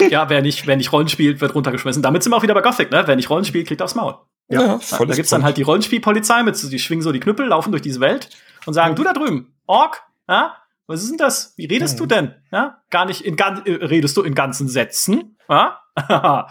[0.09, 2.03] ja, wer nicht, wer nicht Rollen spielt, wird runtergeschmissen.
[2.03, 3.03] Damit sind wir auch wieder bei Gothic, ne?
[3.05, 4.15] Wer nicht Rollen spielt, kriegt aufs Maul.
[4.49, 7.47] Ja, ja voll Da gibt's dann halt die Rollenspielpolizei mit, die schwingen so die Knüppel,
[7.47, 8.29] laufen durch diese Welt
[8.65, 10.57] und sagen, du da drüben, Ork, ja?
[10.85, 11.53] Was ist denn das?
[11.55, 11.99] Wie redest mhm.
[11.99, 12.35] du denn?
[12.51, 12.81] Ja?
[12.89, 15.37] Gar nicht in gan äh, redest du in ganzen Sätzen?
[15.49, 15.79] Ja?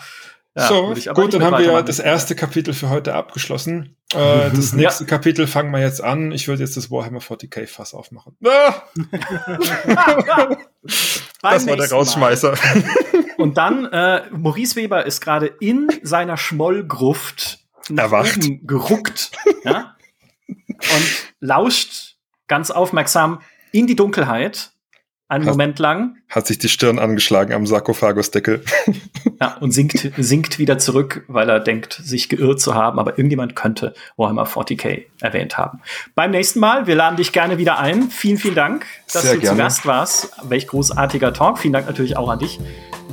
[0.54, 3.96] Ja, so, gut, dann haben wir das erste Kapitel für heute abgeschlossen.
[4.12, 5.08] Äh, das nächste ja.
[5.08, 6.30] Kapitel fangen wir jetzt an.
[6.30, 8.36] Ich würde jetzt das Warhammer 40k Fass aufmachen.
[8.44, 8.74] Ah!
[11.42, 12.54] das war der Rausschmeißer.
[13.38, 17.60] Und dann, äh, Maurice Weber ist gerade in seiner Schmollgruft
[17.96, 18.40] Erwacht.
[18.62, 19.32] geruckt
[19.64, 19.96] ja?
[20.46, 22.16] und lauscht
[22.46, 23.40] ganz aufmerksam
[23.72, 24.70] in die Dunkelheit
[25.32, 26.16] einen hat, Moment lang.
[26.28, 28.62] Hat sich die Stirn angeschlagen am Sarkophagusdeckel.
[29.40, 33.56] ja, und sinkt, sinkt wieder zurück, weil er denkt, sich geirrt zu haben, aber irgendjemand
[33.56, 35.80] könnte Warhammer 40k erwähnt haben.
[36.14, 38.10] Beim nächsten Mal, wir laden dich gerne wieder ein.
[38.10, 39.56] Vielen, vielen Dank, dass Sehr du gerne.
[39.56, 40.30] zu Gast warst.
[40.44, 41.58] Welch großartiger Talk.
[41.58, 42.60] Vielen Dank natürlich auch an dich,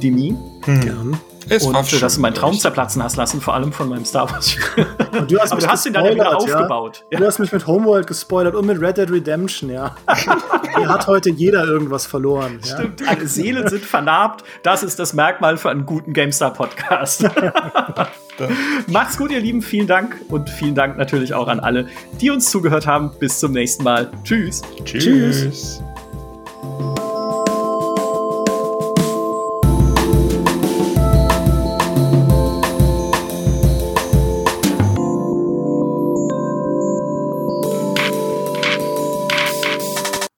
[0.02, 0.36] Demi.
[0.66, 0.82] Hm.
[0.82, 1.29] Gerne.
[1.48, 4.30] Es und für dass du meinen Traum zerplatzen hast lassen, vor allem von meinem Star
[4.32, 4.86] Wars Spiel.
[5.28, 6.36] Du hast, Aber du hast ihn dann wieder ja?
[6.36, 7.06] aufgebaut.
[7.12, 7.20] Ja.
[7.20, 9.96] Du hast mich mit Homeworld gespoilert und mit Red Dead Redemption, ja.
[10.78, 12.60] Hier hat heute jeder irgendwas verloren.
[12.64, 12.78] Ja?
[12.78, 14.44] Stimmt, alle Seelen sind vernarbt.
[14.64, 17.30] Das ist das Merkmal für einen guten GameStar-Podcast.
[18.88, 19.62] Macht's gut, ihr Lieben.
[19.62, 20.16] Vielen Dank.
[20.30, 21.88] Und vielen Dank natürlich auch an alle,
[22.22, 23.12] die uns zugehört haben.
[23.20, 24.10] Bis zum nächsten Mal.
[24.24, 24.62] Tschüss.
[24.86, 25.04] Tschüss.
[25.04, 25.82] Tschüss.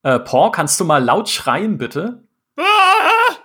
[0.02, 2.26] Äh, Paul, kannst du mal laut schreien, bitte?
[2.56, 3.36] Ah!